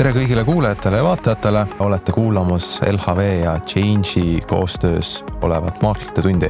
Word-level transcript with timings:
tere 0.00 0.14
kõigile 0.16 0.46
kuulajatele 0.48 0.96
ja 0.96 1.04
vaatajatele, 1.04 1.62
olete 1.84 2.12
kuulamas 2.16 2.78
LHV 2.88 3.24
ja 3.42 3.50
Change'i 3.60 4.38
koostöös 4.48 5.24
olevat 5.44 5.82
maaklerite 5.82 6.22
tundi. 6.22 6.48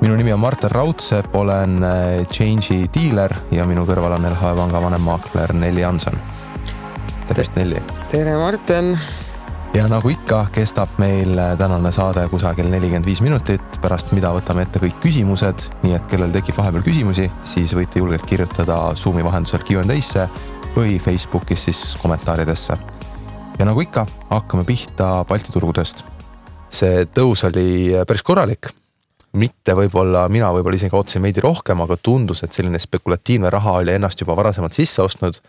minu 0.00 0.16
nimi 0.16 0.32
on 0.32 0.38
Martin 0.38 0.70
Raudsepp, 0.70 1.34
olen 1.36 1.82
äh, 1.82 2.26
Change'i 2.30 2.86
diiler 2.94 3.34
ja 3.50 3.66
minu 3.66 3.82
kõrval 3.82 4.14
on 4.14 4.28
LHV 4.30 4.54
panga 4.56 4.82
vanemmaakler 4.82 5.52
Nelli 5.52 5.82
Hanson. 5.82 6.14
tervist, 7.26 7.56
Nelli. 7.56 7.82
tere, 8.10 8.36
Martin. 8.36 8.98
ja 9.74 9.88
nagu 9.88 10.08
ikka, 10.08 10.46
kestab 10.52 10.94
meil 10.98 11.34
äh, 11.38 11.56
tänane 11.58 11.92
saade 11.92 12.28
kusagil 12.28 12.70
nelikümmend 12.70 13.06
viis 13.06 13.20
minutit, 13.20 13.80
pärast 13.82 14.12
mida 14.12 14.30
võtame 14.30 14.62
ette 14.62 14.78
kõik 14.78 15.00
küsimused, 15.02 15.66
nii 15.82 15.98
et 15.98 16.06
kellel 16.06 16.30
tekib 16.30 16.54
vahepeal 16.62 16.86
küsimusi, 16.86 17.26
siis 17.42 17.74
võite 17.74 17.98
julgelt 17.98 18.26
kirjutada 18.26 18.78
Zoom'i 18.94 19.26
vahendusel 19.26 19.66
Q 19.66 19.82
and 19.82 19.96
A-sse 19.96 20.28
või 20.78 20.98
Facebookis 21.02 21.64
siis 21.64 21.96
kommentaaridesse. 22.02 22.76
ja 23.58 23.64
nagu 23.66 23.80
ikka, 23.80 24.06
hakkame 24.30 24.64
pihta 24.64 25.24
Balti 25.28 25.50
turgudest. 25.52 26.04
see 26.70 27.06
tõus 27.14 27.42
oli 27.48 27.94
päris 28.06 28.22
korralik. 28.22 28.68
mitte 29.32 29.74
võib-olla, 29.74 30.28
mina 30.28 30.52
võib-olla 30.52 30.76
isegi 30.76 30.96
ootasin 30.96 31.22
veidi 31.22 31.40
rohkem, 31.40 31.80
aga 31.80 31.96
tundus, 31.96 32.42
et 32.42 32.52
selline 32.52 32.78
spekulatiivne 32.78 33.50
raha 33.50 33.72
oli 33.72 33.92
ennast 33.92 34.20
juba 34.20 34.36
varasemalt 34.36 34.72
sisse 34.72 35.02
ostnud. 35.02 35.40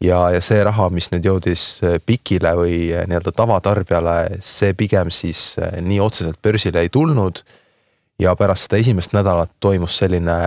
ja, 0.00 0.30
ja 0.30 0.40
see 0.40 0.62
raha, 0.64 0.90
mis 0.90 1.10
nüüd 1.12 1.24
jõudis 1.24 1.80
pikile 2.06 2.54
või 2.56 2.78
nii-öelda 2.92 3.32
tavatarbijale, 3.32 4.38
see 4.40 4.74
pigem 4.74 5.10
siis 5.10 5.56
nii 5.80 6.00
otseselt 6.00 6.42
börsile 6.42 6.80
ei 6.80 6.88
tulnud 6.88 7.40
ja 8.20 8.36
pärast 8.36 8.68
seda 8.68 8.76
esimest 8.76 9.16
nädalat 9.16 9.50
toimus 9.60 9.96
selline 9.98 10.40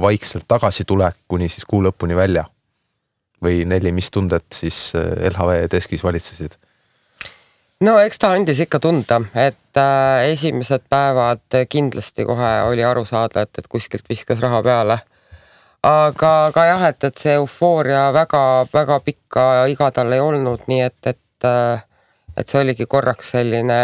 vaikselt 0.00 0.48
tagasitulek 0.48 1.26
kuni 1.28 1.48
siis 1.48 1.68
kuu 1.68 1.82
lõpuni 1.84 2.16
välja 2.16 2.48
või 3.44 3.64
Nelli, 3.68 3.92
mis 3.94 4.10
tunded 4.10 4.46
siis 4.54 4.92
äh, 4.96 5.30
LHV 5.30 5.68
deskis 5.72 6.04
valitsesid? 6.04 6.56
no 7.84 7.98
eks 8.02 8.18
ta 8.18 8.32
andis 8.34 8.60
ikka 8.64 8.80
tunda, 8.82 9.20
et 9.34 9.78
äh, 9.78 10.30
esimesed 10.32 10.88
päevad 10.90 11.60
kindlasti 11.68 12.26
kohe 12.26 12.50
oli 12.70 12.84
aru 12.84 13.04
saada, 13.08 13.46
et, 13.46 13.58
et 13.58 13.68
kuskilt 13.70 14.08
viskas 14.08 14.42
raha 14.42 14.62
peale. 14.62 14.98
aga, 15.82 16.32
aga 16.46 16.64
jah, 16.72 16.88
et, 16.88 17.04
et 17.04 17.22
see 17.22 17.36
eufooria 17.38 18.08
väga-väga 18.12 19.00
pikka 19.06 19.44
iga 19.70 19.90
tal 19.94 20.12
ei 20.12 20.20
olnud, 20.20 20.66
nii 20.66 20.82
et, 20.82 20.98
et, 21.06 21.46
äh, 21.46 21.84
et 22.36 22.48
see 22.48 22.60
oligi 22.60 22.86
korraks 22.86 23.30
selline, 23.36 23.80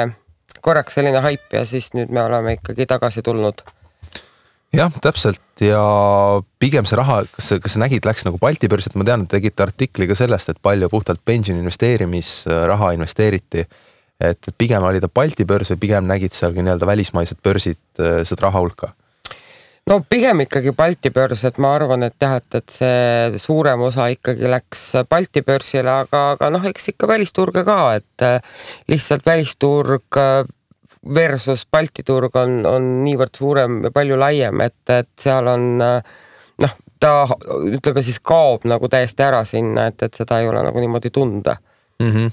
korraks 0.61 0.98
selline 0.98 1.22
haip 1.22 1.52
ja 1.52 1.66
siis 1.66 1.92
nüüd 1.94 2.11
me 2.11 2.22
oleme 2.22 2.58
ikkagi 2.58 2.86
tagasi 2.91 3.22
tulnud 3.22 3.62
jah, 4.75 4.98
täpselt 5.03 5.62
ja 5.62 5.83
pigem 6.62 6.86
see 6.89 6.98
raha, 6.98 7.22
kas 7.36 7.53
kas 7.62 7.77
sa 7.77 7.83
nägid, 7.84 8.06
läks 8.06 8.27
nagu 8.27 8.41
Balti 8.42 8.70
börsilt, 8.70 8.97
ma 8.98 9.06
tean, 9.06 9.27
et 9.27 9.34
tegite 9.36 9.64
artikli 9.67 10.08
ka 10.11 10.17
sellest, 10.19 10.50
et 10.50 10.62
palju 10.62 10.91
puhtalt 10.92 11.22
pensioni 11.25 11.62
investeerimisraha 11.62 12.95
investeeriti. 12.98 13.67
et 14.20 14.47
pigem 14.58 14.83
oli 14.86 15.00
ta 15.02 15.08
Balti 15.08 15.45
börs 15.45 15.72
või 15.72 15.80
pigem 15.86 16.05
nägid 16.06 16.33
sealgi 16.33 16.62
nii-öelda 16.62 16.86
välismaised 16.86 17.41
börsid 17.42 17.80
äh, 17.98 18.22
seda 18.22 18.47
raha 18.47 18.61
hulka? 18.62 18.92
no 19.91 20.00
pigem 20.08 20.45
ikkagi 20.47 20.72
Balti 20.72 21.11
börs, 21.11 21.45
et 21.45 21.58
ma 21.58 21.75
arvan, 21.77 22.06
et 22.06 22.17
jah, 22.20 22.39
et, 22.41 22.58
et 22.61 22.77
see 22.78 23.41
suurem 23.42 23.83
osa 23.84 24.08
ikkagi 24.12 24.48
läks 24.50 24.84
Balti 25.11 25.42
börsile, 25.47 26.00
aga, 26.05 26.25
aga 26.36 26.50
noh, 26.55 26.67
eks 26.70 26.95
ikka 26.95 27.08
välisturge 27.11 27.64
ka, 27.67 27.78
et 27.98 28.27
äh, 28.27 28.61
lihtsalt 28.89 29.27
välisturg 29.27 30.20
äh, 30.20 30.45
versus 31.14 31.66
Balti 31.70 32.02
turg 32.06 32.36
on, 32.41 32.62
on 32.66 32.88
niivõrd 33.05 33.36
suurem 33.36 33.83
ja 33.84 33.92
palju 33.94 34.19
laiem, 34.20 34.60
et, 34.64 34.80
et 34.94 35.11
seal 35.20 35.48
on 35.52 35.66
noh, 35.78 36.74
ta 37.00 37.12
ütleme 37.69 38.05
siis 38.05 38.20
kaob 38.24 38.64
nagu 38.70 38.88
täiesti 38.88 39.27
ära 39.27 39.44
sinna, 39.48 39.88
et, 39.91 40.06
et 40.06 40.20
seda 40.22 40.41
ei 40.41 40.48
ole 40.48 40.62
nagu 40.64 40.80
niimoodi 40.80 41.11
tunda 41.14 41.56
mm. 42.00 42.11
-hmm. 42.11 42.33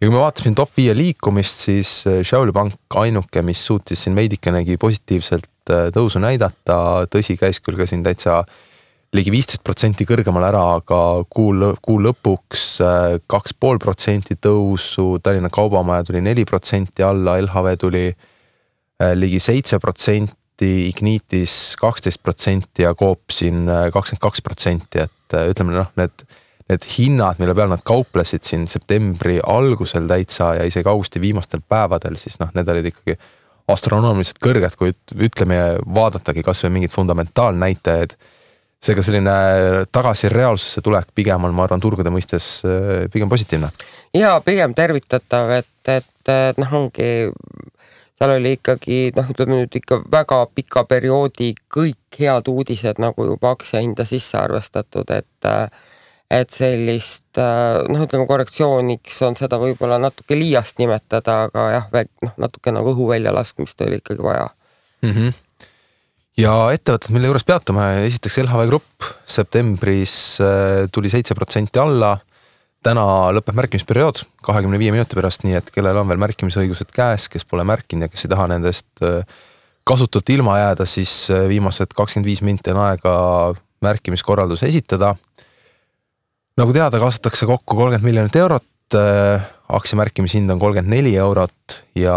ja 0.00 0.08
kui 0.08 0.14
me 0.14 0.20
vaatasime 0.20 0.54
top 0.54 0.76
viie 0.76 0.96
liikumist, 0.96 1.66
siis 1.68 2.04
Shaoli 2.22 2.50
äh, 2.50 2.54
pank 2.54 3.00
ainuke, 3.04 3.42
mis 3.42 3.66
suutis 3.66 4.04
siin 4.04 4.16
veidikenegi 4.16 4.76
positiivselt 4.76 5.70
äh, 5.70 5.88
tõusu 5.94 6.18
näidata, 6.18 7.06
tõsi, 7.06 7.38
käis 7.38 7.60
küll 7.60 7.76
ka 7.76 7.86
siin 7.86 8.02
täitsa 8.02 8.38
äh, 8.38 8.54
ligi 9.14 9.30
viisteist 9.30 9.62
protsenti 9.66 10.06
kõrgemale 10.08 10.48
ära, 10.50 10.62
aga 10.80 11.00
kuu, 11.30 11.52
kuu 11.84 11.98
lõpuks 12.02 12.64
äh, 12.82 13.16
kaks 13.30 13.54
pool 13.60 13.78
protsenti 13.82 14.36
tõusu, 14.42 15.20
Tallinna 15.22 15.50
Kaubamaja 15.54 16.06
tuli 16.08 16.22
neli 16.24 16.46
protsenti 16.48 17.04
alla, 17.06 17.36
LHV 17.42 17.76
tuli 17.80 18.08
äh, 18.10 19.12
ligi 19.14 19.38
seitse 19.42 19.78
protsenti, 19.82 20.40
Ignitis 20.88 21.74
kaksteist 21.78 22.22
protsenti 22.22 22.86
ja 22.86 22.94
Coop 22.98 23.30
siin 23.34 23.68
äh, 23.68 23.86
kakskümmend 23.94 24.24
kaks 24.26 24.44
protsenti, 24.46 25.06
et 25.06 25.38
ütleme 25.54 25.76
noh, 25.78 25.94
need, 25.98 26.26
need 26.70 26.90
hinnad, 26.96 27.38
mille 27.42 27.54
peal 27.54 27.70
nad 27.70 27.86
kauplesid 27.86 28.46
siin 28.46 28.66
septembri 28.70 29.38
algusel 29.38 30.10
täitsa 30.10 30.56
ja 30.58 30.66
isegi 30.66 30.90
augusti 30.90 31.22
viimastel 31.22 31.62
päevadel, 31.62 32.18
siis 32.18 32.40
noh, 32.42 32.50
need 32.54 32.70
olid 32.70 32.90
ikkagi 32.90 33.18
astronoomiliselt 33.70 34.42
kõrged, 34.44 34.74
kui 34.76 34.90
ütleme, 35.22 35.60
vaadatagi 35.86 36.42
kasvõi 36.44 36.74
mingeid 36.74 36.92
fundamentaalnäitajaid 36.92 38.18
seega 38.84 39.04
selline 39.04 39.34
tagasi 39.92 40.30
reaalsusse 40.32 40.82
tulek 40.84 41.12
pigem 41.14 41.46
on, 41.46 41.54
ma 41.56 41.66
arvan, 41.66 41.82
turgude 41.82 42.12
mõistes 42.12 42.48
äh, 42.66 43.06
pigem 43.12 43.30
positiivne. 43.30 43.70
ja 44.14 44.36
pigem 44.44 44.74
tervitatav, 44.74 45.50
et, 45.60 45.88
et, 45.88 46.32
et 46.32 46.60
noh, 46.60 46.76
ongi 46.80 47.08
seal 48.14 48.36
oli 48.36 48.54
ikkagi 48.58 48.98
noh, 49.16 49.30
ütleme 49.30 49.58
nüüd 49.58 49.80
ikka 49.80 50.00
väga 50.10 50.44
pika 50.54 50.84
perioodi 50.90 51.54
kõik 51.76 52.20
head 52.20 52.48
uudised 52.50 53.00
nagu 53.02 53.26
juba 53.26 53.54
aktsiahinda 53.56 54.06
sisse 54.08 54.38
arvestatud, 54.38 55.10
et 55.10 55.50
et 56.34 56.50
sellist 56.50 57.38
noh, 57.38 58.04
ütleme 58.06 58.26
korrektsiooniks 58.26 59.20
on 59.26 59.36
seda 59.38 59.58
võib-olla 59.60 59.98
natuke 60.02 60.38
liiast 60.38 60.80
nimetada, 60.80 61.44
aga 61.48 61.66
jah, 61.74 61.90
noh 62.24 62.38
natuke 62.46 62.72
nagu 62.74 62.94
õhu 62.94 63.10
väljalaskmist 63.12 63.82
oli 63.86 64.00
ikkagi 64.02 64.24
vaja 64.24 64.48
mm. 65.02 65.10
-hmm 65.10 65.43
ja 66.40 66.52
ettevõtted, 66.74 67.12
mille 67.14 67.30
juures 67.30 67.46
peatume, 67.46 67.84
esiteks 68.08 68.40
LHV 68.42 68.68
Grupp 68.70 69.08
septembris 69.36 70.14
äh, 70.42 70.84
tuli 70.92 71.12
seitse 71.12 71.36
protsenti 71.38 71.82
alla. 71.82 72.16
täna 72.84 73.32
lõpeb 73.32 73.56
märkimisperiood 73.56 74.18
kahekümne 74.44 74.76
viie 74.76 74.92
minuti 74.92 75.16
pärast, 75.16 75.46
nii 75.46 75.54
et 75.56 75.70
kellel 75.72 75.96
on 75.96 76.08
veel 76.10 76.20
märkimisõigused 76.20 76.90
käes, 76.92 77.30
kes 77.32 77.46
pole 77.48 77.64
märkinud 77.64 78.04
ja 78.04 78.10
kes 78.12 78.26
ei 78.26 78.32
taha 78.34 78.48
nendest 78.52 79.00
äh, 79.00 79.22
kasutult 79.88 80.28
ilma 80.34 80.58
jääda, 80.58 80.84
siis 80.84 81.30
äh, 81.32 81.46
viimased 81.48 81.96
kakskümmend 81.96 82.28
viis 82.28 82.42
minti 82.44 82.74
on 82.74 82.82
aega 82.84 83.14
märkimiskorraldus 83.84 84.66
esitada. 84.68 85.14
nagu 86.58 86.72
teada, 86.72 87.00
kaasatakse 87.00 87.46
kokku 87.46 87.76
kolmkümmend 87.76 88.04
miljonit 88.04 88.36
eurot 88.36 88.98
aktsia 89.68 89.96
märkimishind 89.96 90.50
on 90.50 90.58
kolmkümmend 90.60 90.92
neli 90.92 91.14
eurot 91.16 91.78
ja 91.96 92.16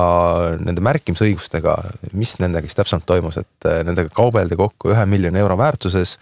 nende 0.60 0.84
märkimisõigustega, 0.84 1.76
mis 2.18 2.36
nendega 2.44 2.68
siis 2.68 2.76
täpsemalt 2.80 3.08
toimus, 3.08 3.40
et 3.40 3.70
äh, 3.70 3.84
nendega 3.88 4.12
kaubeldi 4.14 4.58
kokku 4.60 4.92
ühe 4.92 5.06
miljoni 5.10 5.40
euro 5.40 5.58
väärtuses. 5.60 6.18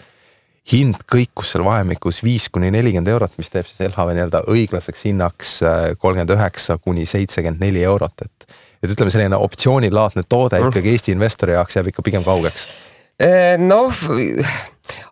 hind 0.66 1.04
kõikus 1.06 1.52
seal 1.54 1.62
vahemikus 1.62 2.24
viis 2.26 2.48
kuni 2.50 2.72
nelikümmend 2.74 3.08
eurot, 3.08 3.36
mis 3.38 3.52
teeb 3.54 3.68
siis 3.70 3.84
LHV 3.86 4.16
nii-öelda 4.18 4.40
õiglaseks 4.50 5.04
hinnaks 5.06 5.52
äh, 5.62 5.82
kolmkümmend 5.98 6.34
üheksa 6.34 6.78
kuni 6.78 7.06
seitsekümmend 7.06 7.62
neli 7.62 7.84
eurot, 7.84 8.26
et. 8.26 8.48
et 8.84 8.90
ütleme, 8.90 9.12
selline 9.14 9.38
optsioonilaadne 9.38 10.24
toode 10.30 10.60
mm. 10.60 10.74
ikkagi 10.74 10.90
Eesti 10.90 11.14
investori 11.14 11.54
jaoks 11.54 11.78
jääb 11.78 11.94
ikka 11.94 12.06
pigem 12.06 12.26
kaugeks. 12.26 12.68
Äh, 13.22 13.56
noh, 13.62 13.94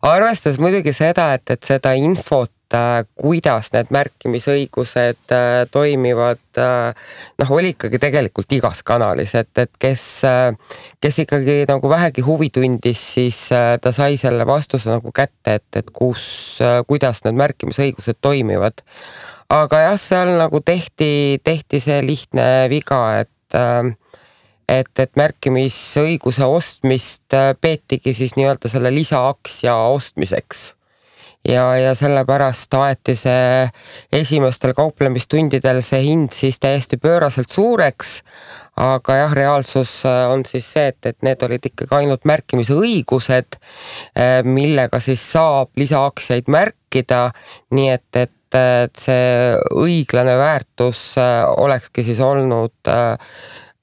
arvestades 0.01 0.59
muidugi 0.59 0.93
seda, 0.93 1.33
et, 1.37 1.45
et 1.49 1.63
seda 1.69 1.93
infot 1.97 2.51
kuidas 3.19 3.69
need 3.73 3.91
märkimisõigused 3.93 5.33
äh, 5.33 5.63
toimivad, 5.71 6.41
äh, 6.57 7.11
noh, 7.41 7.51
oli 7.53 7.73
ikkagi 7.73 7.99
tegelikult 8.01 8.55
igas 8.57 8.83
kanalis, 8.85 9.35
et, 9.39 9.51
et 9.61 9.71
kes, 9.79 10.05
kes 11.01 11.19
ikkagi 11.25 11.63
nagu 11.69 11.91
vähegi 11.91 12.25
huvi 12.25 12.49
tundis, 12.53 13.01
siis 13.15 13.39
ta 13.51 13.93
sai 13.95 14.17
selle 14.21 14.47
vastuse 14.47 14.91
nagu 14.91 15.13
kätte, 15.15 15.59
et, 15.59 15.69
et 15.77 15.93
kus, 15.93 16.25
kuidas 16.87 17.23
need 17.27 17.37
märkimisõigused 17.41 18.21
toimivad. 18.21 18.81
aga 19.53 19.83
jah, 19.87 19.97
seal 19.99 20.33
nagu 20.39 20.61
tehti, 20.65 21.39
tehti 21.43 21.79
see 21.83 22.01
lihtne 22.05 22.67
viga, 22.73 23.03
et 23.21 23.29
et, 24.73 24.99
et 24.99 25.17
märkimisõiguse 25.19 26.45
ostmist 26.49 27.35
peetigi 27.61 28.13
siis 28.17 28.33
nii-öelda 28.39 28.71
selle 28.71 28.89
lisaaktsia 28.95 29.75
ostmiseks 29.93 30.71
ja, 31.47 31.65
ja 31.77 31.93
sellepärast 31.95 32.73
aeti 32.79 33.15
see 33.19 33.63
esimestel 34.13 34.73
kauplemistundidel 34.77 35.81
see 35.85 36.03
hind 36.05 36.35
siis 36.35 36.59
täiesti 36.63 36.99
pööraselt 37.01 37.51
suureks. 37.51 38.21
aga 38.79 39.15
jah, 39.15 39.33
reaalsus 39.37 39.99
äh, 40.09 40.27
on 40.33 40.45
siis 40.49 40.65
see, 40.73 40.87
et, 40.89 41.05
et 41.05 41.19
need 41.21 41.43
olid 41.45 41.65
ikkagi 41.69 41.93
ainult 41.93 42.23
märkimisõigused, 42.25 43.59
äh, 44.17 44.39
millega 44.43 44.99
siis 45.03 45.21
saab 45.35 45.69
lisaaktsiaid 45.77 46.49
märkida, 46.49 47.27
nii 47.71 47.91
et, 47.97 48.07
et 48.15 48.39
et 48.53 48.99
see 49.01 49.53
õiglane 49.81 50.35
väärtus 50.37 51.15
äh, 51.17 51.39
olekski 51.57 52.03
siis 52.05 52.19
olnud 52.21 52.91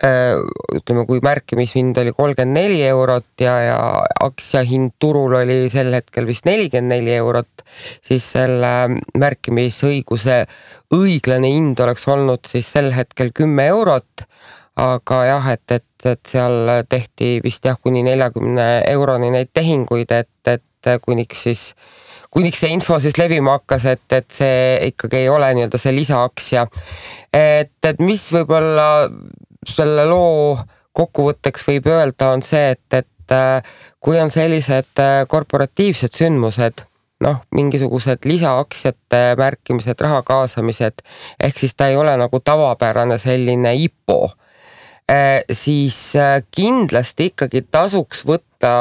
ütleme, 0.00 1.04
kui 1.04 1.20
märkimishind 1.24 1.98
oli 2.00 2.12
kolmkümmend 2.16 2.56
neli 2.56 2.78
eurot 2.88 3.42
ja, 3.44 3.54
ja 3.60 3.80
aktsiahind 4.24 4.94
turul 5.02 5.34
oli 5.42 5.58
sel 5.72 5.92
hetkel 5.92 6.28
vist 6.28 6.48
nelikümmend 6.48 6.94
neli 6.94 7.12
eurot, 7.18 7.64
siis 8.00 8.24
selle 8.36 8.72
märkimisõiguse 9.20 10.44
õiglane 10.96 11.52
hind 11.52 11.82
oleks 11.84 12.08
olnud 12.08 12.48
siis 12.48 12.70
sel 12.72 12.92
hetkel 12.96 13.34
kümme 13.36 13.68
eurot. 13.74 14.26
aga 14.80 15.16
jah, 15.26 15.46
et, 15.52 15.72
et, 15.74 16.06
et 16.08 16.20
seal 16.26 16.70
tehti 16.88 17.40
vist 17.44 17.66
jah, 17.66 17.76
kuni 17.76 18.00
neljakümne 18.06 18.68
euroni 18.88 19.28
neid 19.34 19.50
tehinguid, 19.52 20.12
et, 20.16 20.48
et 20.48 20.92
kuniks 21.04 21.42
siis 21.44 21.64
kuniks 22.30 22.62
see 22.62 22.70
info 22.72 22.96
siis 23.02 23.18
levima 23.18 23.58
hakkas, 23.58 23.84
et, 23.90 24.06
et 24.14 24.28
see 24.32 24.78
ikkagi 24.92 25.24
ei 25.24 25.28
ole 25.28 25.50
nii-öelda 25.58 25.78
see 25.82 25.92
lisaaktsia. 25.92 26.64
et, 27.34 27.76
et 27.84 28.00
mis 28.00 28.22
võib-olla 28.32 28.88
selle 29.66 30.06
loo 30.08 30.58
kokkuvõtteks 30.96 31.66
võib 31.68 31.88
öelda, 31.90 32.32
on 32.34 32.42
see, 32.44 32.74
et, 32.74 32.96
et 32.96 33.34
äh, 33.34 33.74
kui 34.02 34.18
on 34.20 34.32
sellised 34.32 35.02
äh, 35.02 35.22
korporatiivsed 35.28 36.16
sündmused, 36.16 36.84
noh, 37.24 37.42
mingisugused 37.54 38.24
lisaaktsiate 38.24 39.22
märkimised, 39.38 40.00
raha 40.00 40.22
kaasamised, 40.26 41.04
ehk 41.40 41.58
siis 41.60 41.76
ta 41.76 41.90
ei 41.92 41.98
ole 42.00 42.16
nagu 42.20 42.40
tavapärane 42.40 43.18
selline 43.20 43.74
IPO, 43.84 44.18
äh, 45.10 45.40
siis 45.52 46.00
kindlasti 46.56 47.30
ikkagi 47.34 47.66
tasuks 47.70 48.24
võtta 48.26 48.72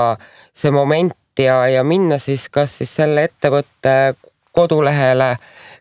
see 0.55 0.71
moment 0.73 1.15
ja, 1.39 1.61
ja 1.67 1.83
minna 1.83 2.19
siis 2.19 2.47
kas 2.49 2.79
siis 2.81 2.95
selle 3.01 3.27
ettevõtte 3.29 4.15
kodulehele 4.55 5.35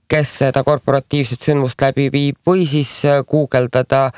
kes 0.09 0.31
seda 0.43 0.63
korporatiivset 0.67 1.43
sündmust 1.51 1.83
läbi 1.85 2.09
viib 2.13 2.39
või 2.49 2.65
siis 2.69 2.91
äh, 3.09 3.21
guugeldada 3.29 4.09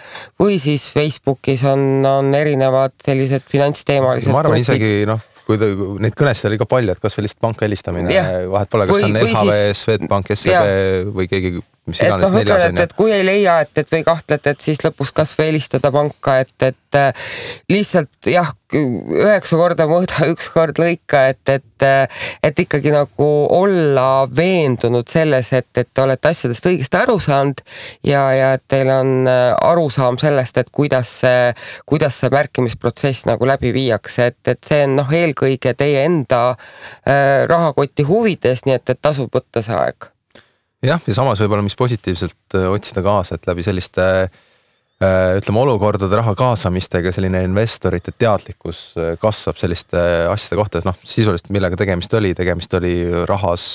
või 0.41 0.61
siis 0.63 0.87
Facebookis 0.95 1.65
on, 1.71 2.05
on 2.07 2.35
erinevad 2.35 2.95
sellised 3.05 3.47
finantsteemalised. 3.51 4.33
ma 4.33 4.45
arvan 4.45 4.59
grupid. 4.61 4.69
isegi 4.69 5.09
noh, 5.11 5.23
kui 5.47 5.59
ta, 5.61 5.69
neid 6.07 6.17
kõnesid 6.19 6.51
oli 6.51 6.61
ka 6.61 6.69
palju, 6.71 6.95
et 6.95 7.03
kasvõi 7.03 7.27
lihtsalt 7.27 7.43
panka 7.43 7.67
helistamine, 7.67 8.23
vahet 8.53 8.71
pole, 8.71 8.87
kas 8.91 9.01
või, 9.01 9.09
on 9.09 9.21
LHV, 9.25 9.59
Swedbank, 9.83 10.33
SEB 10.39 11.13
või 11.17 11.31
keegi 11.31 11.57
mis 11.91 12.01
iganes 12.05 12.31
no, 12.31 12.39
neljas 12.39 12.67
on 12.69 12.79
ju. 12.79 12.85
et 12.85 12.95
kui 12.97 13.13
ei 13.15 13.25
leia, 13.27 13.61
et, 13.65 13.73
et 13.81 13.93
või 13.93 14.05
kahtlete, 14.07 14.55
et 14.55 14.65
siis 14.65 14.81
lõpus 14.85 15.13
kasvõi 15.15 15.51
helistada 15.51 15.91
panka, 15.95 16.37
et, 16.45 16.55
et 16.63 16.99
äh, 16.99 17.31
lihtsalt 17.71 18.31
jah, 18.31 18.53
üheksa 18.75 19.59
korda 19.59 19.87
mõõda, 19.91 20.27
üks 20.33 20.51
kord 20.55 20.79
lõika, 20.81 21.25
et, 21.33 21.43
et, 21.53 21.87
äh, 21.87 22.27
et 22.47 22.63
ikkagi 22.65 22.93
nagu 22.95 23.29
olla 23.57 24.27
veendunud 24.37 25.11
selles, 25.11 25.53
et, 25.57 25.71
et 25.81 25.91
te 25.93 26.05
olete 26.05 26.31
asjadest 26.31 26.71
õigesti 26.71 27.01
aru 27.01 27.19
saanud 27.23 27.65
ja, 28.07 28.25
ja 28.37 28.53
et 28.59 28.65
teil 28.71 28.93
on 28.95 29.27
äh, 29.31 29.49
arusaam 29.71 30.21
sellest, 30.23 30.63
et 30.63 30.71
kuidas 30.75 31.11
see, 31.25 31.51
kuidas 31.91 32.21
see 32.21 32.33
märkimisprotsess 32.35 33.27
nagu 33.31 33.49
läbi 33.49 33.75
viiakse, 33.77 34.31
et, 34.33 34.41
et 34.55 34.63
see 34.67 34.87
on 34.87 34.97
noh, 35.03 35.11
eelkõige 35.21 35.75
teie 35.79 36.07
enda 36.07 36.41
rahakoti 37.51 38.05
huvides, 38.07 38.65
nii 38.67 38.77
et, 38.77 38.93
et 38.93 38.99
tasub 39.03 39.33
võtta 39.35 39.63
see 39.65 39.77
aeg 39.77 40.11
jah, 40.85 41.01
ja 41.07 41.17
samas 41.17 41.41
võib-olla, 41.43 41.65
mis 41.65 41.77
positiivselt 41.79 42.57
äh, 42.57 42.69
otsida 42.73 43.03
kaasa, 43.05 43.37
et 43.37 43.49
läbi 43.49 43.65
selliste 43.65 44.05
äh, 44.27 45.35
ütleme, 45.39 45.63
olukordade 45.65 46.21
raha 46.21 46.35
kaasamistega 46.39 47.13
selline 47.15 47.43
investorite 47.47 48.15
teadlikkus 48.17 48.85
äh, 48.97 49.11
kasvab 49.21 49.61
selliste 49.61 50.01
asjade 50.31 50.61
kohta, 50.61 50.81
et 50.81 50.89
noh, 50.89 50.97
sisuliselt 51.05 51.53
millega 51.55 51.79
tegemist 51.81 52.15
oli, 52.17 52.33
tegemist 52.37 52.79
oli 52.81 52.95
rahas 53.29 53.67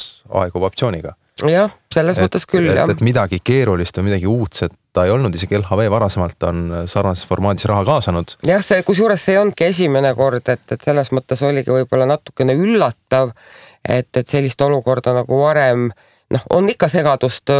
aeguva 0.41 0.71
optsiooniga. 0.71 1.13
jah, 1.51 1.73
selles 1.93 2.17
et, 2.17 2.25
mõttes 2.25 2.47
küll, 2.49 2.71
jah. 2.71 2.89
et 2.89 3.05
midagi 3.05 3.41
keerulist 3.43 3.97
või 3.99 4.09
midagi 4.09 4.27
uudset 4.31 4.73
ta 4.95 5.03
ei 5.03 5.11
olnud, 5.11 5.33
isegi 5.35 5.57
LHV 5.57 5.89
varasemalt 5.91 6.43
on 6.47 6.61
sarnases 6.87 7.27
formaadis 7.27 7.67
raha 7.69 7.83
kaasanud. 7.85 8.37
jah, 8.47 8.63
see 8.65 8.81
kusjuures 8.87 9.21
see 9.21 9.35
ei 9.35 9.43
olnudki 9.43 9.67
esimene 9.67 10.15
kord, 10.17 10.47
et, 10.49 10.65
et 10.71 10.89
selles 10.89 11.11
mõttes 11.13 11.45
oligi 11.45 11.75
võib-olla 11.75 12.07
natukene 12.15 12.55
üllatav, 12.57 13.35
et, 13.83 14.09
et 14.15 14.25
sellist 14.25 14.61
olukorda 14.63 15.13
nagu 15.19 15.41
varem 15.43 15.89
äh, 15.91 16.11
noh, 16.33 16.45
on 16.55 16.69
ikka 16.71 16.89
segadust, 16.91 17.51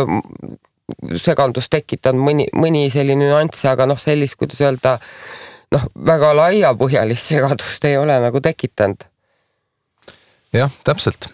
segadust 1.21 1.71
tekitanud 1.73 2.21
mõni, 2.21 2.47
mõni 2.57 2.85
selline 2.93 3.27
nüanss, 3.29 3.65
aga 3.69 3.87
noh, 3.89 3.99
sellist, 3.99 4.37
kuidas 4.39 4.61
öelda, 4.63 4.97
noh, 5.75 5.87
väga 6.07 6.33
laiapõhjalist 6.37 7.29
segadust 7.33 7.89
ei 7.89 7.97
ole 8.01 8.17
nagu 8.23 8.41
tekitanud. 8.41 9.07
jah, 10.55 10.71
täpselt. 10.87 11.29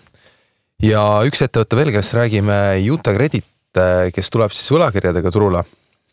ja 0.82 1.04
üks 1.28 1.44
ettevõte 1.46 1.80
veel, 1.80 1.94
kellest 1.96 2.18
räägime, 2.18 2.58
Utah 2.92 3.16
Credit, 3.16 3.48
kes 4.16 4.34
tuleb 4.34 4.52
siis 4.52 4.74
võlakirjadega 4.74 5.32
turule 5.32 5.64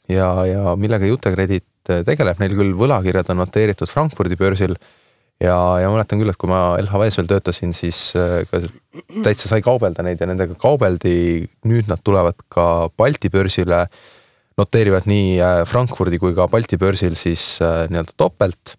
ja, 0.08 0.28
ja 0.46 0.76
millega 0.78 1.08
Utah 1.10 1.34
Credit 1.34 1.66
tegeleb, 2.06 2.38
neil 2.38 2.54
küll 2.54 2.74
võlakirjad 2.76 3.30
on 3.32 3.40
noteeritud 3.42 3.90
Frankfurdi 3.90 4.36
börsil 4.38 4.76
ja, 5.42 5.56
ja 5.82 5.90
mäletan 5.90 6.20
küll, 6.20 6.32
et 6.32 6.38
kui 6.40 6.50
ma 6.50 6.76
LHV-s 6.80 7.20
veel 7.20 7.30
töötasin, 7.30 7.74
siis 7.76 8.10
äh, 8.18 8.42
ka 8.50 8.62
täitsa 9.24 9.50
sai 9.50 9.62
kaubelda 9.64 10.04
neid 10.06 10.20
ja 10.20 10.28
nendega 10.30 10.56
kaubeldi. 10.58 11.46
nüüd 11.68 11.90
nad 11.90 12.02
tulevad 12.04 12.38
ka 12.52 12.88
Balti 12.98 13.30
börsile, 13.32 13.84
noteerivad 14.58 15.06
nii 15.10 15.38
äh, 15.38 15.62
Frankfurdi 15.68 16.18
kui 16.18 16.34
ka 16.34 16.48
Balti 16.50 16.78
börsil 16.80 17.16
siis 17.18 17.58
äh, 17.62 17.86
nii-öelda 17.90 18.16
topelt. 18.16 18.76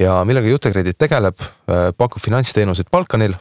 ja 0.00 0.22
millega 0.26 0.48
Jutekredit 0.48 0.96
tegeleb, 0.98 1.36
pakub 1.96 2.22
finantsteenuseid 2.24 2.88
Balkanil, 2.90 3.36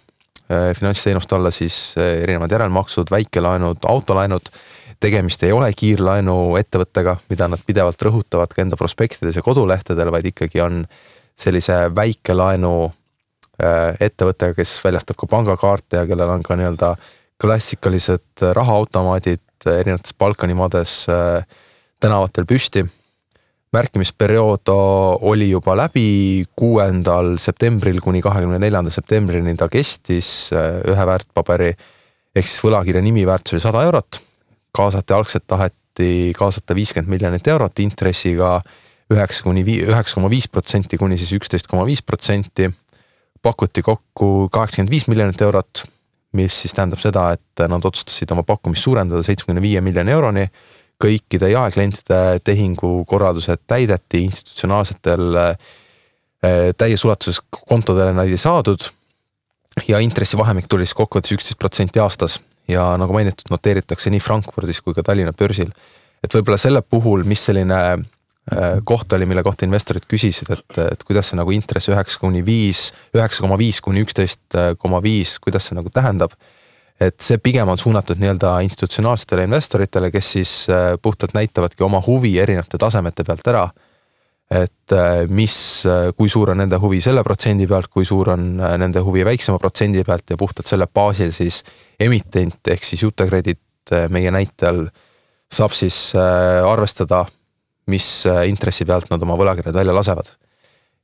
finantsteenuste 0.78 1.34
alla 1.34 1.50
siis 1.50 1.96
erinevad 1.98 2.52
järelmaksud, 2.52 3.10
väikelaenud, 3.10 3.80
autolaenud 3.88 4.52
tegemist 5.02 5.42
ei 5.48 5.56
ole 5.56 5.72
kiirlaenuettevõttega, 5.74 7.16
mida 7.31 7.48
nad 7.50 7.63
pidevalt 7.66 8.04
rõhutavad 8.06 8.54
ka 8.54 8.62
enda 8.62 8.78
prospektides 8.78 9.40
ja 9.40 9.42
kodulehtedel, 9.42 10.12
vaid 10.13 10.28
ikkagi 10.30 10.62
on 10.62 10.84
äh, 10.84 11.00
sellise 11.41 11.77
väikelaenu 11.95 12.73
äh, 12.85 13.97
ettevõttega, 13.99 14.55
kes 14.57 14.77
väljastab 14.83 15.19
ka 15.19 15.29
pangakaarte 15.31 16.01
ja 16.01 16.07
kellel 16.09 16.29
on 16.35 16.45
ka 16.45 16.57
nii-öelda 16.59 16.95
klassikalised 17.41 18.43
rahaautomaadid 18.53 19.69
erinevates 19.69 20.15
Balkani 20.17 20.57
maades 20.57 21.05
äh, 21.09 21.45
tänavatel 22.01 22.45
püsti. 22.49 22.85
märkimisperiood 23.71 24.67
oli 25.21 25.49
juba 25.49 25.77
läbi, 25.77 26.45
kuuendal 26.55 27.38
septembril 27.39 28.01
kuni 28.03 28.21
kahekümne 28.21 28.59
neljanda 28.59 28.91
septembrini 28.91 29.55
ta 29.55 29.69
kestis 29.71 30.51
äh, 30.53 30.81
ühe 30.91 31.05
väärtpaberi 31.07 31.71
ehk 32.35 32.47
siis 32.47 32.63
võlakirja 32.63 33.01
nimiväärtus 33.01 33.53
oli 33.53 33.63
sada 33.63 33.83
eurot. 33.83 34.21
kaasati, 34.71 35.13
algselt 35.13 35.47
taheti 35.47 36.33
kaasata 36.38 36.75
viiskümmend 36.75 37.09
miljonit 37.11 37.47
eurot 37.47 37.79
intressiga 37.79 38.61
üheksa 39.12 39.44
kuni 39.46 39.63
vii-, 39.68 39.86
üheksa 39.90 40.18
koma 40.18 40.30
viis 40.31 40.48
protsenti 40.52 41.00
kuni 41.00 41.18
siis 41.19 41.34
üksteist 41.38 41.69
koma 41.72 41.86
viis 41.88 42.02
protsenti. 42.02 42.69
pakuti 43.42 43.81
kokku 43.81 44.50
kaheksakümmend 44.54 44.92
viis 44.92 45.08
miljonit 45.10 45.42
eurot, 45.42 45.84
mis 46.38 46.60
siis 46.62 46.75
tähendab 46.77 47.00
seda, 47.01 47.32
et 47.34 47.63
nad 47.68 47.86
otsustasid 47.86 48.30
oma 48.32 48.44
pakkumist 48.46 48.86
suurendada 48.86 49.24
seitsmekümne 49.25 49.62
viie 49.62 49.82
miljoni 49.82 50.12
euroni. 50.12 50.48
kõikide 51.01 51.48
jaeklientide 51.50 52.39
tehingukorraldused 52.46 53.63
täideti, 53.68 54.22
institutsionaalsetel 54.27 55.38
eh, 55.41 55.56
täies 56.77 57.06
ulatuses 57.06 57.41
kontodele 57.50 58.13
nad 58.13 58.30
ei 58.30 58.38
saadud. 58.38 58.89
ja 59.88 60.00
intressivahemik 60.00 60.68
tuli 60.68 60.86
siis 60.86 60.94
kokkuvõttes 60.94 61.32
üksteist 61.32 61.60
protsenti 61.60 62.00
aastas 62.00 62.41
ja 62.68 62.98
nagu 63.00 63.13
mainitud, 63.13 63.50
noteeritakse 63.50 64.12
nii 64.12 64.22
Frankfurdis 64.24 64.82
kui 64.82 64.94
ka 64.94 65.03
Tallinna 65.03 65.34
börsil. 65.34 65.72
et 66.24 66.34
võib-olla 66.36 66.58
selle 66.58 66.82
puhul, 66.82 67.24
mis 67.25 67.46
selline 67.46 67.98
koht 68.83 69.13
oli, 69.13 69.27
mille 69.29 69.43
kohta 69.45 69.67
investorid 69.67 70.07
küsisid, 70.10 70.50
et, 70.51 70.79
et 70.81 71.03
kuidas 71.05 71.29
see 71.29 71.38
nagu 71.38 71.53
intress 71.53 71.91
üheksa 71.91 72.19
kuni 72.19 72.41
viis, 72.45 72.88
üheksa 73.15 73.43
koma 73.45 73.57
viis 73.60 73.79
kuni 73.86 74.01
üksteist 74.01 74.57
koma 74.81 75.01
viis, 75.03 75.36
kuidas 75.39 75.69
see 75.69 75.77
nagu 75.77 75.91
tähendab. 75.93 76.33
et 77.01 77.17
see 77.21 77.38
pigem 77.41 77.69
on 77.69 77.77
suunatud 77.81 78.19
nii-öelda 78.21 78.60
institutsionaalsetele 78.62 79.48
investoritele, 79.48 80.12
kes 80.13 80.31
siis 80.36 80.51
äh, 80.69 80.98
puhtalt 81.01 81.33
näitavadki 81.33 81.83
oma 81.83 82.01
huvi 82.05 82.36
erinevate 82.39 82.77
tasemete 82.77 83.24
pealt 83.24 83.48
ära. 83.48 83.69
et 84.51 84.93
äh, 84.93 85.27
mis, 85.29 85.86
kui 86.17 86.29
suur 86.29 86.50
on 86.50 86.57
nende 86.57 86.77
huvi 86.81 87.01
selle 87.01 87.24
protsendi 87.24 87.67
pealt, 87.67 87.88
kui 87.93 88.05
suur 88.05 88.33
on 88.33 88.55
nende 88.57 89.00
huvi 89.05 89.25
väiksema 89.25 89.60
protsendi 89.60 90.03
pealt 90.03 90.33
ja 90.33 90.38
puhtalt 90.38 90.67
selle 90.67 90.88
baasil 90.88 91.31
siis 91.31 91.62
emitent 92.00 92.74
ehk 92.74 92.83
siis 92.83 93.03
Utah 93.03 93.29
Credit 93.29 93.93
meie 94.10 94.31
näitel 94.31 94.88
saab 95.51 95.74
siis 95.77 96.13
arvestada 96.15 97.25
mis 97.91 98.07
äh, 98.29 98.45
intressi 98.50 98.88
pealt 98.88 99.12
nad 99.12 99.21
oma 99.25 99.38
võlakirjad 99.39 99.75
välja 99.77 99.95
lasevad. 99.98 100.31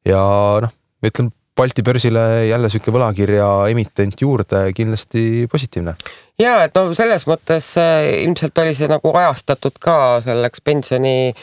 ja 0.08 0.22
noh, 0.64 0.74
ma 1.02 1.12
ütlen 1.12 1.34
Balti 1.58 1.82
börsile 1.82 2.46
jälle 2.46 2.70
sihuke 2.70 2.92
võlakirja 2.94 3.46
emitent 3.72 4.20
juurde 4.22 4.60
kindlasti 4.78 5.48
positiivne. 5.50 5.96
ja 6.38 6.52
et 6.68 6.76
no 6.78 6.94
selles 6.98 7.26
mõttes 7.26 7.72
äh, 7.82 8.12
ilmselt 8.28 8.62
oli 8.62 8.76
see 8.78 8.90
nagu 8.92 9.10
ajastatud 9.24 9.80
ka 9.82 9.96
selleks 10.22 10.62
pensioni, 10.62 11.34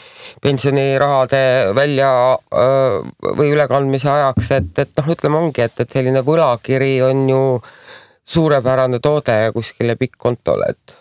pensionirahade 0.41 1.43
välja 1.75 2.11
äh, 2.31 2.99
või 3.41 3.51
ülekandmise 3.57 4.09
ajaks, 4.13 4.51
et, 4.59 4.71
et 4.85 4.95
noh, 5.01 5.11
ütleme 5.17 5.41
ongi, 5.41 5.65
et, 5.67 5.83
et 5.83 5.99
selline 5.99 6.23
võlakiri 6.23 6.93
on 7.09 7.27
ju 7.29 7.43
suurepärane 8.25 9.03
toode 9.03 9.35
kuskile 9.53 9.97
pikk 9.99 10.15
kontole, 10.17 10.71
et 10.71 10.99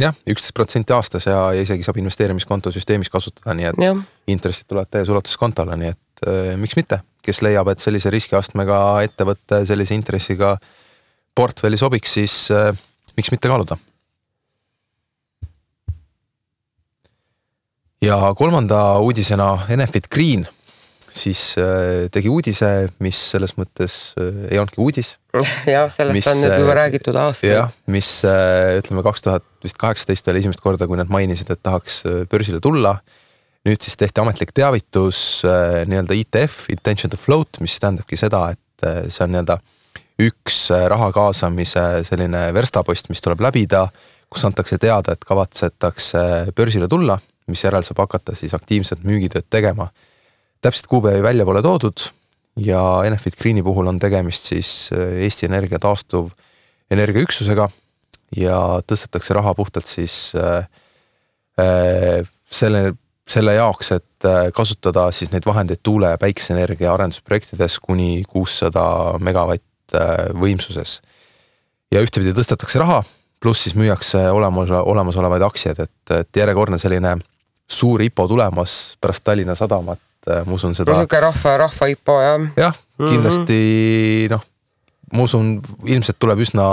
jah, 0.00 0.16
üksteist 0.28 0.56
protsenti 0.56 0.94
aastas 0.96 1.26
ja, 1.28 1.38
ja 1.54 1.64
isegi 1.64 1.84
saab 1.86 2.00
investeerimiskonto 2.00 2.72
süsteemis 2.74 3.10
kasutada, 3.12 3.54
nii 3.56 3.70
et 3.70 3.82
jah, 3.84 4.00
intressid 4.30 4.68
tulevad 4.70 4.90
täies 4.92 5.12
ulatuses 5.12 5.40
kontole, 5.40 5.76
nii 5.80 5.92
et 5.92 6.24
äh, 6.26 6.54
miks 6.60 6.76
mitte, 6.78 7.02
kes 7.24 7.42
leiab, 7.46 7.68
et 7.72 7.82
sellise 7.82 8.12
riskiastmega 8.12 8.80
ettevõte 9.06 9.64
sellise 9.68 9.96
intressiga 9.98 10.54
portfelli 11.36 11.78
sobiks, 11.80 12.16
siis 12.18 12.36
äh, 12.54 12.72
miks 13.16 13.32
mitte 13.34 13.52
kaaluda. 13.52 13.78
ja 18.00 18.16
kolmanda 18.36 18.98
uudisena 19.04 19.58
Enefit 19.68 20.08
Green 20.08 20.46
siis 21.14 21.54
äh, 21.58 22.08
tegi 22.12 22.30
uudise, 22.30 22.88
mis 23.02 23.18
selles 23.32 23.54
mõttes 23.58 23.96
äh, 24.20 24.44
ei 24.50 24.60
olnudki 24.60 24.80
uudis. 24.82 25.14
jah, 25.68 25.88
sellest 25.92 26.16
Mis, 26.16 26.28
on 26.30 26.42
nüüd 26.42 26.54
juba 26.54 26.74
äh, 26.74 26.78
räägitud 26.82 27.18
aastaid. 27.18 27.52
jah, 27.52 27.72
mis 27.90 28.10
ütleme, 28.80 29.04
kaks 29.06 29.26
tuhat 29.26 29.46
vist 29.64 29.78
kaheksateist 29.80 30.30
oli 30.32 30.42
esimest 30.42 30.62
korda, 30.64 30.88
kui 30.90 31.00
nad 31.00 31.10
mainisid, 31.12 31.50
et 31.52 31.62
tahaks 31.62 32.02
börsile 32.30 32.62
tulla. 32.62 32.98
nüüd 33.68 33.82
siis 33.84 33.98
tehti 34.00 34.22
ametlik 34.22 34.54
teavitus 34.56 35.42
nii-öelda 35.44 36.16
ITF, 36.16 36.70
intention 36.72 37.12
to 37.12 37.18
float, 37.20 37.58
mis 37.60 37.74
tähendabki 37.76 38.16
seda, 38.16 38.46
et 38.54 38.86
see 39.12 39.24
on 39.26 39.34
nii-öelda 39.34 39.58
üks 40.20 40.62
raha 40.88 41.10
kaasamise 41.12 41.82
selline 42.08 42.46
verstapost, 42.56 43.10
mis 43.12 43.20
tuleb 43.24 43.42
läbida, 43.44 43.86
kus 44.32 44.46
antakse 44.48 44.78
teada, 44.80 45.12
et 45.12 45.26
kavatsetakse 45.28 46.22
börsile 46.56 46.88
tulla, 46.88 47.18
misjärel 47.52 47.84
saab 47.84 48.00
hakata 48.06 48.32
siis 48.38 48.54
aktiivset 48.56 49.04
müügitööd 49.04 49.48
tegema 49.52 49.90
täpset 50.60 50.86
kuupäevi 50.86 51.22
välja 51.22 51.44
pole 51.44 51.62
toodud 51.62 52.06
ja 52.60 52.80
Enefit 53.06 53.38
Greeni 53.40 53.62
puhul 53.62 53.86
on 53.86 53.98
tegemist 53.98 54.50
siis 54.52 54.90
äh, 54.92 55.22
Eesti 55.24 55.46
Energia 55.46 55.78
taastuv 55.78 56.30
energiaüksusega 56.90 57.68
ja 58.36 58.58
tõstetakse 58.86 59.34
raha 59.34 59.54
puhtalt 59.54 59.86
siis 59.86 60.32
äh, 60.36 60.66
äh, 61.60 62.28
selle, 62.50 62.92
selle 63.28 63.54
jaoks, 63.54 63.92
et 63.96 64.28
äh, 64.28 64.50
kasutada 64.54 65.08
siis 65.14 65.32
neid 65.32 65.46
vahendeid 65.46 65.82
tuule- 65.82 66.12
ja 66.14 66.18
päikeseenergia 66.18 66.92
arendusprojektides 66.94 67.78
kuni 67.82 68.24
kuussada 68.28 68.84
megavatt 69.18 69.94
äh, 69.94 70.28
võimsuses. 70.34 71.00
ja 71.90 72.02
ühtepidi 72.02 72.34
tõstetakse 72.34 72.78
raha, 72.78 73.02
pluss 73.42 73.64
siis 73.64 73.74
müüakse 73.74 74.28
olemas, 74.30 74.70
olemasolevaid 74.70 75.42
aktsiaid, 75.42 75.80
et, 75.80 76.14
et 76.14 76.36
järjekordne 76.36 76.78
selline 76.78 77.16
suur 77.70 78.02
IPO 78.02 78.28
tulemas 78.28 78.96
pärast 79.00 79.24
Tallinna 79.24 79.54
Sadamat, 79.54 79.98
ma 80.46 80.56
usun 80.56 80.76
seda 80.78 80.94
niisugune 80.94 81.24
rahva, 81.26 81.56
rahva 81.66 81.90
IPO 81.94 82.16
jah. 82.22 82.48
jah, 82.66 82.80
kindlasti 83.00 83.60
noh, 84.32 84.42
ma 85.14 85.26
usun, 85.26 85.54
ilmselt 85.90 86.18
tuleb 86.22 86.42
üsna 86.44 86.66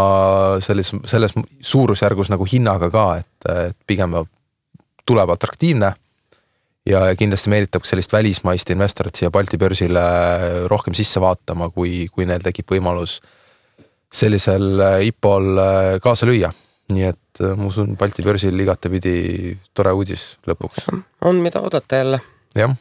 selles, 0.64 0.92
selles 1.10 1.34
suurusjärgus 1.66 2.30
nagu 2.34 2.46
hinnaga 2.50 2.90
ka, 2.94 3.06
et, 3.22 3.50
et 3.68 3.78
pigem 3.90 4.14
tuleb 5.08 5.32
atraktiivne. 5.34 5.94
ja 6.88 7.02
kindlasti 7.20 7.52
meelitab 7.52 7.84
sellist 7.84 8.14
välismaist 8.14 8.70
investorit 8.72 9.18
siia 9.20 9.32
Balti 9.32 9.58
börsile 9.60 10.04
rohkem 10.72 10.96
sisse 10.96 11.20
vaatama, 11.20 11.70
kui, 11.70 12.08
kui 12.14 12.26
neil 12.26 12.44
tekib 12.46 12.72
võimalus 12.72 13.18
sellisel 14.14 14.80
IPO-l 15.10 16.00
kaasa 16.04 16.30
lüüa. 16.30 16.54
nii 16.94 17.10
et 17.10 17.42
ma 17.58 17.68
usun, 17.68 17.98
Balti 18.00 18.24
börsil 18.24 18.60
igatepidi 18.64 19.58
tore 19.76 19.92
uudis 19.92 20.38
lõpuks 20.48 20.88
on, 21.22 21.42
mida 21.44 21.60
oodata 21.60 22.04
jälle. 22.04 22.22
jah. 22.56 22.76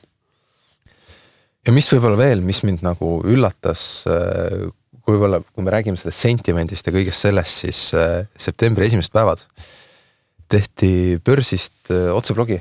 Ja 1.66 1.74
mis 1.74 1.88
võib-olla 1.92 2.18
veel, 2.20 2.42
mis 2.46 2.62
mind 2.66 2.84
nagu 2.86 3.18
üllatas, 3.26 4.04
kui 5.06 5.14
võib-olla, 5.14 5.40
kui 5.54 5.62
me 5.62 5.72
räägime 5.72 5.98
sellest 6.00 6.24
sentimendist 6.24 6.88
ja 6.88 6.94
kõigest 6.94 7.28
sellest, 7.28 7.62
siis 7.62 7.80
äh, 7.94 8.24
septembri 8.34 8.88
esimesed 8.88 9.14
päevad 9.14 9.42
tehti 10.50 10.90
börsist 11.26 11.92
äh, 11.94 12.08
otseblogi, 12.14 12.58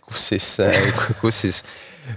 kus 0.00 0.28
siis, 0.32 0.48
kus 1.20 1.42
siis 1.44 1.60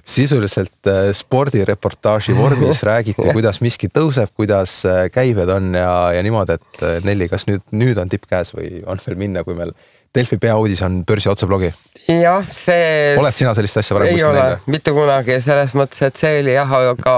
sisuliselt 0.08 0.90
äh, 0.90 1.10
spordireportaaži 1.16 2.36
vormis 2.38 2.84
räägiti, 2.90 3.28
kuidas 3.36 3.60
miski 3.64 3.92
tõuseb, 3.92 4.32
kuidas 4.40 4.78
käibed 5.14 5.52
on 5.52 5.76
ja, 5.76 5.92
ja 6.16 6.24
niimoodi, 6.24 6.56
et 6.56 7.04
Nelli, 7.04 7.28
kas 7.32 7.48
nüüd, 7.52 7.68
nüüd 7.76 8.00
on 8.00 8.12
tipp 8.12 8.30
käes 8.32 8.56
või 8.56 8.80
on 8.88 9.04
veel 9.04 9.20
minna, 9.20 9.44
kui 9.44 9.60
meil 9.60 9.76
Delfi 10.16 10.38
peauudis 10.42 10.82
on 10.86 11.02
börsi 11.08 11.30
otseblogi? 11.32 11.72
jah, 12.06 12.44
see. 12.46 13.16
oled 13.18 13.34
sina 13.34 13.54
sellist 13.58 13.80
asja 13.82 13.98
varem 13.98 14.12
ei 14.12 14.20
kuskil 14.20 14.38
näinud? 14.38 14.68
mitte 14.70 14.94
kunagi, 14.96 15.38
selles 15.44 15.74
mõttes, 15.78 16.04
et 16.06 16.20
see 16.20 16.42
oli 16.42 16.54
jah, 16.54 16.76
ka 17.02 17.16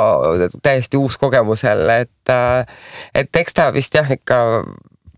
täiesti 0.64 1.00
uus 1.00 1.18
kogemus 1.20 1.66
jälle, 1.66 2.00
et, 2.06 2.34
et 3.18 3.42
eks 3.42 3.58
ta 3.58 3.68
vist 3.76 3.98
jah, 3.98 4.08
ikka 4.16 4.40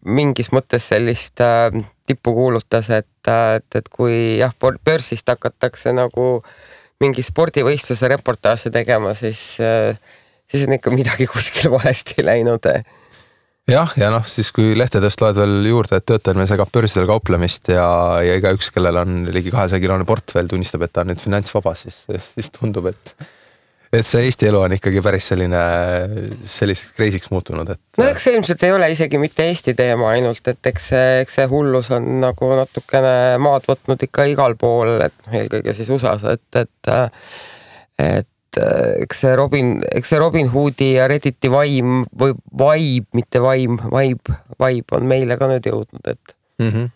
mingis 0.10 0.50
mõttes 0.56 0.90
sellist 0.90 1.44
äh, 1.44 1.70
tippu 2.10 2.34
kuulutas, 2.34 2.90
et, 2.96 3.30
et, 3.30 3.70
et 3.76 3.92
kui 3.94 4.40
jah, 4.40 4.56
börsist 4.86 5.30
hakatakse 5.30 5.94
nagu 5.94 6.32
mingi 7.00 7.24
spordivõistluse 7.24 8.10
reportaaže 8.12 8.72
tegema, 8.76 9.14
siis, 9.16 9.60
siis 10.50 10.66
on 10.66 10.76
ikka 10.76 10.92
midagi 10.92 11.30
kuskil 11.32 11.70
valesti 11.72 12.26
läinud 12.26 12.66
jah, 13.70 13.96
ja 14.00 14.12
noh, 14.14 14.26
siis 14.28 14.52
kui 14.56 14.74
lehtedest 14.78 15.22
loed 15.24 15.40
veel 15.40 15.58
juurde, 15.70 16.00
et 16.00 16.08
töötajamine 16.10 16.48
segab 16.50 16.72
börsidel 16.74 17.10
kauplemist 17.10 17.72
ja, 17.74 17.90
ja 18.26 18.38
igaüks, 18.40 18.72
kellel 18.76 19.02
on 19.02 19.20
ligi 19.34 19.54
kahesaja 19.54 19.84
kilone 19.84 20.08
portfell, 20.10 20.50
tunnistab, 20.50 20.86
et 20.86 20.96
ta 20.96 21.06
on 21.06 21.14
nüüd 21.14 21.22
finantsvaba, 21.24 21.76
siis, 21.78 22.06
siis 22.34 22.52
tundub, 22.56 22.90
et 22.92 23.16
et 23.90 24.06
see 24.06 24.28
Eesti 24.28 24.46
elu 24.52 24.60
on 24.62 24.74
ikkagi 24.76 25.02
päris 25.02 25.32
selline, 25.32 25.60
selliseks 26.46 26.94
crazy'ks 26.94 27.32
muutunud, 27.34 27.72
et. 27.74 27.82
no 27.98 28.06
eks 28.06 28.28
see 28.28 28.36
ilmselt 28.38 28.66
ei 28.68 28.74
ole 28.76 28.90
isegi 28.94 29.22
mitte 29.22 29.48
Eesti 29.50 29.74
teema 29.78 30.12
ainult, 30.14 30.46
et 30.52 30.70
eks 30.72 30.92
see, 30.92 31.08
eks 31.24 31.40
see 31.40 31.48
hullus 31.50 31.90
on 31.98 32.06
nagu 32.22 32.52
natukene 32.60 33.14
maad 33.42 33.66
võtnud 33.70 34.06
ikka 34.06 34.28
igal 34.30 34.58
pool, 34.62 35.00
et 35.02 35.16
noh, 35.26 35.40
eelkõige 35.42 35.74
siis 35.78 35.90
USA-s, 35.96 36.28
et, 36.36 36.62
et 36.62 36.94
et 38.00 38.29
eks 38.58 39.24
see 39.26 39.36
Robin, 39.38 39.78
eks 39.94 40.14
see 40.14 40.20
Robin 40.22 40.50
Hoodi 40.54 40.94
ja 40.96 41.08
Redditi 41.10 41.52
vaim 41.52 42.04
või 42.18 42.34
vibe, 42.34 43.08
mitte 43.18 43.42
vaim, 43.44 43.78
vibe, 43.94 44.38
vibe 44.60 44.98
on 44.98 45.08
meile 45.10 45.38
ka 45.40 45.50
nüüd 45.52 45.70
jõudnud, 45.70 46.04
et 46.10 46.36
mm. 46.62 46.70
-hmm. 46.70 46.92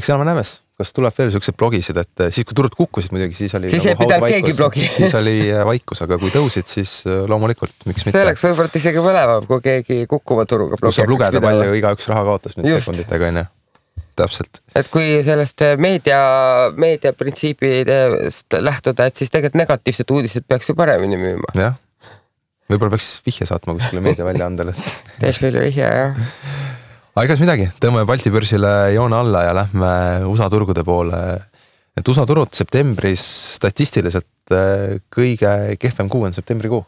eks 0.00 0.10
elame 0.10 0.28
näeme, 0.30 0.44
kas 0.80 0.92
tuleb 0.96 1.16
veel 1.18 1.32
siukseid 1.34 1.56
blogisid, 1.60 2.02
et 2.02 2.26
siis 2.30 2.48
kui 2.48 2.56
turud 2.56 2.74
kukkusid 2.76 3.12
muidugi, 3.14 3.36
siis 3.36 3.54
oli. 3.58 3.70
siis 3.70 3.86
ei 3.86 3.96
pidanud 3.96 4.28
keegi 4.28 4.54
blogi 4.58 4.86
siis 4.86 5.14
oli 5.14 5.38
vaikus, 5.72 6.02
aga 6.06 6.18
kui 6.18 6.32
tõusid, 6.34 6.66
siis 6.66 7.02
loomulikult, 7.06 7.76
miks 7.86 8.06
mitte. 8.06 8.16
see 8.16 8.26
oleks 8.26 8.46
võib-olla 8.48 8.82
isegi 8.82 9.08
põnevam, 9.08 9.48
kui 9.50 9.64
keegi 9.64 10.06
kukkuva 10.10 10.46
turuga 10.48 10.80
blogi. 10.80 11.00
saab 11.00 11.12
lugeda, 11.12 11.40
palju 11.40 11.74
igaüks 11.82 12.08
raha 12.12 12.24
kaotas 12.32 12.56
nüüd 12.56 12.80
sekunditega 12.80 13.32
onju 13.32 13.50
täpselt. 14.18 14.62
et 14.76 14.88
kui 14.92 15.20
sellest 15.26 15.64
meedia, 15.82 16.18
meediaprintsiibidest 16.76 18.58
lähtuda, 18.60 19.08
et 19.08 19.18
siis 19.18 19.32
tegelikult 19.32 19.60
negatiivsed 19.62 20.12
uudised 20.14 20.46
peaks 20.48 20.70
ju 20.70 20.76
paremini 20.78 21.18
müüma. 21.20 21.54
jah, 21.58 21.78
võib-olla 22.70 22.94
peaks 22.96 23.14
vihje 23.26 23.48
saatma 23.48 23.76
kuskile 23.78 24.04
meediaväljaandele 24.04 24.76
Delfile 25.22 25.64
vihje 25.68 25.88
jah. 25.88 26.22
aga 27.14 27.26
egas 27.26 27.42
midagi, 27.44 27.70
tõmbame 27.82 28.08
Balti 28.08 28.32
börsile 28.34 28.74
joone 28.96 29.18
alla 29.18 29.46
ja 29.48 29.56
lähme 29.56 29.92
USA 30.30 30.50
turgude 30.52 30.84
poole. 30.84 31.22
et 31.96 32.08
USA 32.08 32.26
turud 32.28 32.52
septembris 32.56 33.26
statistiliselt 33.58 34.56
äh, 34.56 34.98
kõige 35.12 35.76
kehvem 35.80 36.12
kuu 36.12 36.28
on 36.28 36.36
septembrikuu 36.36 36.84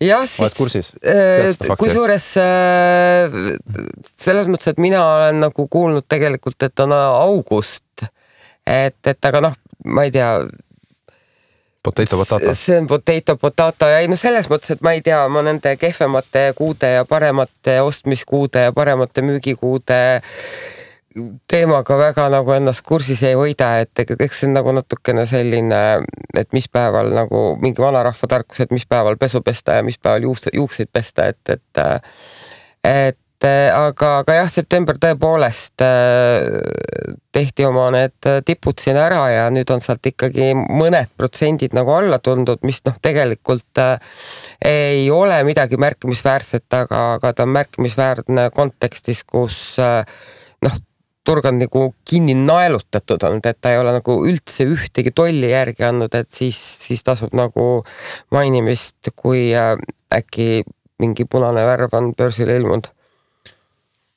jah, 0.00 0.24
siis 0.28 0.92
äh, 1.04 1.76
kusjuures 1.78 2.26
äh, 2.40 3.36
selles 4.16 4.48
mõttes, 4.50 4.72
et 4.72 4.80
mina 4.82 5.02
olen 5.04 5.40
nagu 5.44 5.66
kuulnud 5.68 6.06
tegelikult, 6.08 6.60
et 6.62 6.84
on 6.84 6.94
august. 6.96 7.84
et, 8.66 8.98
et 9.06 9.30
aga 9.30 9.44
noh, 9.48 9.56
ma 9.84 10.08
ei 10.08 10.14
tea. 10.14 10.32
Potato 11.80 12.18
potato. 12.20 12.52
see 12.54 12.76
on 12.76 12.86
potato 12.86 13.38
potato 13.40 13.86
ja 13.88 14.02
ei 14.02 14.08
noh, 14.08 14.18
selles 14.20 14.50
mõttes, 14.52 14.74
et 14.74 14.82
ma 14.84 14.92
ei 14.92 15.00
tea, 15.00 15.22
ma 15.32 15.40
nende 15.42 15.72
kehvemate 15.80 16.50
kuude 16.58 16.90
ja 16.92 17.06
paremate 17.08 17.78
ostmiskuude 17.80 18.66
ja 18.66 18.74
paremate 18.76 19.24
müügikuude 19.24 20.00
teemaga 21.50 21.96
väga 21.98 22.28
nagu 22.30 22.52
ennast 22.54 22.84
kursis 22.86 23.22
ei 23.26 23.34
hoida, 23.38 23.72
et 23.82 24.04
eks 24.04 24.42
see 24.42 24.50
on 24.50 24.54
nagu 24.60 24.74
natukene 24.74 25.26
selline, 25.26 25.80
et 26.38 26.52
mis 26.54 26.68
päeval 26.70 27.10
nagu 27.14 27.40
mingi 27.62 27.82
vanarahva 27.82 28.30
tarkus, 28.30 28.62
et 28.62 28.74
mis 28.74 28.86
päeval 28.86 29.18
pesu 29.18 29.42
pesta 29.42 29.80
ja 29.80 29.86
mis 29.86 29.98
päeval 29.98 30.28
juukseid, 30.28 30.54
juukseid 30.54 30.92
pesta, 30.92 31.26
et, 31.32 31.56
et 31.56 31.82
et 32.84 33.46
aga, 33.72 34.08
aga 34.20 34.34
jah, 34.36 34.48
september 34.52 34.98
tõepoolest 35.00 35.82
tehti 37.32 37.64
oma 37.64 37.86
need 37.94 38.28
tipud 38.46 38.78
siin 38.82 38.98
ära 39.00 39.22
ja 39.32 39.46
nüüd 39.50 39.70
on 39.72 39.80
sealt 39.82 40.06
ikkagi 40.06 40.50
mõned 40.54 41.10
protsendid 41.16 41.74
nagu 41.74 41.94
alla 41.96 42.18
tulnud, 42.22 42.60
mis 42.68 42.82
noh, 42.86 42.98
tegelikult 43.02 43.80
ei 44.60 45.08
ole 45.10 45.40
midagi 45.48 45.80
märkimisväärset, 45.80 46.68
aga, 46.82 47.00
aga 47.16 47.32
ta 47.32 47.48
on 47.48 47.56
märkimisväärne 47.56 48.50
kontekstis, 48.54 49.24
kus 49.24 49.80
noh, 49.80 50.20
turg 51.26 51.46
on 51.48 51.58
nagu 51.60 51.82
kinni 52.08 52.34
naelutatud 52.38 53.22
olnud, 53.28 53.46
et 53.46 53.58
ta 53.60 53.74
ei 53.74 53.80
ole 53.80 53.92
nagu 53.96 54.16
üldse 54.28 54.66
ühtegi 54.68 55.12
tolli 55.16 55.52
järgi 55.52 55.84
andnud, 55.86 56.14
et 56.16 56.30
siis, 56.32 56.58
siis 56.86 57.04
tasub 57.06 57.34
nagu 57.36 57.82
mainimist, 58.34 59.12
kui 59.16 59.50
äkki 59.54 60.64
mingi 61.00 61.26
punane 61.28 61.64
värv 61.66 61.96
on 61.96 62.12
börsile 62.16 62.56
ilmunud. 62.60 62.90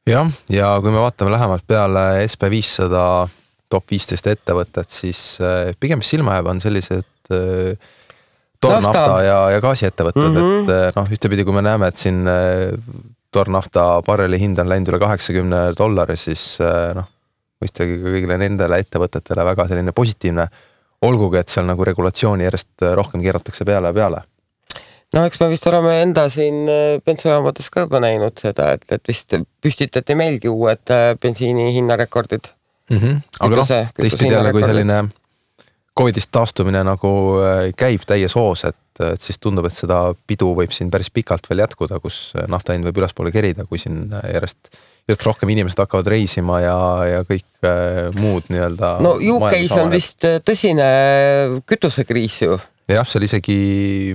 jah, 0.07 0.29
ja 0.51 0.73
kui 0.83 0.91
me 0.91 1.03
vaatame 1.03 1.31
lähemalt 1.31 1.67
peale 1.67 2.27
SB 2.27 2.49
viissada 2.51 3.03
top 3.71 3.89
viisteist 3.89 4.27
ettevõtet, 4.29 4.89
siis 4.91 5.39
pigem 5.79 6.01
mis 6.01 6.11
silma 6.13 6.37
jääb, 6.37 6.49
on 6.51 6.61
sellised 6.63 7.07
tornafta 8.63 9.19
ja, 9.23 9.37
ja 9.55 9.61
gaasiettevõtted 9.63 10.29
mm, 10.29 10.39
-hmm. 10.39 10.73
et 10.89 10.99
noh, 10.99 11.11
ühtepidi, 11.11 11.45
kui 11.47 11.55
me 11.55 11.63
näeme, 11.65 11.87
et 11.87 11.99
siin 11.99 12.23
tornafta 13.33 13.85
barreli 14.05 14.39
hind 14.41 14.59
on 14.61 14.69
läinud 14.69 14.91
üle 14.91 14.99
kaheksakümne 15.01 15.63
dollari, 15.77 16.17
siis 16.19 16.43
noh, 16.97 17.07
mõistagi 17.63 17.97
ka 18.01 18.13
kõigile 18.13 18.37
nendele 18.41 18.79
ettevõtetele 18.83 19.45
väga 19.51 19.67
selline 19.71 19.95
positiivne. 19.95 20.47
olgugi, 21.03 21.35
et 21.37 21.49
seal 21.51 21.65
nagu 21.67 21.83
regulatsiooni 21.83 22.45
järjest 22.45 22.85
rohkem 22.95 23.19
keeratakse 23.21 23.65
peale 23.67 23.89
ja 23.91 23.93
peale. 23.93 24.21
no 25.13 25.25
eks 25.25 25.39
me 25.39 25.49
vist 25.49 25.67
oleme 25.67 26.01
enda 26.01 26.29
siin 26.29 26.67
bensujaamades 27.05 27.69
ka 27.69 27.87
juba 27.87 27.99
näinud 27.99 28.37
seda, 28.39 28.71
et, 28.73 28.85
et 28.91 29.07
vist 29.07 29.35
püstitati 29.61 30.15
meilgi 30.15 30.49
uued 30.49 30.95
bensiini 31.21 31.73
hinnarekordid 31.73 32.47
mm. 32.89 32.97
-hmm. 32.97 33.19
aga 33.39 33.55
noh, 33.55 33.67
teistpidi 33.99 34.33
jälle, 34.33 34.51
kui 34.51 34.63
selline 34.63 35.03
Covidist 35.97 36.31
taastumine 36.31 36.83
nagu 36.83 37.09
käib 37.77 38.01
täies 38.09 38.35
hoos, 38.35 38.63
et 38.65 38.77
et, 38.93 39.03
et 39.13 39.21
siis 39.21 39.39
tundub, 39.41 39.67
et 39.67 39.75
seda 39.75 39.99
pidu 40.27 40.53
võib 40.57 40.73
siin 40.75 40.91
päris 40.93 41.11
pikalt 41.13 41.49
veel 41.49 41.63
jätkuda, 41.65 41.99
kus 42.03 42.31
nafta 42.51 42.77
hind 42.77 42.87
võib 42.87 43.03
ülespoole 43.03 43.33
kerida, 43.33 43.65
kui 43.69 43.81
siin 43.81 44.05
järjest, 44.11 44.73
järjest 45.07 45.25
rohkem 45.27 45.53
inimesed 45.53 45.81
hakkavad 45.83 46.11
reisima 46.13 46.59
ja, 46.63 46.77
ja 47.09 47.23
kõik 47.27 47.47
äh, 47.67 48.11
muud 48.19 48.51
nii-öelda. 48.53 48.97
no 49.03 49.17
UK-s 49.17 49.79
on 49.81 49.91
vist 49.93 50.29
äh, 50.29 50.39
tõsine 50.45 50.91
kütusekriis 51.69 52.43
ju 52.45 52.59
jah, 52.91 53.07
seal 53.07 53.23
isegi 53.25 53.55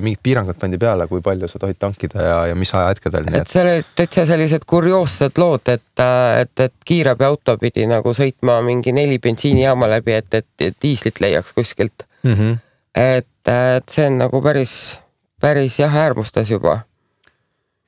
mingid 0.03 0.21
piirangud 0.25 0.59
pandi 0.61 0.79
peale, 0.81 1.07
kui 1.09 1.23
palju 1.25 1.49
sa 1.49 1.61
tohid 1.63 1.79
tankida 1.81 2.25
ja, 2.25 2.37
ja 2.51 2.59
mis 2.59 2.73
ajahetkedel. 2.75 3.31
et 3.39 3.51
seal 3.51 3.71
olid 3.71 3.89
täitsa 3.97 4.27
sellised 4.29 4.67
kurioossed 4.69 5.41
lood, 5.41 5.73
et, 5.73 6.05
et, 6.43 6.65
et 6.67 6.75
kiirabiauto 6.91 7.57
pidi 7.61 7.87
nagu 7.89 8.13
sõitma 8.17 8.61
mingi 8.67 8.93
neli 8.97 9.19
bensiinijaama 9.23 9.89
läbi, 9.97 10.19
et, 10.21 10.41
et 10.61 10.79
diislit 10.83 11.21
leiaks 11.25 11.57
kuskilt 11.57 12.05
mm. 12.23 12.35
-hmm. 12.35 12.57
et 12.95 13.29
et 13.49 13.89
see 13.93 14.07
on 14.09 14.19
nagu 14.21 14.43
päris, 14.45 14.99
päris 15.41 15.79
jah, 15.81 15.95
äärmustes 16.05 16.51
juba. 16.53 16.81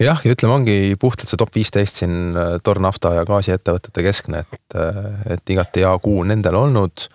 jah, 0.00 0.20
ja 0.24 0.32
ütleme, 0.32 0.54
ongi 0.56 0.96
puhtalt 1.00 1.28
see 1.28 1.40
top 1.40 1.52
viisteist 1.54 2.00
siin 2.00 2.36
äh, 2.38 2.54
tornafta 2.64 3.12
ja 3.18 3.26
gaasiettevõtete 3.28 4.04
keskne, 4.06 4.44
et, 4.46 4.76
äh, 4.78 5.10
et 5.36 5.52
igati 5.52 5.84
hea 5.84 5.96
kuu 6.02 6.24
nendel 6.24 6.56
olnud. 6.56 7.08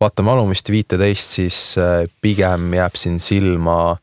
vaatame 0.00 0.30
alumist 0.30 0.68
viiteist, 0.68 1.38
siis 1.38 1.60
äh, 1.78 2.04
pigem 2.20 2.74
jääb 2.74 2.98
siin 2.98 3.20
silma 3.20 3.96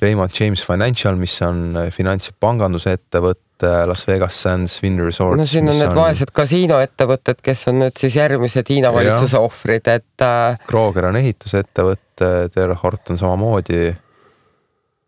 Raymond 0.00 0.30
James 0.40 0.62
Financial, 0.64 1.16
mis 1.16 1.34
on 1.42 1.74
finants- 1.90 2.30
ja 2.30 2.36
pangandusettevõte 2.40 3.47
Las 3.62 4.04
Vegas 4.06 4.36
Sands, 4.42 4.78
Wynn 4.82 5.00
Resorts. 5.02 5.38
no 5.40 5.46
siin 5.48 5.68
on 5.68 5.74
need 5.74 5.90
on... 5.90 5.96
vaesed 5.98 6.30
kasiinoettevõtted, 6.34 7.40
kes 7.42 7.64
on 7.72 7.82
nüüd 7.84 7.96
siis 7.98 8.18
järgmised 8.18 8.70
Hiina 8.70 8.92
valitsuse 8.94 9.40
ohvrid, 9.40 9.88
et. 9.90 10.26
Kroger 10.68 11.08
on 11.10 11.18
ehitusettevõte 11.18 12.08
et 12.24 12.54
Ter 12.54 12.74
Horton 12.82 13.18
samamoodi. 13.18 13.88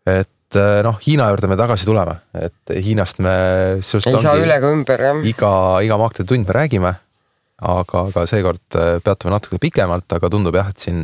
et 0.05 0.59
eh, 0.59 0.79
noh, 0.85 0.99
Hiina 1.05 1.29
juurde 1.31 1.49
me 1.51 1.57
tagasi 1.59 1.87
tuleme, 1.87 2.15
et 2.33 2.75
Hiinast 2.83 3.21
me. 3.23 3.33
ei 3.77 4.21
saa 4.21 4.37
üle 4.39 4.55
ega 4.57 4.71
ümber 4.71 5.05
jah. 5.07 5.25
iga, 5.27 5.53
iga 5.85 5.97
maakleri 6.01 6.27
tund 6.27 6.47
me 6.47 6.57
räägime. 6.57 6.93
aga, 7.61 8.07
aga 8.09 8.25
seekord 8.25 8.79
peatume 9.05 9.35
natuke 9.35 9.59
pikemalt, 9.61 10.09
aga 10.17 10.31
tundub 10.33 10.55
jah, 10.57 10.71
et 10.71 10.79
siin, 10.81 11.03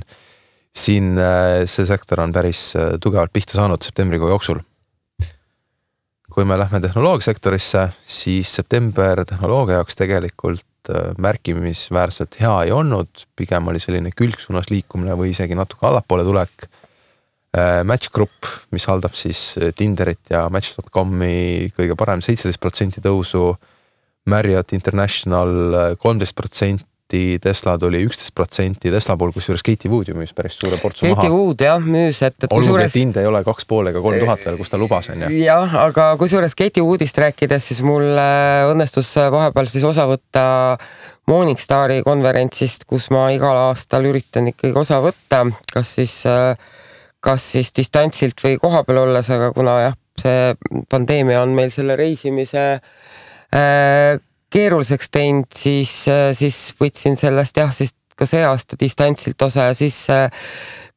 siin 0.73 1.19
see 1.69 1.85
sektor 1.85 2.23
on 2.23 2.33
päris 2.33 2.71
tugevalt 3.01 3.33
pihta 3.33 3.59
saanud 3.59 3.83
septembrikuu 3.85 4.31
jooksul 4.33 4.63
kui 6.37 6.45
me 6.45 6.53
lähme 6.53 6.77
tehnoloogiasektorisse, 6.83 7.87
siis 8.05 8.51
september 8.59 9.23
tehnoloogia 9.25 9.79
jaoks 9.79 9.97
tegelikult 9.97 10.65
Äh, 10.87 11.11
märkimisväärselt 11.19 12.37
hea 12.39 12.53
ei 12.63 12.71
olnud, 12.71 13.23
pigem 13.35 13.65
oli 13.67 13.79
selline 13.81 14.11
külgsuunas 14.15 14.69
liikumine 14.71 15.17
või 15.19 15.33
isegi 15.33 15.55
natuke 15.57 15.83
allapoole 15.89 16.23
tulek. 16.23 16.67
Äh, 17.57 17.81
Match 17.83 18.11
Group, 18.13 18.47
mis 18.71 18.85
haldab 18.87 19.17
siis 19.19 19.41
äh, 19.59 19.73
Tinderit 19.75 20.31
ja 20.31 20.45
Match.com'i 20.53 21.73
kõige 21.75 21.97
parem 21.99 22.23
seitseteist 22.23 22.61
protsenti 22.63 23.03
tõusu. 23.03 23.49
Marriott 24.31 24.71
International 24.75 25.95
kolmteist 25.99 26.35
protsenti 26.35 26.87
protsenti, 27.07 27.39
Tesla 27.39 27.77
tuli 27.77 28.03
üksteist 28.03 28.33
protsenti, 28.35 28.91
Tesla 28.91 29.15
puhul 29.17 29.31
kusjuures 29.31 29.63
Katie 29.63 29.89
Wood 29.89 30.07
ju 30.09 30.15
müüs 30.15 30.33
päris 30.35 30.57
suure 30.59 30.77
portsu 30.77 31.05
maha. 31.05 31.15
Katie 31.15 31.31
Wood 31.31 31.61
jah 31.61 31.79
müüs, 31.79 32.21
et, 32.21 32.35
et 32.43 32.51
olgugi 32.51 32.67
kusjuures... 32.67 32.91
et 32.91 32.99
hind 32.99 33.17
ei 33.17 33.27
ole 33.27 33.43
kaks 33.43 33.65
pool 33.65 33.87
ega 33.87 34.01
kolm 34.01 34.19
tuhat 34.19 34.43
veel, 34.43 34.57
kus 34.57 34.69
ta 34.69 34.77
lubas 34.77 35.09
on 35.09 35.23
ju. 35.23 35.29
jah, 35.39 35.75
aga 35.85 36.17
kusjuures 36.19 36.55
Katie 36.55 36.83
Woodist 36.83 37.17
rääkides, 37.17 37.63
siis 37.63 37.81
mul 37.81 38.03
õnnestus 38.73 39.13
vahepeal 39.31 39.69
siis 39.71 39.85
osa 39.87 40.07
võtta 40.09 40.43
Morningstari 41.27 42.01
konverentsist, 42.03 42.85
kus 42.87 43.09
ma 43.11 43.29
igal 43.35 43.55
aastal 43.69 44.05
üritan 44.07 44.51
ikkagi 44.51 44.75
osa 44.75 44.99
võtta, 45.03 45.45
kas 45.71 45.95
siis, 45.99 46.19
kas 47.23 47.51
siis 47.55 47.71
distantsilt 47.75 48.43
või 48.43 48.59
kohapeal 48.59 49.05
olles, 49.07 49.31
aga 49.31 49.51
kuna 49.55 49.79
jah, 49.87 49.97
see 50.19 50.55
pandeemia 50.91 51.43
on 51.45 51.55
meil 51.55 51.71
selle 51.71 51.95
reisimise 51.99 52.63
äh, 53.53 54.17
keeruliseks 54.53 55.09
teinud, 55.11 55.49
siis, 55.55 55.93
äh, 56.11 56.29
siis 56.37 56.73
võtsin 56.79 57.17
sellest 57.19 57.57
jah, 57.57 57.73
siis 57.73 57.95
ka 58.17 58.25
see 58.25 58.41
aasta 58.47 58.77
distantsilt 58.79 59.41
osa 59.45 59.69
ja 59.69 59.73
siis 59.77 59.97
äh, 60.09 60.25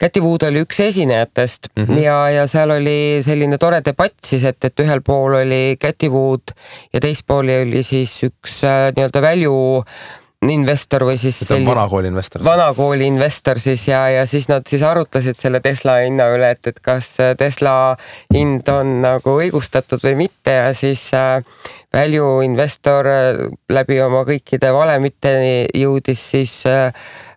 Käti 0.00 0.22
Wood 0.24 0.46
oli 0.48 0.62
üks 0.64 0.78
esinejatest 0.80 1.68
mm 1.74 1.84
-hmm. 1.84 1.98
ja, 2.00 2.16
ja 2.32 2.46
seal 2.48 2.70
oli 2.72 3.20
selline 3.22 3.58
tore 3.58 3.82
debatt 3.84 4.16
siis, 4.24 4.44
et, 4.48 4.64
et 4.64 4.80
ühel 4.80 5.02
pool 5.04 5.36
oli 5.42 5.76
Käti 5.80 6.08
Wood 6.08 6.54
ja 6.92 7.00
teispool 7.00 7.52
oli 7.58 7.82
siis 7.82 8.14
üks 8.24 8.62
äh, 8.64 8.88
nii-öelda 8.96 9.22
value 9.22 9.84
investor 10.48 11.05
või 11.05 11.18
siis. 11.20 11.37
see 11.44 11.59
on 11.59 11.66
vanakooli 11.68 12.09
investor. 12.09 12.40
vanakooli 12.44 13.05
investor 13.11 13.59
siis 13.61 13.85
ja, 13.88 14.07
ja 14.09 14.22
siis 14.26 14.48
nad 14.48 14.64
siis 14.68 14.83
arutlesid 14.83 15.37
selle 15.37 15.61
Tesla 15.61 15.98
hinna 16.00 16.31
üle, 16.33 16.48
et, 16.57 16.70
et 16.70 16.79
kas 16.81 17.12
Tesla 17.38 17.74
hind 18.33 18.68
on 18.72 19.00
nagu 19.05 19.35
õigustatud 19.42 20.00
või 20.07 20.14
mitte 20.22 20.55
ja 20.55 20.70
siis 20.76 21.11
äh, 21.16 21.42
value 21.92 22.46
investor 22.46 23.09
äh, 23.11 23.42
läbi 23.68 23.98
oma 24.00 24.22
kõikide 24.29 24.70
valemiteni 24.72 25.66
jõudis 25.76 26.22
siis 26.33 26.55
äh, 26.70 26.88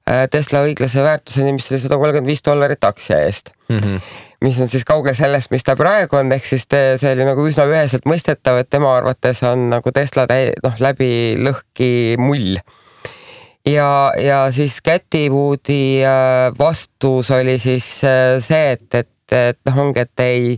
äh 0.08 0.24
Tesla 0.32 0.64
õiglase 0.64 1.04
väärtuseni, 1.04 1.52
mis 1.58 1.68
oli 1.72 1.82
sada 1.84 2.00
kolmkümmend 2.00 2.32
viis 2.32 2.46
dollarit 2.46 2.88
aktsia 2.88 3.20
eest 3.26 3.52
mm. 3.68 3.80
-hmm. 3.80 4.00
mis 4.48 4.62
on 4.64 4.72
siis 4.72 4.88
kaugel 4.88 5.16
sellest, 5.16 5.52
mis 5.52 5.68
ta 5.68 5.76
praegu 5.76 6.22
on, 6.22 6.32
ehk 6.32 6.46
siis 6.46 6.64
te, 6.72 6.96
see 6.96 7.12
oli 7.12 7.28
nagu 7.28 7.44
üsna 7.52 7.68
üheselt 7.68 8.08
mõistetav, 8.08 8.64
et 8.64 8.70
tema 8.70 8.96
arvates 8.96 9.44
on 9.44 9.68
nagu 9.76 9.92
Tesla 9.92 10.24
täi-, 10.32 10.56
noh 10.64 10.80
läbi 10.80 11.36
lõhki 11.36 12.16
mull 12.18 12.56
ja, 13.66 14.14
ja 14.18 14.52
siis 14.52 14.82
Käti 14.82 15.30
Woodi 15.30 16.06
äh, 16.06 16.58
vastus 16.60 17.32
oli 17.32 17.58
siis 17.60 18.04
äh, 18.04 18.40
see, 18.40 18.72
et, 18.72 18.94
et, 18.94 19.32
et 19.32 19.60
noh, 19.66 19.80
ongi, 19.86 20.04
et 20.04 20.24
ei, 20.24 20.58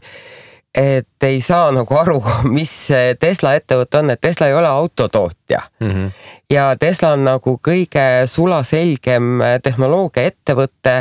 et 0.75 1.27
ei 1.27 1.39
saa 1.41 1.69
nagu 1.75 1.97
aru, 1.97 2.17
mis 2.57 2.73
Tesla 3.19 3.55
ettevõte 3.59 4.01
on, 4.01 4.11
et 4.13 4.21
Tesla 4.21 4.49
ei 4.49 4.57
ole 4.57 4.67
autotootja 4.67 5.61
mm. 5.79 5.91
-hmm. 5.91 6.11
ja 6.51 6.67
Tesla 6.79 7.13
on 7.15 7.23
nagu 7.29 7.57
kõige 7.69 8.25
sulaselgem 8.31 9.39
tehnoloogiaettevõte, 9.63 10.97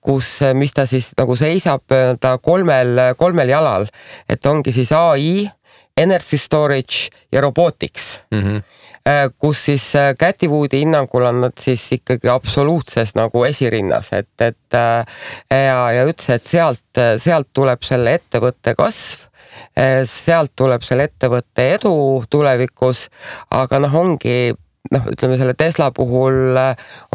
kus, 0.00 0.40
mis 0.54 0.74
ta 0.74 0.86
siis 0.86 1.12
nagu 1.18 1.36
seisab 1.36 1.84
ta 2.20 2.38
kolmel, 2.38 3.14
kolmel 3.16 3.48
jalal, 3.48 3.86
et 4.28 4.46
ongi 4.46 4.72
siis 4.72 4.92
ai, 4.92 5.50
energy 5.96 6.38
storage 6.38 7.10
ja 7.32 7.40
robotics 7.40 8.20
mm. 8.30 8.42
-hmm 8.42 8.62
Äh, 8.62 8.77
kus 9.38 9.64
siis 9.68 9.92
Käti 10.18 10.46
äh, 10.46 10.52
Woodi 10.52 10.82
hinnangul 10.82 11.26
on 11.28 11.40
nad 11.46 11.56
siis 11.60 11.86
ikkagi 11.98 12.28
absoluutses 12.28 13.14
nagu 13.18 13.44
esirinnas, 13.44 14.12
et, 14.12 14.34
et 14.40 14.74
äh, 14.74 15.24
ja, 15.50 15.80
ja 15.92 16.04
ütles, 16.08 16.30
et 16.34 16.46
sealt, 16.46 17.02
sealt 17.16 17.50
tuleb 17.52 17.82
selle 17.86 18.18
ettevõtte 18.18 18.76
kasv 18.78 19.26
sealt 20.06 20.52
tuleb 20.54 20.84
selle 20.86 21.08
ettevõtte 21.08 21.64
edu 21.74 21.90
tulevikus, 22.30 23.06
aga 23.50 23.80
noh, 23.82 23.94
ongi 23.96 24.52
noh, 24.92 25.06
ütleme 25.12 25.38
selle 25.38 25.54
Tesla 25.58 25.90
puhul 25.94 26.58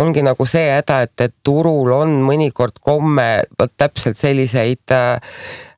ongi 0.01 0.23
nagu 0.25 0.45
see 0.49 0.65
häda, 0.71 0.99
et, 1.05 1.13
et 1.25 1.35
turul 1.45 1.93
on 1.95 2.17
mõnikord 2.25 2.79
komme 2.83 3.27
vot 3.59 3.73
täpselt 3.77 4.19
selliseid 4.19 4.93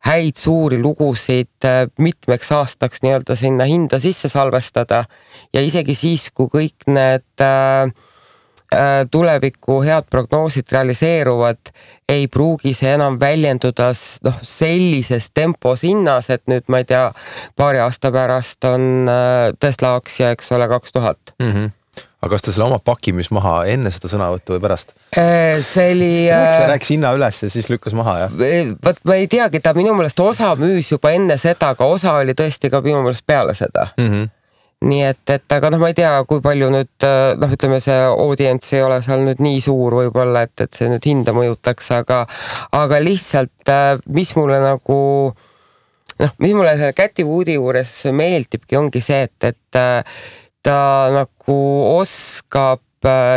häid 0.06 0.38
suuri 0.39 0.80
lugusid 0.82 1.68
mitmeks 2.00 2.52
aastaks 2.56 3.04
nii-öelda 3.06 3.38
sinna 3.39 3.68
hinda 3.70 4.00
sisse 4.04 4.30
salvestada 4.32 5.06
ja 5.56 5.63
isegi 5.63 5.96
siis, 5.96 6.30
kui 6.36 6.50
kõik 6.52 6.88
need 6.91 7.44
äh, 7.44 7.91
äh, 8.74 8.98
tuleviku 9.12 9.80
head 9.86 10.10
prognoosid 10.12 10.72
realiseeruvad, 10.72 11.72
ei 12.12 12.28
pruugi 12.32 12.76
see 12.78 12.91
enam 12.98 13.20
väljenduda 13.22 13.91
noh, 14.28 14.44
sellises 14.44 15.32
tempos 15.34 15.86
hinnas, 15.88 16.30
et 16.34 16.46
nüüd 16.52 16.68
ma 16.72 16.84
ei 16.84 16.91
tea, 16.91 17.08
paari 17.56 17.82
aasta 17.86 18.12
pärast 18.15 18.68
on 18.70 19.08
äh, 19.12 19.56
Tesla 19.60 19.96
aktsia, 20.02 20.36
eks 20.36 20.54
ole, 20.58 20.70
kaks 20.72 20.96
tuhat 20.96 21.36
mhm. 21.39 21.72
aga 22.26 22.36
kas 22.36 22.44
ta 22.44 22.52
selle 22.52 22.68
oma 22.68 22.82
paki 22.84 23.15
müüs 23.15 23.32
maha 23.36 23.62
enne 23.72 23.94
seda 23.96 24.12
sõnavõttu 24.12 24.58
või 24.58 24.63
pärast? 24.68 24.96
see 25.15 25.91
oli. 25.96 26.13
läks 26.74 26.91
hinna 26.91 27.15
üles 27.15 27.44
ja 27.46 27.54
siis 27.54 27.72
lükkas 27.72 27.96
maha, 27.96 28.26
jah? 28.26 28.39
vot 28.84 29.04
ma 29.08 29.22
ei 29.22 29.32
teagi, 29.32 29.63
ta 29.63 29.76
minu 29.78 29.96
meelest 29.96 30.20
osa 30.20 30.52
müüs 30.60 30.91
juba 30.91 31.15
enne 31.15 31.39
seda, 31.39 31.72
aga 31.78 31.88
osa 31.88 32.20
oli 32.20 32.36
tõesti 32.36 32.74
ka 32.74 32.84
minu 32.84 33.06
meelest 33.06 33.24
peale 33.30 33.56
seda 33.56 33.94
mm. 33.96 34.10
-hmm 34.10 34.34
nii 34.86 35.02
et, 35.08 35.24
et 35.32 35.56
aga 35.56 35.72
noh, 35.72 35.80
ma 35.82 35.90
ei 35.90 35.98
tea, 35.98 36.12
kui 36.30 36.44
palju 36.44 36.70
nüüd 36.74 37.08
noh, 37.40 37.56
ütleme 37.56 37.80
see 37.84 37.96
audients 38.12 38.74
ei 38.76 38.84
ole 38.86 39.00
seal 39.06 39.24
nüüd 39.26 39.42
nii 39.44 39.62
suur 39.64 39.96
võib-olla, 40.02 40.46
et, 40.46 40.56
et 40.68 40.76
see 40.76 40.90
nüüd 40.92 41.08
hinda 41.08 41.34
mõjutaks, 41.36 41.92
aga, 41.96 42.22
aga 42.76 43.02
lihtsalt, 43.02 43.74
mis 44.14 44.36
mulle 44.38 44.60
nagu 44.62 45.00
noh, 46.20 46.34
mis 46.44 46.56
mulle 46.58 46.76
selle 46.78 46.94
Käti 46.98 47.26
Woodi 47.28 47.58
juures 47.58 47.94
meeldibki, 48.14 48.78
ongi 48.78 49.02
see, 49.04 49.24
et, 49.30 49.54
et 49.54 49.80
ta 50.66 50.80
nagu 51.14 51.62
oskab 51.96 52.85
Äh, 52.85 52.85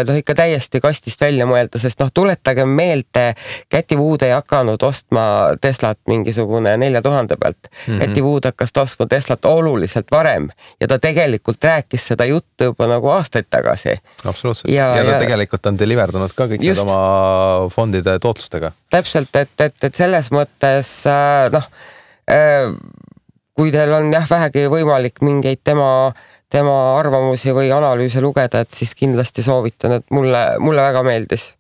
noh 0.09 0.19
ikka 0.19 0.35
täiesti 0.39 0.81
kastist 0.81 1.21
välja 1.21 1.47
mõelda, 1.49 1.81
sest 1.81 2.01
noh, 2.03 2.11
tuletagem 2.15 2.69
meelde, 2.69 3.33
Käti 3.71 3.97
Wood 3.99 4.25
ei 4.27 4.33
hakanud 4.35 4.83
ostma 4.87 5.25
Teslat 5.61 5.99
mingisugune 6.11 6.77
nelja 6.81 7.03
tuhande 7.03 7.37
pealt 7.41 7.71
mm. 7.71 7.79
-hmm. 7.87 8.05
Käti 8.05 8.23
Wood 8.23 8.49
hakkas 8.51 8.73
ostma 8.79 9.07
Teslat 9.07 9.45
oluliselt 9.45 10.11
varem 10.11 10.49
ja 10.81 10.89
ta 10.89 10.99
tegelikult 10.99 11.65
rääkis 11.65 12.07
seda 12.13 12.25
juttu 12.25 12.71
juba 12.71 12.87
nagu 12.87 13.09
aastaid 13.09 13.47
tagasi. 13.51 13.99
absoluutselt 14.25 14.73
ja, 14.73 14.97
ja 14.97 15.05
ta 15.05 15.11
ja, 15.11 15.19
tegelikult 15.19 15.67
on 15.67 15.79
deliver 15.79 16.13
dunud 16.13 16.33
ka 16.35 16.47
kõik 16.47 16.63
just, 16.63 16.85
need 16.85 16.91
oma 16.91 17.69
fondide 17.75 18.19
tootlustega. 18.19 18.73
täpselt, 18.91 19.37
et, 19.37 19.61
et, 19.61 19.85
et 19.85 19.95
selles 19.95 20.31
mõttes 20.31 20.95
äh, 21.07 21.53
noh 21.53 21.69
äh, 22.31 22.75
kui 23.59 23.73
teil 23.75 23.91
on 23.97 24.13
jah, 24.15 24.27
vähegi 24.31 24.69
võimalik 24.71 25.19
mingeid 25.27 25.65
tema 25.67 26.13
tema 26.53 26.75
arvamusi 26.99 27.53
või 27.57 27.71
analüüse 27.75 28.23
lugeda, 28.25 28.63
et 28.65 28.75
siis 28.75 28.95
kindlasti 28.99 29.45
soovitan, 29.45 29.99
et 29.99 30.11
mulle, 30.15 30.43
mulle 30.65 30.85
väga 30.91 31.05
meeldis. 31.07 31.53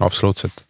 absoluutselt. 0.00 0.64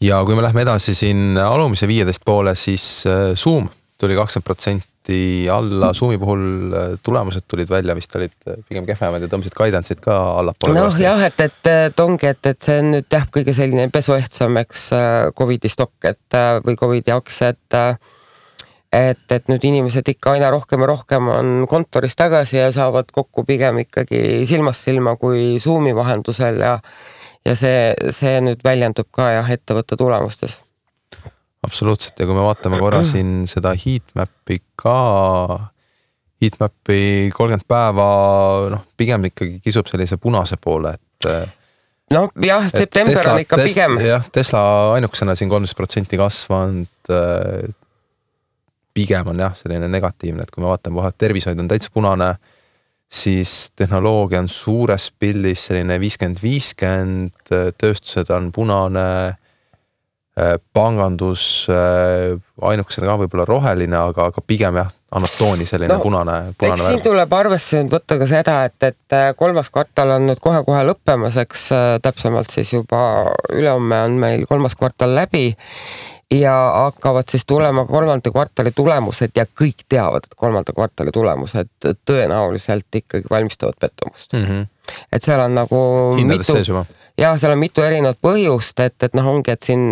ja 0.00 0.22
kui 0.24 0.36
me 0.36 0.42
lähme 0.42 0.64
edasi 0.64 0.94
siin 0.94 1.38
alumise 1.38 1.88
viieteist 1.88 2.24
poole, 2.24 2.54
siis 2.54 3.04
äh, 3.06 3.32
Zoom 3.36 3.68
tuli 3.98 4.16
kakskümmend 4.16 4.44
protsenti 4.44 5.48
alla, 5.52 5.92
Zoomi 5.94 6.18
puhul 6.18 6.72
äh, 6.72 6.96
tulemused 7.02 7.44
tulid 7.48 7.70
välja, 7.70 7.94
vist 7.94 8.16
olid 8.16 8.34
äh, 8.48 8.56
pigem 8.68 8.88
kehvemad 8.88 9.22
ja 9.22 9.28
tõmbasid 9.28 9.56
guidance'id 9.58 10.00
ka 10.04 10.16
allapoole. 10.40 10.80
noh 10.80 10.98
jah, 11.00 11.20
et, 11.28 11.40
et, 11.44 11.72
et 11.90 12.04
ongi, 12.04 12.32
et, 12.32 12.52
et 12.54 12.68
see 12.68 12.80
on 12.80 12.92
nüüd 12.96 13.08
jah, 13.12 13.28
kõige 13.36 13.54
selline 13.56 13.88
pesuehtsam, 13.92 14.56
eks 14.64 14.90
Covidi 15.36 15.68
stokk, 15.72 15.98
et 16.08 16.42
või 16.64 16.80
Covidi 16.80 17.12
aktsia, 17.12 17.52
et 17.52 17.80
et, 18.94 19.24
et 19.32 19.50
nüüd 19.50 19.64
inimesed 19.66 20.08
ikka 20.14 20.36
aina 20.36 20.50
rohkem 20.54 20.84
ja 20.84 20.88
rohkem 20.90 21.28
on 21.32 21.52
kontoris 21.70 22.16
tagasi 22.18 22.58
ja 22.60 22.70
saavad 22.74 23.10
kokku 23.14 23.44
pigem 23.48 23.82
ikkagi 23.84 24.44
silmast 24.48 24.86
silma 24.86 25.16
kui 25.20 25.54
Zoomi 25.62 25.94
vahendusel 25.96 26.60
ja 26.62 26.78
ja 27.44 27.54
see, 27.58 27.92
see 28.14 28.38
nüüd 28.44 28.62
väljendub 28.64 29.10
ka 29.14 29.28
jah, 29.36 29.50
ettevõtte 29.52 29.98
tulemustes. 30.00 30.56
absoluutselt 31.64 32.20
ja 32.20 32.28
kui 32.28 32.36
me 32.36 32.46
vaatame 32.46 32.80
korra 32.80 33.02
siin 33.12 33.44
seda 33.50 33.74
heatmap'i 33.78 34.60
ka, 34.80 34.98
heatmap'i 36.42 37.02
kolmkümmend 37.34 37.68
päeva 37.68 38.08
noh, 38.72 38.86
pigem 38.96 39.28
ikkagi 39.30 39.60
kisub 39.64 39.90
sellise 39.90 40.20
punase 40.20 40.60
poole, 40.60 40.96
et 40.96 41.30
noh, 42.14 42.28
jah, 42.44 42.68
september 42.70 43.16
Tesla, 43.16 43.36
on 43.36 43.44
ikka 43.44 43.62
pigem. 43.64 43.96
jah, 44.04 44.28
Tesla 44.32 44.66
ainukesena 44.96 45.36
siin 45.38 45.52
kolmteist 45.52 45.76
protsenti 45.76 46.20
kasvanud 46.20 47.12
pigem 48.94 49.30
on 49.32 49.40
jah, 49.42 49.54
selline 49.58 49.88
negatiivne, 49.90 50.44
et 50.44 50.50
kui 50.54 50.62
me 50.62 50.70
vaatame 50.70 51.00
kohe, 51.00 51.10
et 51.10 51.20
tervishoid 51.20 51.60
on 51.60 51.70
täitsa 51.70 51.90
punane, 51.94 52.34
siis 53.10 53.72
tehnoloogia 53.76 54.42
on 54.42 54.50
suures 54.50 55.10
pildis 55.18 55.68
selline 55.68 55.98
viiskümmend, 56.02 56.42
viiskümmend, 56.42 57.54
tööstused 57.78 58.30
on 58.34 58.52
punane, 58.54 59.08
pangandus 60.74 61.68
ainukesena 61.70 63.06
ka 63.06 63.18
võib-olla 63.20 63.44
roheline, 63.46 63.94
aga, 64.10 64.30
aga 64.32 64.42
pigem 64.42 64.80
jah, 64.80 64.88
annab 65.14 65.34
tooni 65.38 65.66
selline 65.68 65.94
no, 65.94 66.00
punane, 66.02 66.38
punane 66.58 66.82
värv. 66.82 66.88
siin 66.90 67.04
tuleb 67.04 67.36
arvesse 67.38 67.82
nüüd 67.82 67.94
võtta 67.94 68.18
ka 68.18 68.26
seda, 68.26 68.56
et, 68.66 68.88
et 68.88 69.16
kolmas 69.38 69.70
kvartal 69.70 70.16
on 70.16 70.26
nüüd 70.30 70.42
kohe-kohe 70.42 70.82
lõppemas, 70.88 71.38
eks 71.44 71.68
täpsemalt 72.02 72.50
siis 72.50 72.74
juba 72.74 73.04
ülehomme 73.54 74.00
on 74.08 74.18
meil 74.24 74.42
kolmas 74.50 74.74
kvartal 74.78 75.14
läbi 75.14 75.52
ja 76.40 76.72
hakkavad 76.74 77.24
siis 77.30 77.46
tulema 77.46 77.86
kolmanda 77.86 78.30
kvartali 78.30 78.72
tulemused 78.74 79.30
ja 79.36 79.46
kõik 79.46 79.84
teavad, 79.88 80.26
et 80.26 80.36
kolmanda 80.36 80.72
kvartali 80.72 81.12
tulemused 81.12 81.70
tõenäoliselt 82.10 83.00
ikkagi 83.02 83.30
valmistavad 83.30 83.74
pettumust 83.80 84.32
mm. 84.32 84.44
-hmm. 84.44 84.66
Et 85.12 85.22
seal 85.24 85.40
on 85.46 85.56
nagu 85.62 85.80
hindades 86.18 86.52
sees 86.52 86.70
juba 86.72 86.84
jah, 87.18 87.36
seal 87.38 87.54
on 87.54 87.60
mitu 87.60 87.82
erinevat 87.84 88.18
põhjust, 88.22 88.80
et, 88.82 88.96
et 89.06 89.14
noh, 89.14 89.26
ongi, 89.30 89.54
et 89.54 89.62
siin 89.62 89.84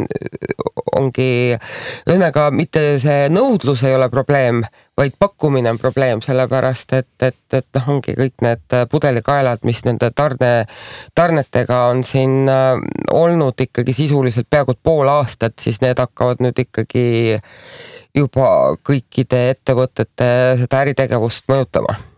ongi, 0.98 1.28
ühesõnaga 2.06 2.48
mitte 2.54 2.82
see 3.02 3.28
nõudlus 3.32 3.84
ei 3.86 3.94
ole 3.96 4.08
probleem, 4.12 4.62
vaid 4.98 5.14
pakkumine 5.18 5.70
on 5.72 5.80
probleem, 5.80 6.20
sellepärast 6.24 6.96
et, 6.98 7.12
et, 7.22 7.40
et 7.54 7.68
noh, 7.78 7.88
ongi 7.94 8.16
kõik 8.18 8.44
need 8.44 8.78
pudelikaelad, 8.90 9.62
mis 9.68 9.84
nende 9.86 10.10
tarne, 10.16 10.52
tarnetega 11.18 11.82
on 11.92 12.02
siin 12.06 12.50
äh, 12.50 12.74
olnud 13.14 13.66
ikkagi 13.66 13.94
sisuliselt 13.96 14.50
peaaegu 14.50 14.76
pool 14.82 15.10
aastat, 15.12 15.56
siis 15.62 15.80
need 15.84 16.02
hakkavad 16.02 16.42
nüüd 16.44 16.58
ikkagi 16.66 17.06
juba 18.12 18.48
kõikide 18.84 19.46
ettevõtete 19.54 20.32
seda 20.60 20.82
äritegevust 20.84 21.48
mõjutama. 21.48 22.11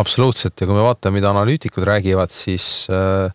Absoluutselt. 0.00 0.56
Ja 0.60 0.68
kui 0.68 0.76
me 0.76 0.86
vaatame, 0.86 1.18
mida 1.18 1.30
analüütikud 1.32 1.86
räägivad, 1.86 2.32
siis 2.34 2.86
äh, 2.92 3.30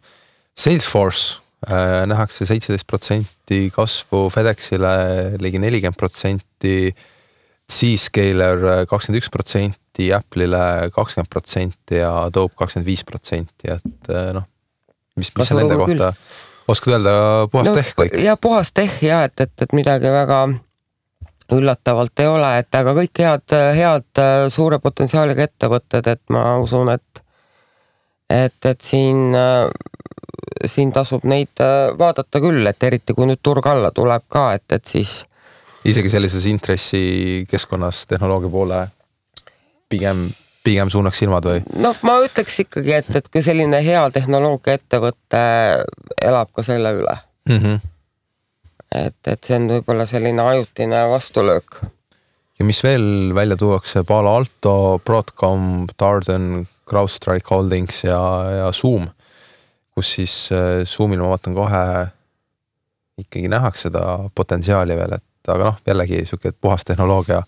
Salesforce 0.60 1.40
äh, 1.68 2.04
nähakse 2.10 2.48
seitseteist 2.50 2.88
protsenti 2.88 3.62
kasvu, 3.76 4.28
FedExile 4.34 4.94
ligi 5.42 5.62
nelikümmend 5.62 6.00
protsenti, 6.00 6.92
Zscaler 7.70 8.64
äh, 8.66 8.84
kakskümmend 8.90 9.22
üks 9.22 9.32
protsenti, 9.34 10.10
Apple'ile 10.16 10.90
kakskümmend 10.96 11.32
protsenti 11.32 12.00
ja 12.02 12.14
Adobe 12.26 12.58
kakskümmend 12.58 12.90
viis 12.90 13.06
protsenti, 13.06 13.70
et 13.70 14.14
äh, 14.14 14.32
noh, 14.36 14.48
mis, 15.20 15.32
mis 15.36 15.52
sa 15.52 15.60
nende 15.60 15.78
kohta 15.80 16.14
oskad 16.70 16.96
öelda, 16.98 17.14
puhas 17.52 17.70
no, 17.70 17.76
tehh 17.78 17.94
kõik? 17.98 18.18
ja 18.24 18.36
puhas 18.38 18.74
tehh 18.76 18.98
ja 19.06 19.24
et, 19.28 19.38
et, 19.42 19.54
et 19.66 19.76
midagi 19.78 20.12
väga 20.14 20.42
üllatavalt 21.56 22.20
ei 22.20 22.28
ole, 22.30 22.52
et 22.62 22.76
aga 22.76 22.94
kõik 22.98 23.24
head, 23.24 23.56
head 23.78 24.22
suure 24.54 24.80
potentsiaaliga 24.84 25.48
ettevõtted, 25.48 26.08
et 26.08 26.22
ma 26.36 26.58
usun, 26.62 26.94
et 26.94 27.24
et, 28.30 28.66
et 28.66 28.82
siin 28.82 29.34
siin 30.66 30.92
tasub 30.94 31.24
neid 31.30 31.62
vaadata 31.98 32.42
küll, 32.42 32.68
et 32.68 32.84
eriti 32.84 33.16
kui 33.16 33.28
nüüd 33.30 33.42
turg 33.44 33.68
alla 33.70 33.92
tuleb 33.96 34.26
ka, 34.32 34.52
et, 34.58 34.66
et 34.76 34.86
siis. 34.86 35.24
isegi 35.86 36.10
sellises 36.12 36.46
intressikeskkonnas 36.52 38.06
tehnoloogia 38.08 38.52
poole 38.52 38.80
pigem, 39.90 40.28
pigem 40.64 40.92
suunaks 40.92 41.22
silmad 41.24 41.48
või? 41.50 41.64
noh, 41.80 41.98
ma 42.08 42.20
ütleks 42.26 42.60
ikkagi, 42.66 42.94
et, 43.00 43.12
et 43.16 43.30
kui 43.32 43.44
selline 43.46 43.82
hea 43.86 44.04
tehnoloogiaettevõte 44.16 45.46
elab 46.32 46.52
ka 46.56 46.66
selle 46.68 46.94
üle 47.00 47.16
mm. 47.50 47.58
-hmm. 47.58 47.89
Et, 48.96 49.20
et 49.28 49.44
see 49.44 49.58
on 49.60 49.70
võib-olla 49.76 50.06
selline 50.10 50.42
ajutine 50.42 51.06
vastulöök. 51.12 51.82
ja 52.60 52.66
mis 52.66 52.84
veel 52.84 53.36
välja 53.36 53.58
tuuakse, 53.58 54.04
Palo 54.04 54.36
Alto, 54.36 55.02
Broadcom, 55.06 55.88
Darden, 56.00 56.68
CrowdStrike 56.90 57.54
Holdings 57.54 58.04
ja, 58.04 58.20
ja 58.64 58.72
Zoom 58.74 59.10
kus 60.00 60.14
siis 60.16 60.36
äh, 60.56 60.86
Zoom'il 60.88 61.20
ma 61.20 61.34
vaatan 61.34 61.56
kohe 61.58 61.84
ikkagi 63.20 63.50
nähakse 63.52 63.90
seda 63.90 64.04
potentsiaali 64.36 64.96
veel, 64.96 65.18
et 65.18 65.52
aga 65.52 65.72
noh, 65.72 65.80
jällegi 65.88 66.22
sihuke 66.28 66.54
puhas 66.56 66.86
tehnoloogia. 66.88 67.42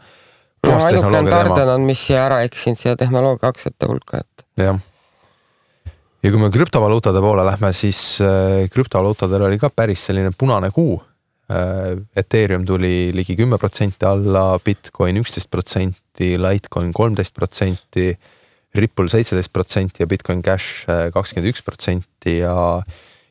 no 0.67 0.73
ainukene 0.77 1.31
Tarden 1.31 1.75
on, 1.77 1.85
mis 1.87 2.01
siia 2.07 2.25
ära 2.25 2.41
eksinud 2.47 2.79
siia 2.79 2.97
tehnoloogia 2.99 3.53
aktsiate 3.53 3.87
hulka, 3.87 4.19
et. 4.19 4.45
jah. 4.59 4.81
ja 6.23 6.33
kui 6.33 6.41
me 6.41 6.51
krüptovaluutade 6.51 7.23
poole 7.23 7.45
lähme, 7.47 7.71
siis 7.77 8.01
äh, 8.25 8.67
krüptovaluutadel 8.73 9.47
oli 9.47 9.61
ka 9.61 9.71
päris 9.71 10.03
selline 10.09 10.35
punane 10.37 10.73
kuu. 10.75 10.99
Äh, 11.51 11.97
Ethereum 12.15 12.63
tuli 12.65 13.11
ligi 13.15 13.35
kümme 13.35 13.57
protsenti 13.59 14.05
alla, 14.07 14.59
Bitcoin 14.63 15.19
üksteist 15.19 15.49
protsenti, 15.51 16.35
Litecoin 16.39 16.93
kolmteist 16.95 17.33
protsenti 17.35 18.11
Ripple 18.77 19.11
seitseteist 19.11 19.51
protsenti 19.51 20.03
ja 20.03 20.07
Bitcoin 20.07 20.43
Cash 20.45 20.85
äh, 20.87 21.09
kakskümmend 21.11 21.51
üks 21.51 21.63
protsenti 21.65 22.37
ja, 22.37 22.53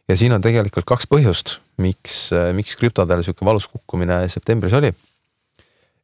ja 0.09 0.17
siin 0.21 0.35
on 0.37 0.45
tegelikult 0.45 0.89
kaks 0.91 1.09
põhjust, 1.09 1.55
miks, 1.81 2.27
äh, 2.37 2.51
miks 2.57 2.77
krüptodel 2.81 3.23
sihuke 3.25 3.47
valus 3.47 3.71
kukkumine 3.71 4.27
septembris 4.29 4.77
oli. 4.77 4.93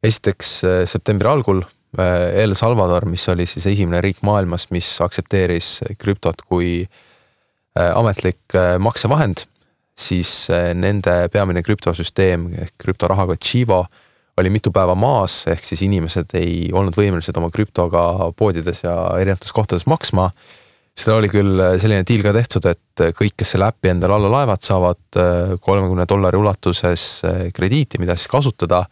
esiteks 0.03 0.61
septembri 0.87 1.29
algul 1.29 1.63
El 1.97 2.53
Salvador, 2.59 3.05
mis 3.09 3.23
oli 3.31 3.45
siis 3.49 3.65
esimene 3.71 4.01
riik 4.03 4.19
maailmas, 4.21 4.67
mis 4.75 4.89
aktsepteeris 5.01 5.69
krüptot 5.97 6.43
kui 6.45 6.83
ametlik 7.73 8.53
maksevahend, 8.83 9.45
siis 9.97 10.47
nende 10.77 11.13
peamine 11.33 11.63
krüptosüsteem 11.65 12.51
ehk 12.53 12.75
krüptorahaga 12.83 13.35
Chivo 13.41 13.85
oli 14.37 14.51
mitu 14.53 14.71
päeva 14.73 14.93
maas, 14.95 15.41
ehk 15.49 15.65
siis 15.65 15.81
inimesed 15.87 16.35
ei 16.37 16.69
olnud 16.73 16.95
võimelised 16.97 17.37
oma 17.39 17.49
krüptoga 17.53 18.03
poodides 18.37 18.83
ja 18.83 18.93
erinevates 19.17 19.53
kohtades 19.55 19.87
maksma. 19.89 20.29
seal 20.97 21.17
oli 21.17 21.29
küll 21.29 21.61
selline 21.81 22.05
diil 22.05 22.23
ka 22.25 22.33
tehtud, 22.33 22.65
et 22.69 23.03
kõik, 23.17 23.35
kes 23.37 23.53
selle 23.53 23.67
äpi 23.69 23.91
endale 23.93 24.13
alla 24.13 24.31
laevad, 24.33 24.61
saavad 24.65 25.19
äh, 25.21 25.53
kolmekümne 25.61 26.05
dollari 26.09 26.37
ulatuses 26.37 27.05
krediiti, 27.53 27.99
mida 28.01 28.15
siis 28.15 28.29
kasutada. 28.29 28.85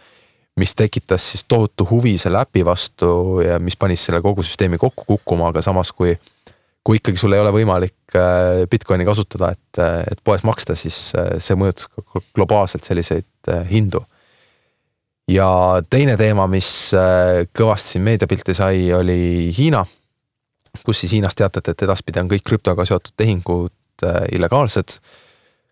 mis 0.55 0.71
tekitas 0.75 1.31
siis 1.31 1.43
tohutu 1.43 1.85
huvi 1.89 2.17
selle 2.17 2.39
äpi 2.39 2.61
vastu 2.65 3.41
ja 3.43 3.59
mis 3.59 3.75
pani 3.75 3.95
selle 3.95 4.21
kogu 4.21 4.43
süsteemi 4.43 4.77
kokku 4.77 5.03
kukkuma, 5.07 5.49
aga 5.49 5.61
samas 5.61 5.91
kui, 5.91 6.17
kui 6.85 6.99
ikkagi 6.99 7.17
sul 7.17 7.33
ei 7.33 7.41
ole 7.41 7.51
võimalik 7.55 8.15
äh, 8.17 8.65
Bitcoini 8.69 9.07
kasutada, 9.07 9.51
et, 9.55 9.79
et 10.11 10.19
poes 10.23 10.43
maksta, 10.45 10.75
siis 10.77 11.09
äh, 11.17 11.35
see 11.41 11.57
mõjutas 11.57 11.89
globaalselt 12.37 12.85
selliseid 12.85 13.49
äh, 13.49 13.63
hindu. 13.69 14.03
ja 15.27 15.47
teine 15.89 16.13
teema, 16.17 16.45
mis 16.47 16.67
kõvasti 17.57 17.95
siin 17.95 18.05
meediapilti 18.05 18.53
sai, 18.53 18.91
oli 18.93 19.49
Hiina, 19.57 19.81
kus 20.85 21.01
siis 21.01 21.15
Hiinas 21.17 21.33
teatati, 21.35 21.73
et 21.73 21.81
edaspidi 21.87 22.21
on 22.21 22.29
kõik 22.29 22.45
krüptoga 22.45 22.85
seotud 22.85 23.15
tehingud 23.17 24.05
illegaalsed. 24.35 24.99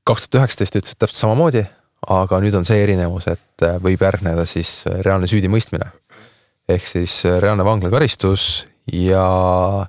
kaks 0.03 0.29
tuhat 0.29 0.41
üheksateist 0.41 0.79
ütlesid 0.79 0.97
täpselt 0.97 1.21
samamoodi 1.21 1.61
aga 2.11 2.39
nüüd 2.43 2.55
on 2.57 2.67
see 2.67 2.81
erinevus, 2.83 3.27
et 3.31 3.65
äh, 3.65 3.77
võib 3.83 4.01
järgneda 4.03 4.45
siis 4.49 4.83
äh, 4.89 4.99
reaalne 5.05 5.29
süüdimõistmine. 5.29 5.91
ehk 6.69 6.85
siis 6.87 7.23
äh, 7.25 7.39
reaalne 7.43 7.65
vanglakaristus 7.65 8.65
ja, 8.91 9.87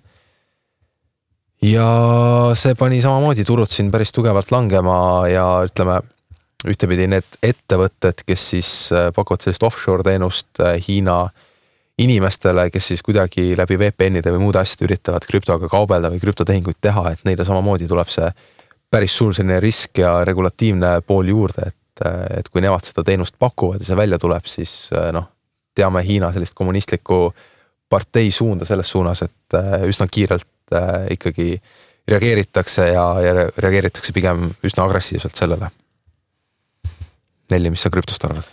ja 1.64 1.86
see 2.58 2.74
pani 2.78 3.00
samamoodi 3.02 3.44
turud 3.46 3.70
siin 3.70 3.90
päris 3.92 4.12
tugevalt 4.12 4.50
langema 4.52 4.96
ja 5.30 5.46
ütleme, 5.66 6.00
ühtepidi 6.68 7.06
need 7.12 7.38
ettevõtted, 7.44 8.24
kes 8.26 8.48
siis 8.54 8.70
pakuvad 9.16 9.44
sellist 9.44 9.64
offshore 9.66 10.04
teenust 10.06 10.60
Hiina 10.88 11.22
inimestele, 12.00 12.70
kes 12.74 12.90
siis 12.92 13.04
kuidagi 13.06 13.52
läbi 13.56 13.78
VPN-ide 13.78 14.32
või 14.34 14.46
muude 14.46 14.62
asjade 14.62 14.88
üritavad 14.88 15.26
krüptoga 15.28 15.68
kaubelda 15.70 16.10
või 16.10 16.22
krüptotehinguid 16.24 16.80
teha, 16.82 17.12
et 17.12 17.24
neile 17.28 17.46
samamoodi 17.46 17.88
tuleb 17.88 18.10
see 18.10 18.28
päris 18.90 19.14
suur 19.16 19.34
selline 19.36 19.60
risk 19.62 20.00
ja 20.02 20.16
regulatiivne 20.26 20.98
pool 21.06 21.30
juurde, 21.30 21.68
et 21.68 21.78
et, 21.94 22.06
et 22.38 22.48
kui 22.48 22.62
nemad 22.62 22.84
seda 22.84 23.04
teenust 23.06 23.36
pakuvad 23.38 23.82
ja 23.82 23.88
see 23.88 23.98
välja 23.98 24.18
tuleb, 24.18 24.46
siis 24.46 24.90
noh, 25.14 25.28
teame 25.74 26.02
Hiina 26.06 26.32
sellist 26.32 26.54
kommunistlikku 26.54 27.28
partei 27.90 28.30
suunda 28.30 28.64
selles 28.64 28.90
suunas, 28.90 29.22
et 29.22 29.58
üsna 29.86 30.06
kiirelt 30.10 30.46
eh, 30.80 31.14
ikkagi 31.16 31.48
reageeritakse 32.10 32.90
ja, 32.92 33.06
ja 33.24 33.46
reageeritakse 33.48 34.12
pigem 34.12 34.50
üsna 34.64 34.84
agressiivselt 34.84 35.36
sellele. 35.38 35.70
Nelli, 37.52 37.72
mis 37.72 37.84
sa 37.84 37.92
krüptost 37.92 38.24
arvad? 38.24 38.46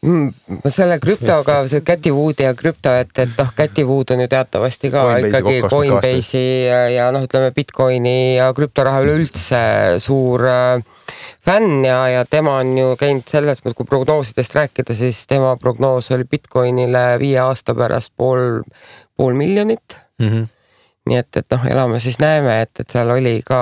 Mm, 0.00 0.30
selle 0.72 0.96
krüptoga, 0.96 1.58
see 1.68 1.82
Käti 1.84 2.08
Woodi 2.14 2.46
ja 2.46 2.54
krüpto, 2.56 2.92
et, 2.96 3.10
et 3.20 3.34
noh, 3.36 3.50
Käti 3.52 3.82
Wood 3.84 4.14
on 4.14 4.22
ju 4.24 4.28
teatavasti 4.32 4.88
ka 4.88 5.02
Coinbase 5.04 5.28
ikkagi 5.28 5.72
Coinbase'i 5.74 6.44
ja, 6.64 6.78
ja 6.88 7.08
noh, 7.12 7.26
ütleme 7.26 7.50
Bitcoini 7.52 8.38
ja 8.38 8.46
krüptoraha 8.56 9.02
üleüldse 9.04 9.60
suur 10.00 10.46
äh, 10.48 10.80
fänn 11.44 11.84
ja, 11.84 11.98
ja 12.08 12.24
tema 12.24 12.56
on 12.62 12.72
ju 12.78 12.94
käinud 12.96 13.28
selles 13.28 13.60
mõttes, 13.60 13.76
kui 13.76 13.88
prognoosidest 13.90 14.56
rääkida, 14.56 14.96
siis 14.96 15.20
tema 15.28 15.52
prognoos 15.60 16.08
oli 16.16 16.24
Bitcoinile 16.24 17.04
viie 17.20 17.36
aasta 17.44 17.76
pärast 17.76 18.14
pool, 18.16 18.62
pool 19.16 19.36
miljonit 19.36 19.98
mm. 20.18 20.28
-hmm. 20.28 20.48
Nii 21.08 21.16
et, 21.20 21.40
et 21.40 21.48
noh, 21.54 21.64
elame 21.70 22.00
siis 22.02 22.18
näeme, 22.20 22.60
et, 22.64 22.82
et 22.82 22.92
seal 22.92 23.10
oli 23.14 23.40
ka 23.46 23.60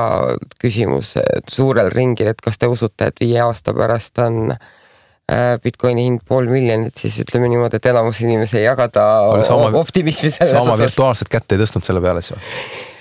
küsimus 0.60 1.14
suurel 1.50 1.90
ringil, 1.94 2.32
et 2.32 2.42
kas 2.44 2.58
te 2.58 2.68
usute, 2.70 3.10
et 3.10 3.22
viie 3.22 3.38
aasta 3.44 3.74
pärast 3.76 4.18
on 4.24 4.50
äh, 4.52 5.54
Bitcoini 5.62 6.08
hind 6.08 6.24
pool 6.28 6.50
miljonit, 6.50 6.96
siis 6.98 7.20
ütleme 7.22 7.50
niimoodi, 7.52 7.78
et 7.78 7.90
enamus 7.92 8.20
inimesi 8.24 8.60
ei 8.60 8.66
jaga 8.66 8.88
ta 8.92 9.06
optimismi 9.70 10.32
selles 10.34 10.52
osas. 10.52 10.64
sa 10.64 10.66
oma 10.66 10.78
virtuaalset 10.82 11.30
kätt 11.32 11.54
ei 11.54 11.62
tõstnud 11.62 11.86
selle 11.86 12.02
peale 12.04 12.24
siis 12.24 12.34
või? 12.36 12.54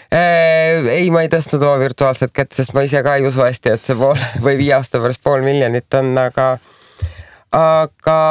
Äh, 0.07 0.85
ei, 0.93 1.09
ma 1.11 1.25
ei 1.25 1.31
tõstnud 1.33 1.65
oma 1.67 1.81
virtuaalset 1.81 2.31
kätt, 2.31 2.53
sest 2.55 2.77
ma 2.77 2.85
ise 2.85 3.01
ka 3.03 3.17
ei 3.17 3.25
usu 3.27 3.41
hästi, 3.43 3.73
et 3.73 3.83
see 3.89 3.97
pool 3.97 4.21
või 4.45 4.59
viie 4.61 4.77
aasta 4.77 5.01
pärast 5.01 5.23
pool 5.25 5.41
miljonit 5.45 5.97
on, 5.97 6.13
aga 6.21 6.51
aga 7.57 8.21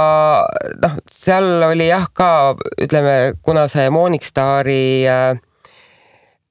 noh, 0.85 0.97
seal 1.11 1.67
oli 1.67 1.91
jah 1.91 2.07
ka 2.15 2.31
ütleme, 2.79 3.35
kuna 3.43 3.67
see 3.73 3.91
Morningstari 3.91 4.87
äh 5.11 5.45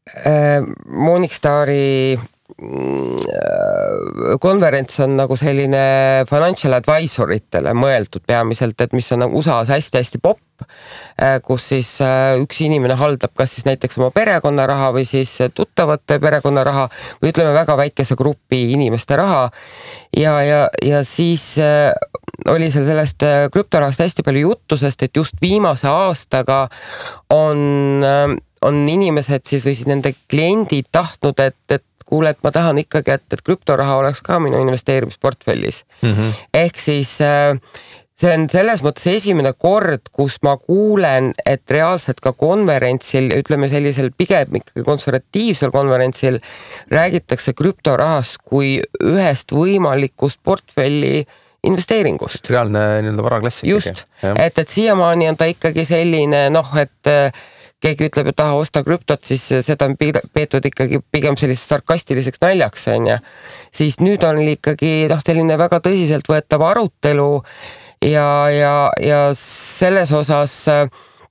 Morningstari 0.06 2.14
mm, 2.14 3.18
konverents 4.42 5.00
on 5.02 5.16
nagu 5.18 5.34
selline 5.40 5.82
financial 6.30 6.78
advisor 6.78 7.34
itele 7.34 7.74
mõeldud 7.74 8.22
peamiselt, 8.28 8.78
et 8.86 8.94
mis 8.94 9.10
on 9.16 9.24
nagu 9.26 9.42
USA-s 9.42 9.74
hästi-hästi 9.74 10.22
popp 10.22 10.40
Äh, 11.22 11.42
kus 11.44 11.68
siis 11.72 11.90
äh, 12.04 12.36
üks 12.40 12.62
inimene 12.64 12.96
haldab 13.00 13.34
kas 13.36 13.54
siis 13.56 13.66
näiteks 13.68 13.98
oma 14.00 14.10
perekonna 14.16 14.66
raha 14.68 14.92
või 14.96 15.04
siis 15.08 15.32
tuttavate 15.56 16.18
perekonna 16.24 16.64
raha 16.68 16.86
või 17.22 17.34
ütleme, 17.34 17.52
väga 17.56 17.76
väikese 17.80 18.16
grupi 18.20 18.62
inimeste 18.72 19.18
raha. 19.20 19.50
ja, 20.16 20.36
ja, 20.44 20.62
ja 20.84 21.04
siis 21.04 21.58
äh, 21.60 21.92
oli 22.52 22.70
seal 22.72 22.88
sellest 22.88 23.24
krüptorahast 23.52 24.04
hästi 24.04 24.24
palju 24.28 24.50
juttu, 24.50 24.80
sest 24.80 25.04
et 25.04 25.16
just 25.16 25.40
viimase 25.44 25.88
aastaga 25.92 26.66
on, 27.32 27.60
on 28.66 28.86
inimesed 28.90 29.46
siis 29.48 29.66
või 29.66 29.76
siis 29.78 29.90
nende 29.90 30.14
kliendid 30.30 30.90
tahtnud, 30.92 31.40
et, 31.40 31.60
et 31.70 31.86
kuule, 32.06 32.32
et 32.34 32.42
ma 32.46 32.54
tahan 32.54 32.80
ikkagi, 32.84 33.18
et, 33.18 33.28
et 33.34 33.44
krüptoraha 33.46 34.00
oleks 34.02 34.22
ka 34.26 34.40
minu 34.40 34.62
investeerimisportfellis 34.62 35.84
mm. 36.02 36.12
-hmm. 36.12 36.42
ehk 36.54 36.80
siis 36.80 37.18
äh, 37.22 37.58
see 38.16 38.32
on 38.32 38.46
selles 38.52 38.84
mõttes 38.86 39.08
esimene 39.12 39.52
kord, 39.60 40.08
kus 40.16 40.38
ma 40.46 40.56
kuulen, 40.58 41.32
et 41.46 41.64
reaalselt 41.72 42.22
ka 42.24 42.32
konverentsil, 42.38 43.32
ütleme 43.36 43.70
sellisel 43.72 44.12
pigem 44.18 44.62
ikkagi 44.62 44.86
konservatiivsel 44.88 45.74
konverentsil 45.76 46.40
räägitakse 46.92 47.54
krüptorahast 47.58 48.40
kui 48.44 48.78
ühest 49.04 49.52
võimalikust 49.56 50.40
portfelli 50.44 51.26
investeeringust. 51.66 52.50
reaalne 52.50 52.86
nii-öelda 53.02 53.26
varaklass. 53.26 53.64
just, 53.64 54.06
et, 54.24 54.58
et 54.60 54.70
siiamaani 54.70 55.30
on 55.30 55.38
ta 55.38 55.50
ikkagi 55.50 55.86
selline 55.86 56.48
noh, 56.54 56.72
et 56.80 57.12
äh, 57.12 57.46
keegi 57.86 58.10
ütleb, 58.10 58.32
et 58.32 58.38
taha 58.40 58.58
osta 58.60 58.84
krüptot, 58.86 59.22
siis 59.26 59.44
seda 59.66 59.88
on 59.90 59.96
peetud 60.00 60.66
ikkagi 60.72 61.02
pigem 61.14 61.38
selliseks 61.40 61.70
sarkastiliseks 61.76 62.42
naljaks, 62.44 62.88
on 62.94 63.10
ju. 63.12 63.18
siis 63.76 64.00
nüüd 64.02 64.24
on 64.28 64.42
ikkagi 64.56 64.94
noh, 65.12 65.22
selline 65.26 65.58
väga 65.62 65.82
tõsiseltvõetav 65.86 66.66
arutelu 66.66 67.30
ja, 68.06 68.30
ja, 68.54 68.76
ja 69.02 69.22
selles 69.40 70.14
osas 70.16 70.58
äh, 70.72 70.86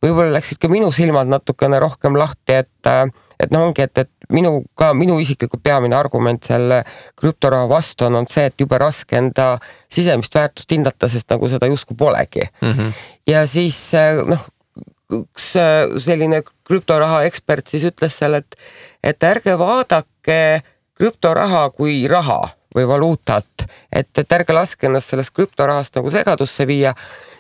võib-olla 0.04 0.36
läksid 0.36 0.60
ka 0.62 0.70
minu 0.72 0.90
silmad 0.94 1.30
natukene 1.30 1.80
rohkem 1.82 2.18
lahti, 2.18 2.60
et, 2.62 2.90
äh, 2.90 3.06
et 3.40 3.54
noh, 3.54 3.68
ongi, 3.68 3.86
et, 3.86 4.04
et 4.04 4.32
minu 4.34 4.62
ka 4.78 4.92
minu 4.96 5.18
isiklikult 5.20 5.62
peamine 5.64 5.96
argument 5.98 6.46
selle 6.46 6.80
krüptoraha 7.20 7.68
vastu 7.70 8.06
on 8.08 8.20
olnud 8.20 8.32
see, 8.32 8.46
et 8.48 8.60
jube 8.60 8.78
raske 8.80 9.18
enda 9.18 9.54
sisemist 9.92 10.34
väärtust 10.34 10.72
hinnata, 10.72 11.10
sest 11.12 11.30
nagu 11.32 11.50
seda 11.50 11.68
justkui 11.70 11.96
polegi 11.98 12.44
mm. 12.44 12.72
-hmm. 12.72 12.92
ja 13.26 13.46
siis 13.46 13.78
äh, 13.94 14.22
noh, 14.26 14.46
üks 15.12 15.50
selline 16.04 16.42
krüptoraha 16.64 17.24
ekspert 17.28 17.68
siis 17.68 17.84
ütles 17.90 18.16
seal, 18.18 18.38
et, 18.40 18.56
et 19.04 19.24
ärge 19.24 19.58
vaadake 19.60 20.62
krüptoraha 20.96 21.68
kui 21.74 22.04
raha 22.08 22.40
või 22.74 22.88
valuutat, 22.88 23.66
et, 23.92 24.08
et 24.18 24.32
ärge 24.32 24.54
laske 24.54 24.88
ennast 24.88 25.12
sellest 25.12 25.34
krüptorahast 25.34 25.94
nagu 25.94 26.10
segadusse 26.10 26.66
viia. 26.66 26.94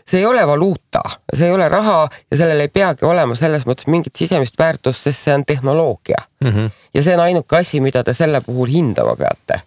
see 0.06 0.20
ei 0.20 0.26
ole 0.26 0.46
valuuta, 0.46 1.00
see 1.34 1.46
ei 1.46 1.52
ole 1.52 1.68
raha 1.68 2.08
ja 2.30 2.36
sellel 2.36 2.60
ei 2.60 2.68
peagi 2.68 3.04
olema 3.08 3.34
selles 3.34 3.64
mõttes 3.66 3.88
mingit 3.88 4.16
sisemist 4.16 4.58
väärtust, 4.58 5.00
sest 5.00 5.24
see 5.24 5.34
on 5.34 5.44
tehnoloogia 5.44 6.20
mm. 6.44 6.50
-hmm. 6.50 6.70
ja 6.94 7.02
see 7.02 7.14
on 7.14 7.20
ainuke 7.20 7.56
asi, 7.56 7.80
mida 7.80 8.04
te 8.04 8.14
selle 8.14 8.40
puhul 8.40 8.68
hindama 8.68 9.16
peate. 9.16 9.60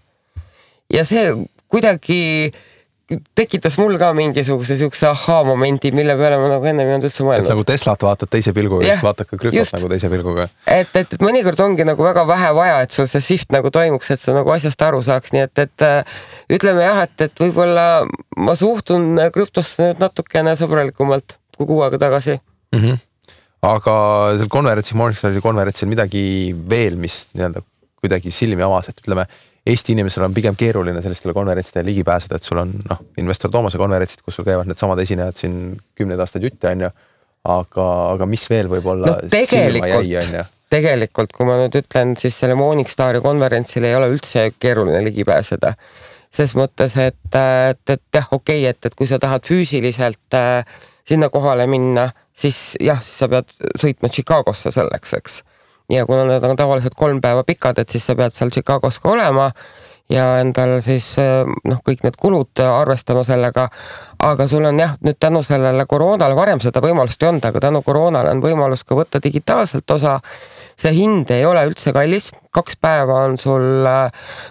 ja 0.94 1.06
see 1.06 1.34
kuidagi 1.68 2.52
tekitas 3.08 3.78
mul 3.80 3.96
ka 4.00 4.10
mingisuguse 4.16 4.76
siukse 4.80 5.08
ahhaa-momendi, 5.08 5.94
mille 5.96 6.16
peale 6.20 6.40
ma 6.42 6.50
nagu 6.52 6.68
ennem 6.68 6.90
ei 6.90 6.96
olnud 6.98 7.08
üldse 7.08 7.24
mõelnud. 7.24 7.48
nagu 7.54 7.64
Teslat 7.68 8.04
vaatad 8.04 8.32
teise 8.34 8.52
pilguga, 8.56 8.84
siis 8.84 9.04
vaatad 9.06 9.30
ka 9.30 9.40
krüptot 9.40 9.72
nagu 9.78 9.92
teise 9.94 10.10
pilguga. 10.12 10.48
et, 10.66 10.92
et, 10.92 11.16
et 11.16 11.24
mõnikord 11.24 11.62
ongi 11.64 11.88
nagu 11.88 12.04
väga 12.04 12.26
vähe 12.28 12.52
vaja, 12.58 12.82
et 12.84 12.96
sul 12.96 13.08
see 13.08 13.24
shift 13.24 13.56
nagu 13.56 13.72
toimuks, 13.72 14.12
et 14.12 14.24
sa 14.24 14.36
nagu 14.36 14.52
asjast 14.52 14.84
aru 14.90 15.00
saaks, 15.06 15.32
nii 15.36 15.46
et, 15.46 15.64
et 15.64 15.88
äh, 15.88 16.20
ütleme 16.60 16.84
jah, 16.84 17.06
et, 17.08 17.28
et 17.30 17.44
võib-olla 17.46 17.88
ma 18.44 18.58
suhtun 18.60 19.24
krüptosse 19.36 19.86
nüüd 19.86 20.04
natukene 20.04 20.58
sõbralikumalt 20.60 21.38
kui 21.56 21.70
kuu 21.70 21.82
aega 21.86 22.02
tagasi 22.10 22.36
mm. 22.36 22.80
-hmm. 22.82 23.04
aga 23.72 23.98
seal 24.36 24.52
konverentsil, 24.52 25.00
Morningstari 25.00 25.42
konverentsil 25.42 25.88
midagi 25.88 26.28
veel, 26.70 27.00
mis 27.00 27.30
nii-öelda 27.34 27.64
kuidagi 27.98 28.36
silmi 28.36 28.68
avas, 28.68 28.92
et 28.92 29.00
ütleme 29.00 29.26
Eesti 29.68 29.96
inimesel 29.96 30.24
on 30.24 30.36
pigem 30.36 30.56
keeruline 30.56 31.02
sellistele 31.04 31.34
konverentsidele 31.36 31.90
ligi 31.90 32.04
pääseda, 32.08 32.40
et 32.40 32.48
sul 32.48 32.62
on 32.62 32.72
noh, 32.88 33.04
investor 33.22 33.52
Toomase 33.52 33.80
konverentsid, 33.82 34.24
kus 34.26 34.40
sul 34.40 34.48
käivad 34.48 34.70
needsamad 34.70 35.00
esinejad 35.04 35.40
siin 35.40 35.58
kümneid 35.98 36.22
aastaid 36.24 36.48
jutte, 36.48 36.72
on 36.72 36.88
ju. 36.88 36.92
aga, 37.48 37.88
aga 38.14 38.26
mis 38.28 38.44
veel 38.52 38.68
võib-olla 38.72 39.14
no, 39.14 39.30
tegelikult, 39.32 40.54
tegelikult, 40.74 41.34
kui 41.36 41.48
ma 41.48 41.56
nüüd 41.62 41.78
ütlen, 41.80 42.16
siis 42.20 42.36
selle 42.36 42.58
Morningstari 42.60 43.22
konverentsile 43.24 43.92
ei 43.92 43.96
ole 43.96 44.10
üldse 44.12 44.50
keeruline 44.60 45.00
ligi 45.06 45.24
pääseda. 45.28 45.74
ses 46.38 46.54
mõttes, 46.60 46.98
et, 47.00 47.36
et, 47.36 47.90
et 47.90 48.04
jah, 48.14 48.28
okei 48.32 48.64
okay,, 48.64 48.70
et, 48.70 48.86
et 48.86 48.96
kui 48.96 49.08
sa 49.08 49.20
tahad 49.20 49.46
füüsiliselt 49.48 50.36
äh, 50.36 50.64
sinna 51.08 51.30
kohale 51.32 51.68
minna, 51.68 52.10
siis 52.36 52.76
jah, 52.84 53.00
siis 53.04 53.24
sa 53.24 53.30
pead 53.32 53.54
sõitma 53.80 54.12
Chicagosse 54.12 54.72
selleks, 54.76 55.14
eks 55.18 55.40
ja 55.90 56.06
kuna 56.06 56.26
need 56.28 56.44
on 56.44 56.56
tavaliselt 56.60 56.96
kolm 56.96 57.22
päeva 57.22 57.44
pikad, 57.48 57.80
et 57.80 57.90
siis 57.90 58.06
sa 58.06 58.16
pead 58.16 58.36
seal 58.36 58.52
Chicagos 58.52 59.00
ka 59.00 59.12
olema 59.14 59.52
ja 60.12 60.26
endal 60.42 60.78
siis 60.84 61.10
noh, 61.68 61.80
kõik 61.84 62.04
need 62.06 62.16
kulud 62.20 62.62
arvestama 62.64 63.24
sellega. 63.28 63.68
aga 64.24 64.48
sul 64.48 64.66
on 64.66 64.80
jah, 64.80 64.96
nüüd 65.04 65.20
tänu 65.20 65.42
sellele 65.44 65.86
koroonale, 65.86 66.36
varem 66.36 66.62
seda 66.64 66.82
võimalust 66.84 67.24
ei 67.24 67.30
olnud, 67.30 67.46
aga 67.46 67.60
tänu 67.68 67.82
koroonale 67.84 68.32
on 68.32 68.42
võimalus 68.44 68.84
ka 68.88 68.96
võtta 68.96 69.22
digitaalselt 69.24 69.92
osa. 69.92 70.20
see 70.78 70.94
hind 70.94 71.32
ei 71.32 71.46
ole 71.46 71.66
üldse 71.68 71.94
kallis, 71.94 72.32
kaks 72.52 72.78
päeva 72.78 73.24
on 73.26 73.38
sul 73.38 73.88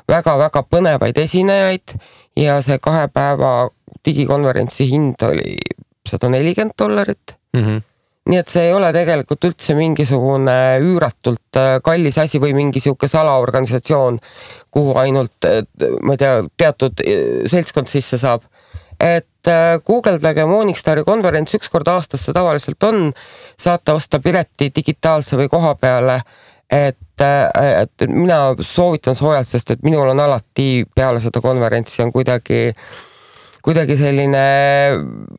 väga-väga 0.09 0.63
põnevaid 0.71 1.19
esinejaid 1.19 1.97
ja 2.37 2.61
see 2.63 2.79
kahe 2.79 3.09
päeva 3.09 3.69
digikonverentsi 4.05 4.91
hind 4.91 5.23
oli 5.23 5.57
sada 6.07 6.29
nelikümmend 6.29 6.75
dollarit 6.79 7.39
mm. 7.53 7.63
-hmm 7.63 7.96
nii 8.27 8.41
et 8.41 8.51
see 8.51 8.67
ei 8.69 8.75
ole 8.75 8.89
tegelikult 8.95 9.47
üldse 9.49 9.77
mingisugune 9.79 10.57
üüratult 10.83 11.59
äh, 11.61 11.77
kallis 11.85 12.19
asi 12.19 12.41
või 12.43 12.55
mingi 12.57 12.83
sihuke 12.83 13.09
salaorganisatsioon, 13.11 14.19
kuhu 14.75 14.97
ainult, 15.01 15.47
ma 16.03 16.17
ei 16.17 16.23
tea, 16.23 16.41
teatud 16.59 17.05
äh, 17.05 17.47
seltskond 17.51 17.91
sisse 17.91 18.19
saab. 18.23 18.47
et 19.01 19.49
äh, 19.53 19.79
guugeldage 19.85 20.45
Morningstari 20.49 21.05
konverents, 21.05 21.55
üks 21.55 21.69
kord 21.71 21.89
aastas 21.93 22.25
see 22.25 22.35
tavaliselt 22.35 22.83
on, 22.89 23.13
saate 23.59 23.93
osta 23.93 24.21
pileti 24.21 24.71
digitaalse 24.75 25.37
või 25.37 25.51
koha 25.53 25.75
peale 25.75 26.21
et, 26.71 27.23
et 27.23 28.09
mina 28.09 28.55
soovitan 28.59 29.15
soojalt, 29.15 29.47
sest 29.47 29.71
et 29.71 29.85
minul 29.87 30.09
on 30.11 30.21
alati 30.21 30.87
peale 30.95 31.21
seda 31.23 31.39
konverentsi 31.45 32.03
on 32.03 32.11
kuidagi 32.13 32.73
äh, 32.73 32.89
kuidagi 33.67 33.97
selline 33.99 34.43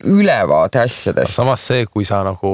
ülevaade 0.04 0.82
asjadest. 0.82 1.32
samas 1.32 1.62
see, 1.70 1.86
kui 1.88 2.04
sa 2.04 2.20
nagu 2.26 2.50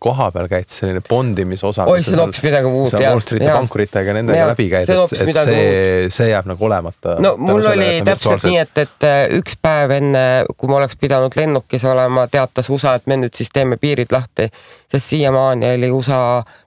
kohapeal 0.00 0.48
käid, 0.48 0.68
selline 0.72 1.02
bondimise 1.04 1.66
osa. 1.68 1.84
oi, 1.90 2.00
see 2.02 2.16
on 2.16 2.22
hoopis 2.24 2.40
midagi 2.46 2.72
muud. 2.72 2.88
sa 2.88 3.02
Wall 3.02 3.20
Streeti 3.24 3.50
pankuritega 3.50 4.14
nendega 4.16 4.40
ja, 4.40 4.48
läbi 4.48 4.68
käid, 4.72 4.88
et, 4.88 5.14
et 5.20 5.40
see, 5.42 5.68
see 6.14 6.30
jääb 6.30 6.48
nagu 6.48 6.68
olemata. 6.70 7.18
no 7.24 7.34
mul 7.36 7.68
oli 7.74 7.90
täpselt 8.08 8.48
nii, 8.48 8.56
et, 8.64 8.82
et 8.86 9.08
äh, 9.08 9.20
üks 9.38 9.58
päev 9.60 9.92
enne, 9.98 10.24
kui 10.56 10.72
ma 10.72 10.80
oleks 10.80 10.96
pidanud 11.00 11.36
lennukis 11.36 11.84
olema, 11.88 12.24
teatas 12.32 12.72
USA, 12.72 12.96
et 12.96 13.08
me 13.10 13.20
nüüd 13.20 13.36
siis 13.36 13.52
teeme 13.52 13.76
piirid 13.76 14.14
lahti. 14.14 14.48
sest 14.88 15.12
siiamaani 15.12 15.74
oli 15.76 15.92
USA 15.92 16.22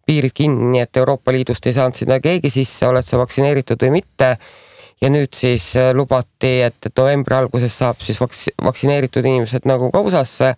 piirid 0.06 0.38
kinni, 0.38 0.70
nii 0.76 0.86
et 0.86 1.02
Euroopa 1.02 1.34
Liidust 1.34 1.66
ei 1.66 1.74
saanud 1.74 1.98
sinna 1.98 2.22
keegi 2.22 2.54
sisse, 2.54 2.86
oled 2.86 3.06
sa 3.06 3.18
vaktsineeritud 3.22 3.82
või 3.88 4.02
mitte 4.02 4.36
ja 5.02 5.10
nüüd 5.10 5.34
siis 5.36 5.72
äh, 5.80 5.92
lubati, 5.98 6.54
et, 6.68 6.78
et 6.86 6.98
novembri 6.98 7.36
alguses 7.38 7.74
saab 7.82 8.02
siis 8.04 8.22
vaks-, 8.22 8.52
vaktsineeritud 8.62 9.26
inimesed 9.26 9.68
nagu 9.70 9.92
ka 9.94 10.02
USA-sse. 10.06 10.54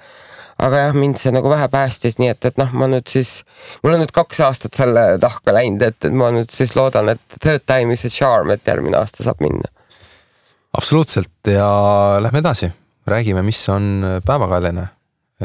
aga 0.64 0.84
jah, 0.84 0.92
mind 0.96 1.18
see 1.18 1.32
nagu 1.34 1.50
vähe 1.50 1.66
päästis, 1.68 2.20
nii 2.22 2.30
et, 2.30 2.46
et 2.46 2.60
noh, 2.62 2.70
ma 2.78 2.86
nüüd 2.88 3.10
siis, 3.10 3.40
mul 3.84 3.96
on 3.96 4.04
nüüd 4.04 4.12
kaks 4.14 4.44
aastat 4.46 4.78
selle 4.78 5.02
tahka 5.20 5.56
läinud, 5.56 5.82
et, 5.82 5.98
et 6.06 6.14
ma 6.14 6.30
nüüd 6.32 6.52
siis 6.54 6.76
loodan, 6.78 7.10
et 7.16 7.38
third 7.40 7.66
time 7.68 7.96
is 7.96 8.06
a 8.06 8.12
charm, 8.14 8.52
et 8.54 8.62
järgmine 8.70 9.00
aasta 9.00 9.26
saab 9.26 9.42
minna. 9.44 9.72
absoluutselt 10.78 11.50
ja 11.50 11.66
lähme 12.22 12.44
edasi, 12.44 12.70
räägime, 13.10 13.42
mis 13.42 13.64
on 13.74 14.22
päevakajaline, 14.26 14.86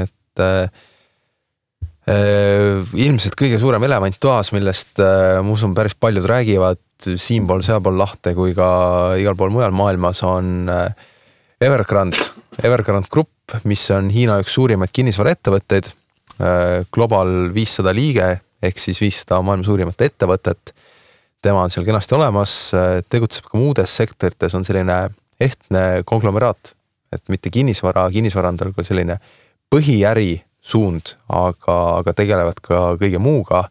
et 0.04 0.44
äh, 0.44 0.86
ilmselt 2.08 3.36
kõige 3.36 3.58
suurem 3.60 3.84
elevant 3.84 4.16
toas, 4.22 4.52
millest 4.54 5.00
äh, 5.02 5.38
ma 5.44 5.52
usun, 5.52 5.74
päris 5.76 5.96
paljud 5.98 6.24
räägivad, 6.28 6.80
siinpool-sealpool 7.04 7.98
lahte 7.98 8.34
kui 8.34 8.54
ka 8.56 8.68
igal 9.20 9.36
pool 9.38 9.52
mujal 9.54 9.74
maailmas 9.76 10.22
on 10.26 10.70
äh, 10.72 10.88
Evergrande, 11.60 12.18
Evergrande 12.62 13.10
Grupp, 13.10 13.58
mis 13.66 13.82
on 13.94 14.10
Hiina 14.14 14.38
üks 14.42 14.54
suurimaid 14.54 14.92
kinnisvaraettevõtteid. 14.94 15.90
Äh, 16.38 16.86
Global 16.94 17.50
viissada 17.54 17.94
liige 17.94 18.36
ehk 18.62 18.80
siis 18.80 19.00
viissada 19.02 19.40
maailma 19.42 19.66
suurimat 19.66 20.06
ettevõtet. 20.06 20.74
tema 21.42 21.62
on 21.62 21.70
seal 21.70 21.86
kenasti 21.86 22.14
olemas, 22.14 22.74
äh, 22.74 23.02
tegutseb 23.10 23.46
ka 23.50 23.58
muudes 23.58 23.94
sektorites, 23.96 24.54
on 24.54 24.64
selline 24.64 25.08
ehtne 25.40 26.02
konglomeraat, 26.04 26.74
et 27.12 27.22
mitte 27.28 27.50
kinnisvara, 27.50 28.08
kinnisvara 28.10 28.48
on 28.48 28.56
tal 28.56 28.72
ka 28.74 28.82
selline 28.82 29.18
põhiäri 29.70 30.40
suund, 30.68 31.14
aga, 31.32 31.76
aga 32.02 32.14
tegelevad 32.16 32.60
ka 32.64 32.80
kõige 33.00 33.20
muuga 33.22 33.64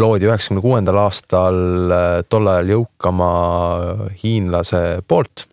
loodi 0.00 0.28
üheksakümne 0.28 0.62
kuuendal 0.64 0.98
aastal 1.04 1.58
äh, 1.92 2.18
tol 2.30 2.48
ajal 2.48 2.76
jõukama 2.76 3.32
hiinlase 4.22 5.02
poolt. 5.08 5.48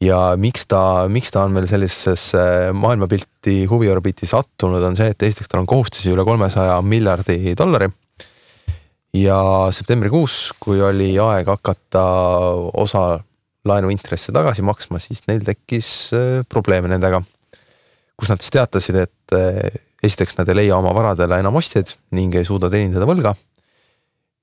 ja 0.00 0.34
miks 0.40 0.64
ta, 0.66 1.06
miks 1.12 1.30
ta 1.30 1.44
on 1.44 1.52
meil 1.52 1.66
sellisesse 1.68 2.72
maailmapilti 2.72 3.66
huviorbiiti 3.70 4.26
sattunud, 4.26 4.82
on 4.82 4.96
see, 4.96 5.12
et 5.12 5.22
esiteks 5.28 5.50
tal 5.50 5.60
on 5.60 5.68
kohustusi 5.68 6.14
üle 6.14 6.24
kolmesaja 6.24 6.80
miljardi 6.82 7.54
dollari. 7.58 7.90
ja 9.14 9.40
septembrikuus, 9.70 10.54
kui 10.58 10.82
oli 10.82 11.12
aeg 11.18 11.46
hakata 11.52 12.06
osa 12.82 13.20
laenuintresse 13.68 14.32
tagasi 14.32 14.64
maksma, 14.64 14.98
siis 14.98 15.26
neil 15.28 15.44
tekkis 15.46 15.90
äh, 16.16 16.40
probleeme 16.48 16.90
nendega. 16.90 17.22
Kus 18.20 18.30
nad 18.32 18.42
siis 18.42 18.52
teatasid, 18.54 18.98
et 19.00 19.36
äh, 19.36 19.78
esiteks 20.04 20.36
nad 20.38 20.48
ei 20.48 20.62
leia 20.62 20.76
oma 20.76 20.92
varadele 20.96 21.40
enam 21.40 21.56
ostjaid 21.60 21.94
ning 22.16 22.36
ei 22.36 22.46
suuda 22.48 22.70
teenindada 22.72 23.08
võlga. 23.08 23.34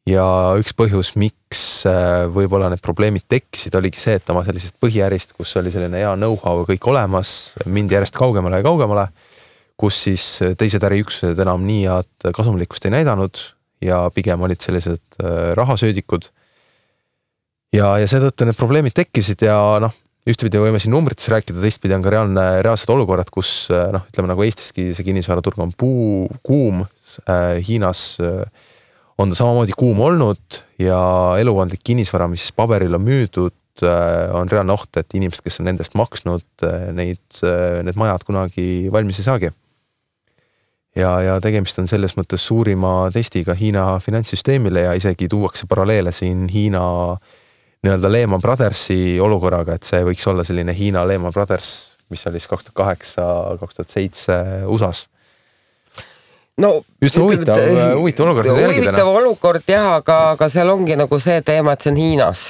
ja 0.08 0.26
üks 0.58 0.74
põhjus, 0.78 1.14
miks 1.20 1.62
äh, 1.90 2.26
võib-olla 2.34 2.72
need 2.72 2.82
probleemid 2.84 3.28
tekkisid, 3.30 3.76
oligi 3.78 4.02
see, 4.02 4.18
et 4.18 4.30
oma 4.34 4.46
sellisest 4.48 4.78
põhiärist, 4.82 5.36
kus 5.38 5.54
oli 5.62 5.74
selline 5.74 6.02
hea 6.02 6.16
know-how 6.18 6.64
kõik 6.70 6.90
olemas, 6.90 7.58
mindi 7.66 7.98
järjest 7.98 8.18
kaugemale 8.18 8.62
ja 8.62 8.68
kaugemale. 8.68 9.08
kus 9.78 10.00
siis 10.08 10.24
teised 10.58 10.82
äriüksused 10.82 11.38
enam 11.38 11.62
nii 11.62 11.84
head 11.86 12.32
kasumlikkust 12.34 12.88
ei 12.90 12.96
näidanud 12.96 13.38
ja 13.82 14.08
pigem 14.10 14.42
olid 14.42 14.62
sellised 14.62 15.22
äh, 15.22 15.54
rahasöödikud. 15.54 16.32
ja, 17.74 17.98
ja 18.02 18.08
seetõttu 18.08 18.48
need 18.48 18.58
probleemid 18.58 18.98
tekkisid 18.98 19.46
ja 19.46 19.60
noh 19.84 19.94
ühtepidi 20.28 20.60
võime 20.60 20.80
siin 20.82 20.94
numbrites 20.96 21.30
rääkida, 21.32 21.62
teistpidi 21.64 21.96
on 21.96 22.04
ka 22.04 22.12
reaalne, 22.12 22.46
reaalsed 22.66 22.92
olukorrad, 22.92 23.30
kus 23.34 23.70
eh, 23.72 23.88
noh, 23.96 24.04
ütleme 24.12 24.32
nagu 24.32 24.44
Eestiski 24.44 24.90
see 24.96 25.06
kinnisvaraturg 25.08 25.62
on 25.64 25.76
puu, 25.78 26.26
kuum 26.46 26.84
äh,. 26.84 27.60
Hiinas 27.68 28.18
äh, 28.24 28.42
on 29.18 29.32
ta 29.32 29.40
samamoodi 29.40 29.76
kuum 29.78 30.02
olnud 30.04 30.60
ja 30.82 31.00
elukondlik 31.40 31.82
kinnisvara, 31.88 32.28
mis 32.32 32.50
paberil 32.56 32.98
on 33.00 33.06
müüdud 33.08 33.86
äh,, 33.86 34.36
on 34.36 34.52
reaalne 34.52 34.76
oht, 34.76 34.92
et 35.00 35.16
inimesed, 35.16 35.46
kes 35.46 35.62
on 35.62 35.72
nendest 35.72 35.96
maksnud, 35.98 36.46
neid, 36.98 37.42
need 37.88 38.00
majad 38.00 38.28
kunagi 38.28 38.68
valmis 38.94 39.24
ei 39.24 39.30
saagi. 39.30 39.56
ja, 40.98 41.18
ja 41.24 41.40
tegemist 41.42 41.80
on 41.80 41.88
selles 41.88 42.18
mõttes 42.20 42.44
suurima 42.44 43.10
testiga 43.16 43.56
Hiina 43.56 43.94
finantssüsteemile 44.04 44.90
ja 44.90 44.96
isegi 44.98 45.30
tuuakse 45.32 45.70
paralleele 45.72 46.12
siin 46.12 46.48
Hiina 46.52 46.88
äh, 47.14 47.36
nii-öelda 47.88 48.12
Lehman 48.12 48.44
Brothersi 48.44 49.18
olukorraga, 49.24 49.78
et 49.78 49.88
see 49.88 50.04
võiks 50.06 50.26
olla 50.28 50.44
selline 50.48 50.76
Hiina 50.76 51.06
Lehman 51.08 51.34
Brothers, 51.36 51.72
mis 52.12 52.26
oli 52.28 52.42
siis 52.42 52.52
kaks 52.52 52.68
tuhat 52.68 52.82
kaheksa, 52.84 53.28
kaks 53.62 53.80
tuhat 53.80 53.96
seitse 53.96 54.36
USA-s 54.68 55.08
no 56.58 56.84
just 57.02 57.18
huvitav, 57.18 57.58
huvitav 57.98 58.26
olukord 58.26 58.50
huvitav 58.50 59.10
olukord 59.12 59.68
jah, 59.70 59.98
aga, 60.00 60.20
aga 60.36 60.50
seal 60.50 60.72
ongi 60.74 60.98
nagu 60.98 61.20
see 61.22 61.42
teema, 61.46 61.76
et 61.76 61.86
see 61.86 61.94
on 61.94 62.00
Hiinas. 62.02 62.46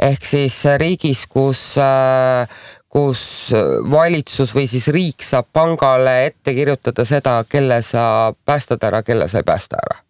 Ehk 0.00 0.24
siis 0.24 0.56
riigis, 0.80 1.24
kus, 1.28 1.62
kus 2.88 3.22
valitsus 3.92 4.54
või 4.56 4.68
siis 4.70 4.88
riik 4.94 5.24
saab 5.24 5.50
pangale 5.52 6.14
ette 6.30 6.54
kirjutada 6.56 7.04
seda, 7.08 7.40
kelle 7.48 7.82
sa 7.84 8.04
päästad 8.44 8.86
ära, 8.88 9.02
kelle 9.04 9.28
sa 9.28 9.42
ei 9.42 9.48
päästa 9.50 9.80
ära 9.80 10.00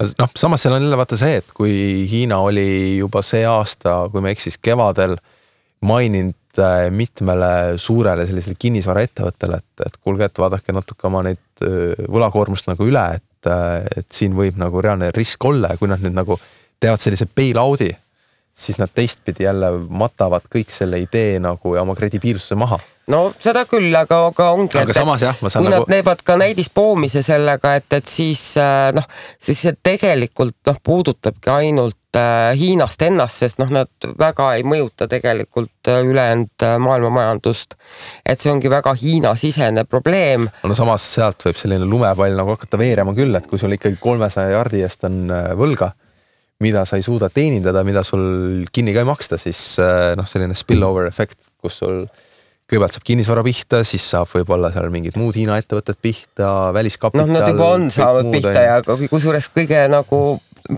noh, 0.00 0.30
samas 0.36 0.62
seal 0.62 0.76
on 0.76 0.84
jälle 0.84 0.98
vaata 0.98 1.18
see, 1.20 1.40
et 1.40 1.52
kui 1.56 1.72
Hiina 2.10 2.40
oli 2.44 2.98
juba 2.98 3.22
see 3.26 3.44
aasta, 3.48 4.02
kui 4.12 4.22
ma 4.22 4.30
ei 4.30 4.36
eksi, 4.36 4.50
siis 4.50 4.60
kevadel 4.62 5.16
maininud 5.86 6.60
äh, 6.60 6.86
mitmele 6.92 7.78
suurele 7.80 8.26
sellisele 8.28 8.58
kinnisvaraettevõttele, 8.60 9.60
et, 9.60 9.84
et 9.86 9.98
kuulge, 10.00 10.28
et 10.28 10.42
vaadake 10.42 10.74
natuke 10.76 11.08
oma 11.08 11.24
neid 11.26 11.64
äh, 11.64 12.06
võlakoormust 12.08 12.68
nagu 12.70 12.88
üle, 12.88 13.06
et, 13.20 13.50
äh, 13.50 13.80
et 13.96 14.08
siin 14.12 14.36
võib 14.36 14.60
nagu 14.60 14.82
reaalne 14.84 15.12
risk 15.16 15.44
olla 15.48 15.74
ja 15.74 15.80
kui 15.80 15.90
nad 15.90 16.04
nüüd 16.04 16.16
nagu 16.16 16.38
teevad 16.80 17.00
sellise 17.00 17.28
bail-out'i, 17.28 17.90
siis 18.60 18.78
nad 18.80 18.92
teistpidi 18.94 19.46
jälle 19.46 19.72
matavad 19.88 20.46
kõik 20.52 20.72
selle 20.74 21.00
idee 21.00 21.38
nagu 21.42 21.74
ja 21.74 21.84
oma 21.84 21.96
kredibiilsuse 21.98 22.58
maha 22.60 22.80
no 23.10 23.20
seda 23.42 23.64
küll, 23.68 23.90
aga, 23.96 24.18
aga 24.30 24.50
ongi. 24.56 24.78
aga 24.78 24.92
et, 24.92 24.98
samas 24.98 25.24
jah, 25.24 25.38
ma 25.42 25.52
saan 25.52 25.64
kui 25.64 25.72
nagu. 25.72 25.86
Nad 25.86 25.94
teevad 25.94 26.22
ka 26.26 26.36
näidispoomise 26.40 27.22
sellega, 27.26 27.74
et, 27.80 27.88
et 27.98 28.10
siis 28.10 28.42
äh, 28.60 28.90
noh, 28.96 29.06
siis 29.40 29.62
see 29.66 29.76
tegelikult 29.82 30.58
noh, 30.68 30.78
puudutabki 30.84 31.52
ainult 31.52 32.18
äh, 32.18 32.50
Hiinast 32.58 33.02
ennast, 33.06 33.42
sest 33.42 33.60
noh, 33.62 33.70
nad 33.74 34.10
väga 34.20 34.52
ei 34.58 34.66
mõjuta 34.66 35.08
tegelikult 35.10 35.90
äh, 35.90 36.02
ülejäänud 36.06 36.66
maailma 36.84 37.12
majandust. 37.16 37.78
et 38.26 38.40
see 38.42 38.52
ongi 38.52 38.70
väga 38.72 38.94
Hiina-sisene 39.00 39.86
probleem. 39.88 40.48
no 40.62 40.78
samas 40.78 41.06
sealt 41.16 41.48
võib 41.48 41.58
selline 41.60 41.88
lumepall 41.88 42.36
nagu 42.38 42.54
hakata 42.54 42.78
veerema 42.80 43.16
küll, 43.16 43.34
et 43.36 43.50
kui 43.50 43.58
sul 43.58 43.74
ikkagi 43.78 43.98
kolmesaja 44.00 44.54
jardi 44.58 44.84
eest 44.86 45.08
on 45.08 45.26
võlga 45.58 45.92
mida 46.60 46.84
sa 46.88 46.98
ei 47.00 47.04
suuda 47.06 47.30
teenindada, 47.32 47.84
mida 47.84 48.02
sul 48.04 48.66
kinni 48.72 48.92
ka 48.92 49.04
ei 49.04 49.08
maksta, 49.08 49.38
siis 49.40 49.78
noh, 50.16 50.26
selline 50.28 50.56
spillover 50.58 51.08
efekt, 51.08 51.48
kus 51.60 51.78
sul 51.80 52.02
äh, 52.04 52.26
kõigepealt 52.70 52.94
saab 52.94 53.06
kinnisvara 53.06 53.42
pihta, 53.44 53.80
siis 53.86 54.04
saab 54.12 54.30
võib-olla 54.30 54.70
seal 54.72 54.90
mingid 54.94 55.16
muud 55.18 55.34
Hiina 55.38 55.58
ettevõtted 55.60 55.98
pihta, 56.02 56.70
väliskapital. 56.76 57.26
noh, 57.26 57.40
nad 57.40 57.50
juba 57.50 57.72
on 57.74 57.90
saanud 57.94 58.30
pihta 58.34 58.62
ja 58.62 58.78
kusjuures 58.84 59.50
kõige 59.54 59.82
nagu 59.90 60.20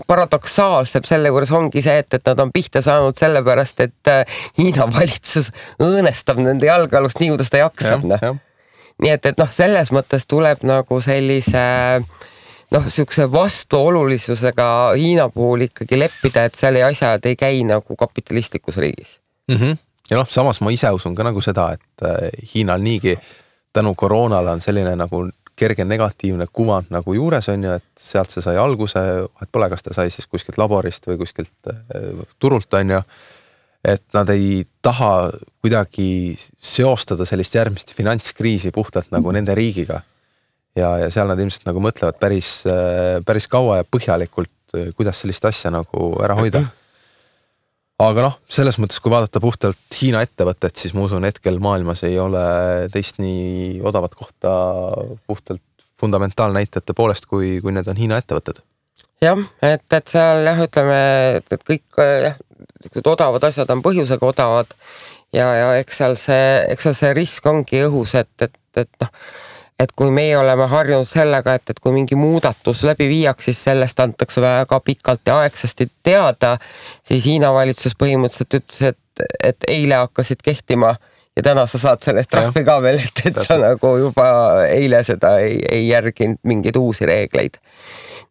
paradoksaalsem 0.09 1.05
selle 1.05 1.29
juures 1.29 1.51
ongi 1.53 1.83
see, 1.85 1.99
et, 2.01 2.17
et 2.17 2.31
nad 2.31 2.41
on 2.41 2.53
pihta 2.55 2.81
saanud 2.81 3.19
sellepärast, 3.19 3.85
et 3.85 4.11
äh, 4.11 4.39
Hiina 4.57 4.87
valitsus 4.89 5.51
õõnestab 5.83 6.41
nende 6.41 6.69
jalgealust 6.69 7.21
nii, 7.21 7.33
kuidas 7.35 7.53
ta 7.53 7.61
jaksab, 7.61 8.07
noh. 8.09 8.41
nii 9.03 9.13
et, 9.13 9.29
et 9.33 9.41
noh, 9.41 9.51
selles 9.53 9.93
mõttes 9.93 10.25
tuleb 10.29 10.65
nagu 10.65 11.01
sellise 11.03 11.65
noh, 12.73 12.87
sihukese 12.87 13.31
vastuolulisusega 13.31 14.67
Hiina 14.97 15.29
puhul 15.29 15.67
ikkagi 15.67 15.99
leppida, 15.99 16.47
et 16.47 16.57
seal 16.57 16.79
asjad 16.87 17.25
ei 17.29 17.37
käi 17.39 17.63
nagu 17.67 17.95
kapitalistlikus 17.99 18.77
riigis 18.77 19.19
mm. 19.51 19.55
-hmm. 19.55 19.77
ja 20.09 20.17
noh, 20.17 20.29
samas 20.29 20.61
ma 20.61 20.71
ise 20.71 20.91
usun 20.91 21.15
ka 21.15 21.23
nagu 21.23 21.41
seda, 21.41 21.71
et 21.73 22.05
äh, 22.05 22.29
Hiinal 22.53 22.81
niigi 22.81 23.17
tänu 23.73 23.95
koroonale 23.95 24.51
on 24.51 24.61
selline 24.61 24.95
nagu 24.95 25.27
kerge 25.55 25.85
negatiivne 25.85 26.47
kuvand 26.53 26.89
nagu 26.89 27.13
juures 27.13 27.49
on 27.49 27.63
ju, 27.63 27.71
et 27.71 27.85
sealt 27.99 28.31
see 28.33 28.41
sai 28.41 28.57
alguse, 28.57 28.99
vahet 28.99 29.51
pole, 29.51 29.69
kas 29.69 29.83
ta 29.83 29.93
sai 29.93 30.09
siis 30.11 30.27
kuskilt 30.27 30.57
laborist 30.57 31.07
või 31.07 31.19
kuskilt 31.21 31.69
äh, 31.69 32.25
turult 32.39 32.73
on 32.73 32.97
ju. 32.97 33.01
et 33.83 34.03
nad 34.13 34.29
ei 34.29 34.63
taha 34.81 35.31
kuidagi 35.61 36.37
seostada 36.59 37.25
sellist 37.25 37.55
järgmist 37.55 37.91
finantskriisi 37.93 38.71
puhtalt 38.71 39.11
nagu 39.11 39.31
nende 39.31 39.55
riigiga. 39.55 39.99
Ja, 40.77 40.93
ja 41.03 41.09
seal 41.13 41.29
nad 41.29 41.39
ilmselt 41.39 41.67
nagu 41.69 41.81
mõtlevad 41.83 42.19
päris, 42.21 42.61
äh, 42.69 43.19
päris 43.25 43.49
kaua 43.51 43.81
ja 43.81 43.89
põhjalikult, 43.89 44.53
äh, 44.77 44.89
kuidas 44.97 45.21
sellist 45.23 45.45
asja 45.49 45.73
nagu 45.73 46.13
ära 46.23 46.37
hoida 46.39 46.63
aga 48.01 48.25
noh, 48.25 48.37
selles 48.49 48.79
mõttes, 48.81 48.99
kui 49.01 49.13
vaadata 49.13 49.41
puhtalt 49.43 49.99
Hiina 49.99 50.23
ettevõtet, 50.25 50.75
siis 50.79 50.95
ma 50.95 51.05
usun, 51.05 51.25
hetkel 51.27 51.59
maailmas 51.63 52.03
ei 52.07 52.17
ole 52.19 52.43
teist 52.93 53.21
nii 53.21 53.79
odavat 53.85 54.15
kohta 54.17 54.53
puhtalt 55.27 55.61
fundamentaalnäitajate 56.01 56.95
poolest, 56.97 57.29
kui, 57.29 57.59
kui 57.63 57.75
need 57.75 57.87
on 57.87 57.99
Hiina 57.99 58.19
ettevõtted. 58.19 58.63
jah, 59.23 59.39
et, 59.61 59.85
et 59.93 60.11
seal 60.11 60.43
jah, 60.49 60.65
ütleme, 60.65 60.99
et 61.53 61.65
kõik 61.69 62.01
jah, 62.01 62.37
odavad 63.05 63.45
asjad 63.47 63.69
on 63.71 63.85
põhjusega 63.85 64.27
odavad 64.27 64.73
ja, 65.33 65.47
ja 65.53 65.71
eks 65.79 66.01
seal 66.01 66.17
see, 66.19 66.45
eks 66.73 66.89
seal 66.89 66.97
see 66.97 67.15
risk 67.21 67.47
ongi 67.47 67.85
õhus, 67.85 68.17
et, 68.19 68.33
et, 68.41 68.59
et 68.83 69.05
noh 69.05 69.13
et 69.79 69.91
kui 69.95 70.11
meie 70.11 70.35
oleme 70.37 70.67
harjunud 70.69 71.07
sellega, 71.07 71.55
et, 71.57 71.73
et 71.73 71.79
kui 71.79 71.93
mingi 71.95 72.15
muudatus 72.15 72.83
läbi 72.87 73.07
viiakse, 73.09 73.51
siis 73.51 73.63
sellest 73.69 73.99
antakse 73.99 74.41
väga 74.41 74.79
pikalt 74.85 75.25
ja 75.27 75.39
aegsasti 75.43 75.89
teada, 76.03 76.57
siis 77.03 77.25
Hiina 77.25 77.53
valitsus 77.53 77.97
põhimõtteliselt 77.99 78.59
ütles, 78.59 78.93
et, 78.93 79.25
et 79.43 79.67
eile 79.71 79.99
hakkasid 80.03 80.45
kehtima 80.45 80.93
ja 81.35 81.43
täna 81.43 81.65
sa 81.67 81.81
saad 81.81 82.05
sellest 82.05 82.31
trahvi 82.31 82.63
ka 82.65 82.79
veel, 82.83 83.01
et, 83.01 83.25
et 83.29 83.41
sa 83.41 83.57
nagu 83.61 83.95
juba 83.97 84.27
eile 84.69 85.03
seda 85.05 85.37
ei, 85.41 85.59
ei 85.69 85.87
järginud 85.89 86.41
mingeid 86.49 86.77
uusi 86.77 87.09
reegleid. 87.09 87.57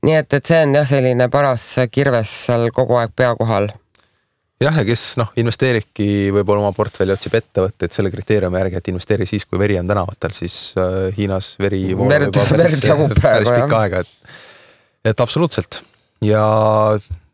nii 0.03 0.19
et, 0.19 0.33
et 0.33 0.47
see 0.47 0.63
on 0.67 0.75
jah, 0.79 0.89
selline 0.89 1.29
paras 1.31 1.69
kirves 1.91 2.33
seal 2.47 2.71
kogu 2.75 2.99
aeg 3.03 3.15
pea 3.17 3.35
kohal 3.39 3.71
jah, 4.63 4.79
ja 4.81 4.85
kes 4.87 5.05
noh, 5.21 5.31
investeeribki 5.41 6.07
võib-olla 6.35 6.65
oma 6.67 6.77
portfelli, 6.77 7.15
otsib 7.15 7.37
ettevõtteid 7.39 7.95
selle 7.95 8.13
kriteeriumi 8.13 8.61
järgi, 8.61 8.81
et 8.81 8.91
investeeri 8.93 9.29
siis, 9.29 9.47
kui 9.49 9.61
veri 9.61 9.79
on 9.81 9.89
tänavatel, 9.91 10.35
siis 10.37 10.59
äh, 10.81 11.09
Hiinas 11.17 11.55
veri 11.63 11.85
verd, 11.99 12.37
verd 12.53 12.91
jagub 12.91 13.15
praegu 13.19 13.49
jah. 13.49 13.63
pikka 13.63 13.81
aega, 13.81 14.03
et, 14.05 14.37
et 15.13 15.25
absoluutselt 15.25 15.83
ja 16.25 16.45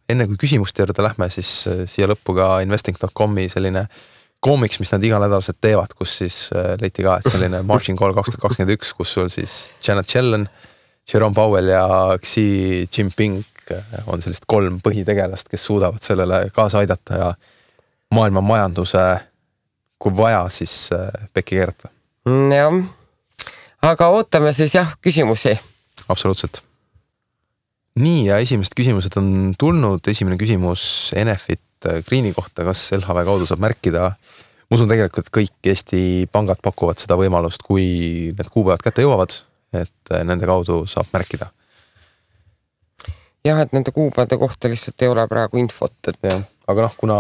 enne 0.09 0.29
kui 0.31 0.39
küsimuste 0.41 0.85
juurde 0.85 1.05
lähme, 1.05 1.29
siis 1.33 1.51
äh, 1.71 1.83
siia 1.91 2.09
lõppu 2.11 2.37
ka 2.39 2.55
investing.com'i 2.65 3.49
selline 3.53 3.85
koomiks, 4.45 4.79
mis 4.81 4.93
nad 4.95 5.05
iganädalaselt 5.05 5.59
teevad, 5.61 5.93
kus 5.99 6.19
siis 6.23 6.41
äh, 6.55 6.75
leiti 6.81 7.05
ka, 7.07 7.19
et 7.19 7.31
selline 7.33 7.63
margin 7.71 7.99
call 7.99 8.17
kaks 8.17 8.35
tuhat 8.35 8.47
kakskümmend 8.47 8.77
üks, 8.79 8.95
kus 8.97 9.15
sul 9.19 9.31
siis 9.33 9.59
Janet 9.85 10.15
Yellen, 10.15 10.49
Jerome 11.09 11.37
Powell 11.37 11.73
ja 11.73 11.85
Xi 12.21 12.87
Jinping 12.87 13.43
on 14.07 14.23
sellist 14.23 14.47
kolm 14.47 14.81
põhitegelast, 14.85 15.51
kes 15.51 15.65
suudavad 15.69 16.05
sellele 16.05 16.49
kaasa 16.55 16.83
aidata 16.83 17.19
ja 17.21 17.33
maailma 18.15 18.41
majanduse, 18.45 19.03
kui 19.99 20.15
vaja, 20.17 20.47
siis 20.53 20.89
äh, 20.95 21.09
pekki 21.35 21.59
keerata. 21.59 21.91
Mm, 22.29 22.53
jah, 22.53 22.79
aga 23.91 24.11
ootame 24.15 24.53
siis 24.57 24.75
jah 24.75 24.95
küsimusi. 25.05 25.57
absoluutselt. 26.09 26.63
nii 27.99 28.27
ja 28.29 28.39
esimesed 28.39 28.77
küsimused 28.79 29.17
on 29.19 29.55
tulnud, 29.59 30.07
esimene 30.07 30.39
küsimus 30.39 31.13
Enefit 31.17 31.87
äh, 31.87 32.03
Greeni 32.07 32.33
kohta, 32.33 32.65
kas 32.65 32.89
LHV 32.97 33.25
kaudu 33.27 33.47
saab 33.47 33.65
märkida 33.67 34.13
ma 34.69 34.77
usun 34.77 34.91
tegelikult, 34.91 35.31
kõik 35.33 35.71
Eesti 35.73 36.29
pangad 36.33 36.61
pakuvad 36.63 37.01
seda 37.01 37.17
võimalust, 37.19 37.65
kui 37.65 38.33
need 38.37 38.51
kuupäevad 38.53 38.85
kätte 38.85 39.05
jõuavad, 39.05 39.41
et 39.73 40.13
äh, 40.13 40.25
nende 40.25 40.49
kaudu 40.49 40.85
saab 40.89 41.11
märkida 41.13 41.51
jah, 43.45 43.61
et 43.63 43.73
nende 43.73 43.93
kuupäevade 43.95 44.39
kohta 44.41 44.71
lihtsalt 44.71 45.03
ei 45.03 45.13
ole 45.13 45.27
praegu 45.29 45.61
infot, 45.61 45.95
et. 46.09 46.19
jah, 46.23 46.43
aga 46.69 46.89
noh, 46.89 46.97
kuna 47.01 47.19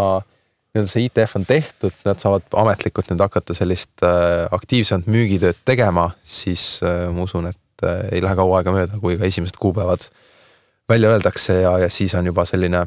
nii-öelda 0.74 0.90
see 0.92 1.06
ITF 1.08 1.36
on 1.38 1.46
tehtud, 1.48 1.94
nad 2.04 2.20
saavad 2.20 2.48
ametlikult 2.62 3.08
nüüd 3.10 3.22
hakata 3.24 3.56
sellist 3.56 4.04
äh, 4.06 4.46
aktiivsemat 4.54 5.08
müügitööd 5.10 5.62
tegema, 5.68 6.10
siis 6.24 6.78
äh, 6.84 7.06
ma 7.14 7.24
usun, 7.24 7.48
et 7.50 7.86
äh, 7.86 8.04
ei 8.12 8.24
lähe 8.24 8.36
kaua 8.38 8.60
aega 8.60 8.74
mööda, 8.74 9.00
kui 9.02 9.16
ka 9.18 9.28
esimesed 9.28 9.56
kuupäevad 9.60 10.08
välja 10.88 11.12
öeldakse 11.14 11.60
ja, 11.62 11.78
ja 11.84 11.90
siis 11.92 12.14
on 12.14 12.26
juba 12.28 12.44
selline 12.48 12.84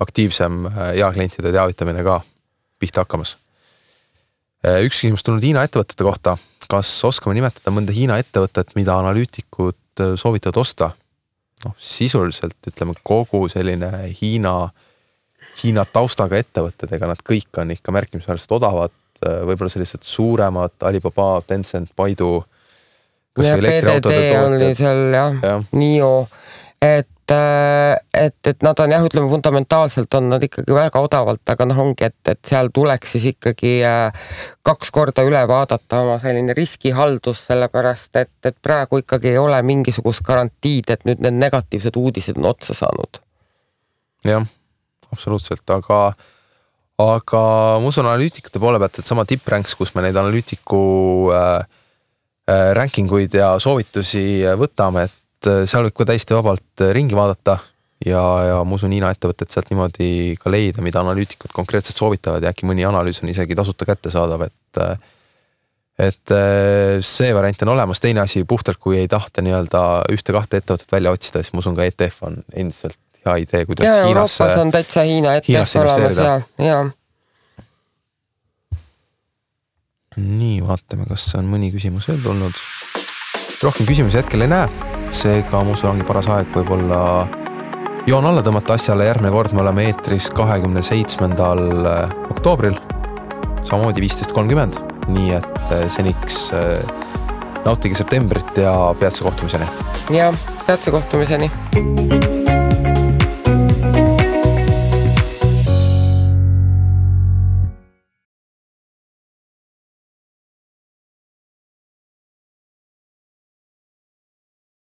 aktiivsem 0.00 0.66
äh, 0.66 0.92
eaklientide 1.02 1.52
teavitamine 1.52 2.04
ka 2.06 2.20
pihta 2.78 3.04
hakkamas 3.04 3.36
äh,. 4.66 4.82
üks 4.84 5.00
küsimus 5.00 5.24
tulnud 5.26 5.44
Hiina 5.44 5.64
ettevõtete 5.66 6.04
kohta, 6.04 6.36
kas 6.70 6.92
oskame 7.08 7.36
nimetada 7.38 7.72
mõnda 7.74 7.94
Hiina 7.96 8.18
ettevõtet, 8.22 8.74
mida 8.78 8.98
analüütikud 9.00 10.04
äh, 10.04 10.14
soovitavad 10.20 10.62
osta 10.62 10.90
noh, 11.64 11.74
sisuliselt 11.78 12.68
ütleme 12.68 12.96
kogu 13.06 13.46
selline 13.52 13.90
Hiina, 14.20 14.68
Hiina 15.62 15.86
taustaga 15.88 16.38
ettevõtted, 16.40 16.92
ega 16.92 17.08
nad 17.08 17.22
kõik 17.24 17.60
on 17.62 17.72
ikka 17.74 17.94
märkimisväärselt 17.94 18.56
odavad, 18.58 18.94
võib-olla 19.22 19.72
sellised 19.72 20.04
suuremad, 20.04 20.76
Alibaba, 20.84 21.40
Tencent, 21.46 21.94
Baidu. 21.96 22.38
PDD 23.36 24.12
oli 24.40 24.70
seal 24.76 25.12
jah 25.12 25.42
ja., 25.44 25.56
NIO, 25.76 26.26
et 26.80 27.08
et, 27.30 28.02
et, 28.14 28.46
et 28.46 28.62
nad 28.62 28.78
on 28.80 28.92
jah, 28.92 29.04
ütleme 29.06 29.28
fundamentaalselt 29.30 30.14
on 30.14 30.28
nad 30.30 30.42
ikkagi 30.42 30.74
väga 30.74 31.00
odavalt, 31.02 31.42
aga 31.50 31.66
noh, 31.66 31.80
ongi, 31.86 32.06
et, 32.06 32.18
et 32.30 32.40
seal 32.46 32.70
tuleks 32.74 33.16
siis 33.16 33.26
ikkagi 33.32 33.72
äh, 33.86 34.30
kaks 34.66 34.92
korda 34.94 35.24
üle 35.26 35.40
vaadata 35.48 36.02
oma 36.04 36.18
selline 36.22 36.54
riskihaldus, 36.56 37.46
sellepärast 37.50 38.20
et, 38.22 38.34
et 38.46 38.56
praegu 38.62 39.02
ikkagi 39.02 39.34
ei 39.34 39.40
ole 39.42 39.58
mingisugust 39.66 40.22
garantiid, 40.26 40.92
et 40.94 41.04
nüüd 41.08 41.24
need 41.24 41.40
negatiivsed 41.40 41.98
uudised 41.98 42.38
on 42.38 42.50
otsa 42.52 42.76
saanud. 42.78 43.20
jah, 44.26 44.46
absoluutselt, 45.12 45.66
aga, 45.70 46.00
aga 47.02 47.42
ma 47.82 47.90
usun 47.90 48.06
analüütikute 48.06 48.62
poole 48.62 48.78
pealt, 48.82 49.02
et 49.02 49.06
sama 49.06 49.26
tippränks, 49.26 49.74
kus 49.74 49.94
me 49.94 50.06
neid 50.06 50.16
analüütiku 50.16 50.82
äh, 51.34 51.84
äh 52.46 52.72
ranking 52.78 53.10
uid 53.12 53.34
ja 53.34 53.56
soovitusi 53.58 54.46
võtame, 54.58 55.08
et 55.08 55.22
et 55.36 55.50
äh, 55.50 55.64
seal 55.68 55.86
võib 55.86 55.96
ka 56.00 56.08
täiesti 56.10 56.36
vabalt 56.36 56.84
äh, 56.84 56.92
ringi 56.96 57.16
vaadata 57.16 57.58
ja, 58.06 58.22
ja 58.50 58.60
ma 58.64 58.76
usun, 58.76 58.94
Hiina 58.94 59.10
ettevõtted 59.14 59.52
sealt 59.52 59.70
niimoodi 59.72 60.36
ka 60.40 60.52
leida, 60.52 60.84
mida 60.84 61.02
analüütikud 61.02 61.52
konkreetselt 61.56 61.98
soovitavad 61.98 62.44
ja 62.44 62.52
äkki 62.52 62.68
mõni 62.68 62.86
analüüs 62.88 63.22
on 63.22 63.32
isegi 63.32 63.56
tasuta 63.58 63.88
kättesaadav, 63.88 64.48
et 64.48 64.82
äh, 64.82 64.96
et 65.96 66.28
see 67.08 67.30
variant 67.32 67.62
on 67.64 67.70
olemas, 67.72 68.02
teine 68.04 68.20
asi 68.20 68.42
puhtalt, 68.44 68.76
kui 68.76 68.98
ei 69.00 69.08
tahta 69.08 69.40
nii-öelda 69.40 69.80
ühte-kahte 70.12 70.60
ettevõtet 70.60 70.92
välja 70.92 71.14
otsida, 71.16 71.40
siis 71.40 71.54
ma 71.56 71.62
usun 71.62 71.78
ka 71.78 71.86
ETF 71.88 72.26
on 72.28 72.36
endiselt 72.52 72.98
hea 73.24 73.36
idee, 73.46 73.64
kuidas 73.64 73.88
ja, 73.88 74.04
Hiinasse. 74.04 74.42
Euroopas 74.44 74.60
on 74.60 74.74
täitsa 74.74 75.06
Hiina 75.08 75.32
ETF 75.40 75.76
olemas 75.80 76.20
ja, 76.20 76.34
ja. 76.66 76.82
nii, 80.16 80.60
vaatame, 80.68 81.08
kas 81.08 81.30
on 81.40 81.48
mõni 81.48 81.72
küsimus 81.72 82.10
veel 82.12 82.20
tulnud. 82.24 82.60
rohkem 83.64 83.88
küsimusi 83.88 84.20
hetkel 84.20 84.44
ei 84.44 84.52
näe 84.52 84.95
seega 85.14 85.62
ma 85.64 85.74
usun, 85.74 85.92
ongi 85.94 86.06
paras 86.06 86.28
aeg 86.32 86.50
võib-olla 86.54 87.00
joon 88.06 88.26
alla 88.28 88.42
tõmmata 88.44 88.76
asjale, 88.76 89.08
järgmine 89.08 89.32
kord 89.34 89.54
me 89.56 89.64
oleme 89.64 89.88
eetris 89.90 90.28
kahekümne 90.34 90.82
seitsmendal 90.86 91.66
eh, 91.90 92.14
oktoobril. 92.30 92.78
samamoodi 93.66 94.00
viisteist 94.04 94.32
kolmkümmend, 94.32 94.78
nii 95.10 95.34
et 95.40 95.74
eh, 95.74 95.86
seniks 95.90 96.46
eh, 96.54 96.94
nautige 97.66 97.98
septembrit 97.98 98.62
ja 98.62 98.94
peatse 99.00 99.26
kohtumiseni. 99.26 99.66
ja 100.10 100.32
peatse 100.66 100.90
kohtumiseni 100.90 101.50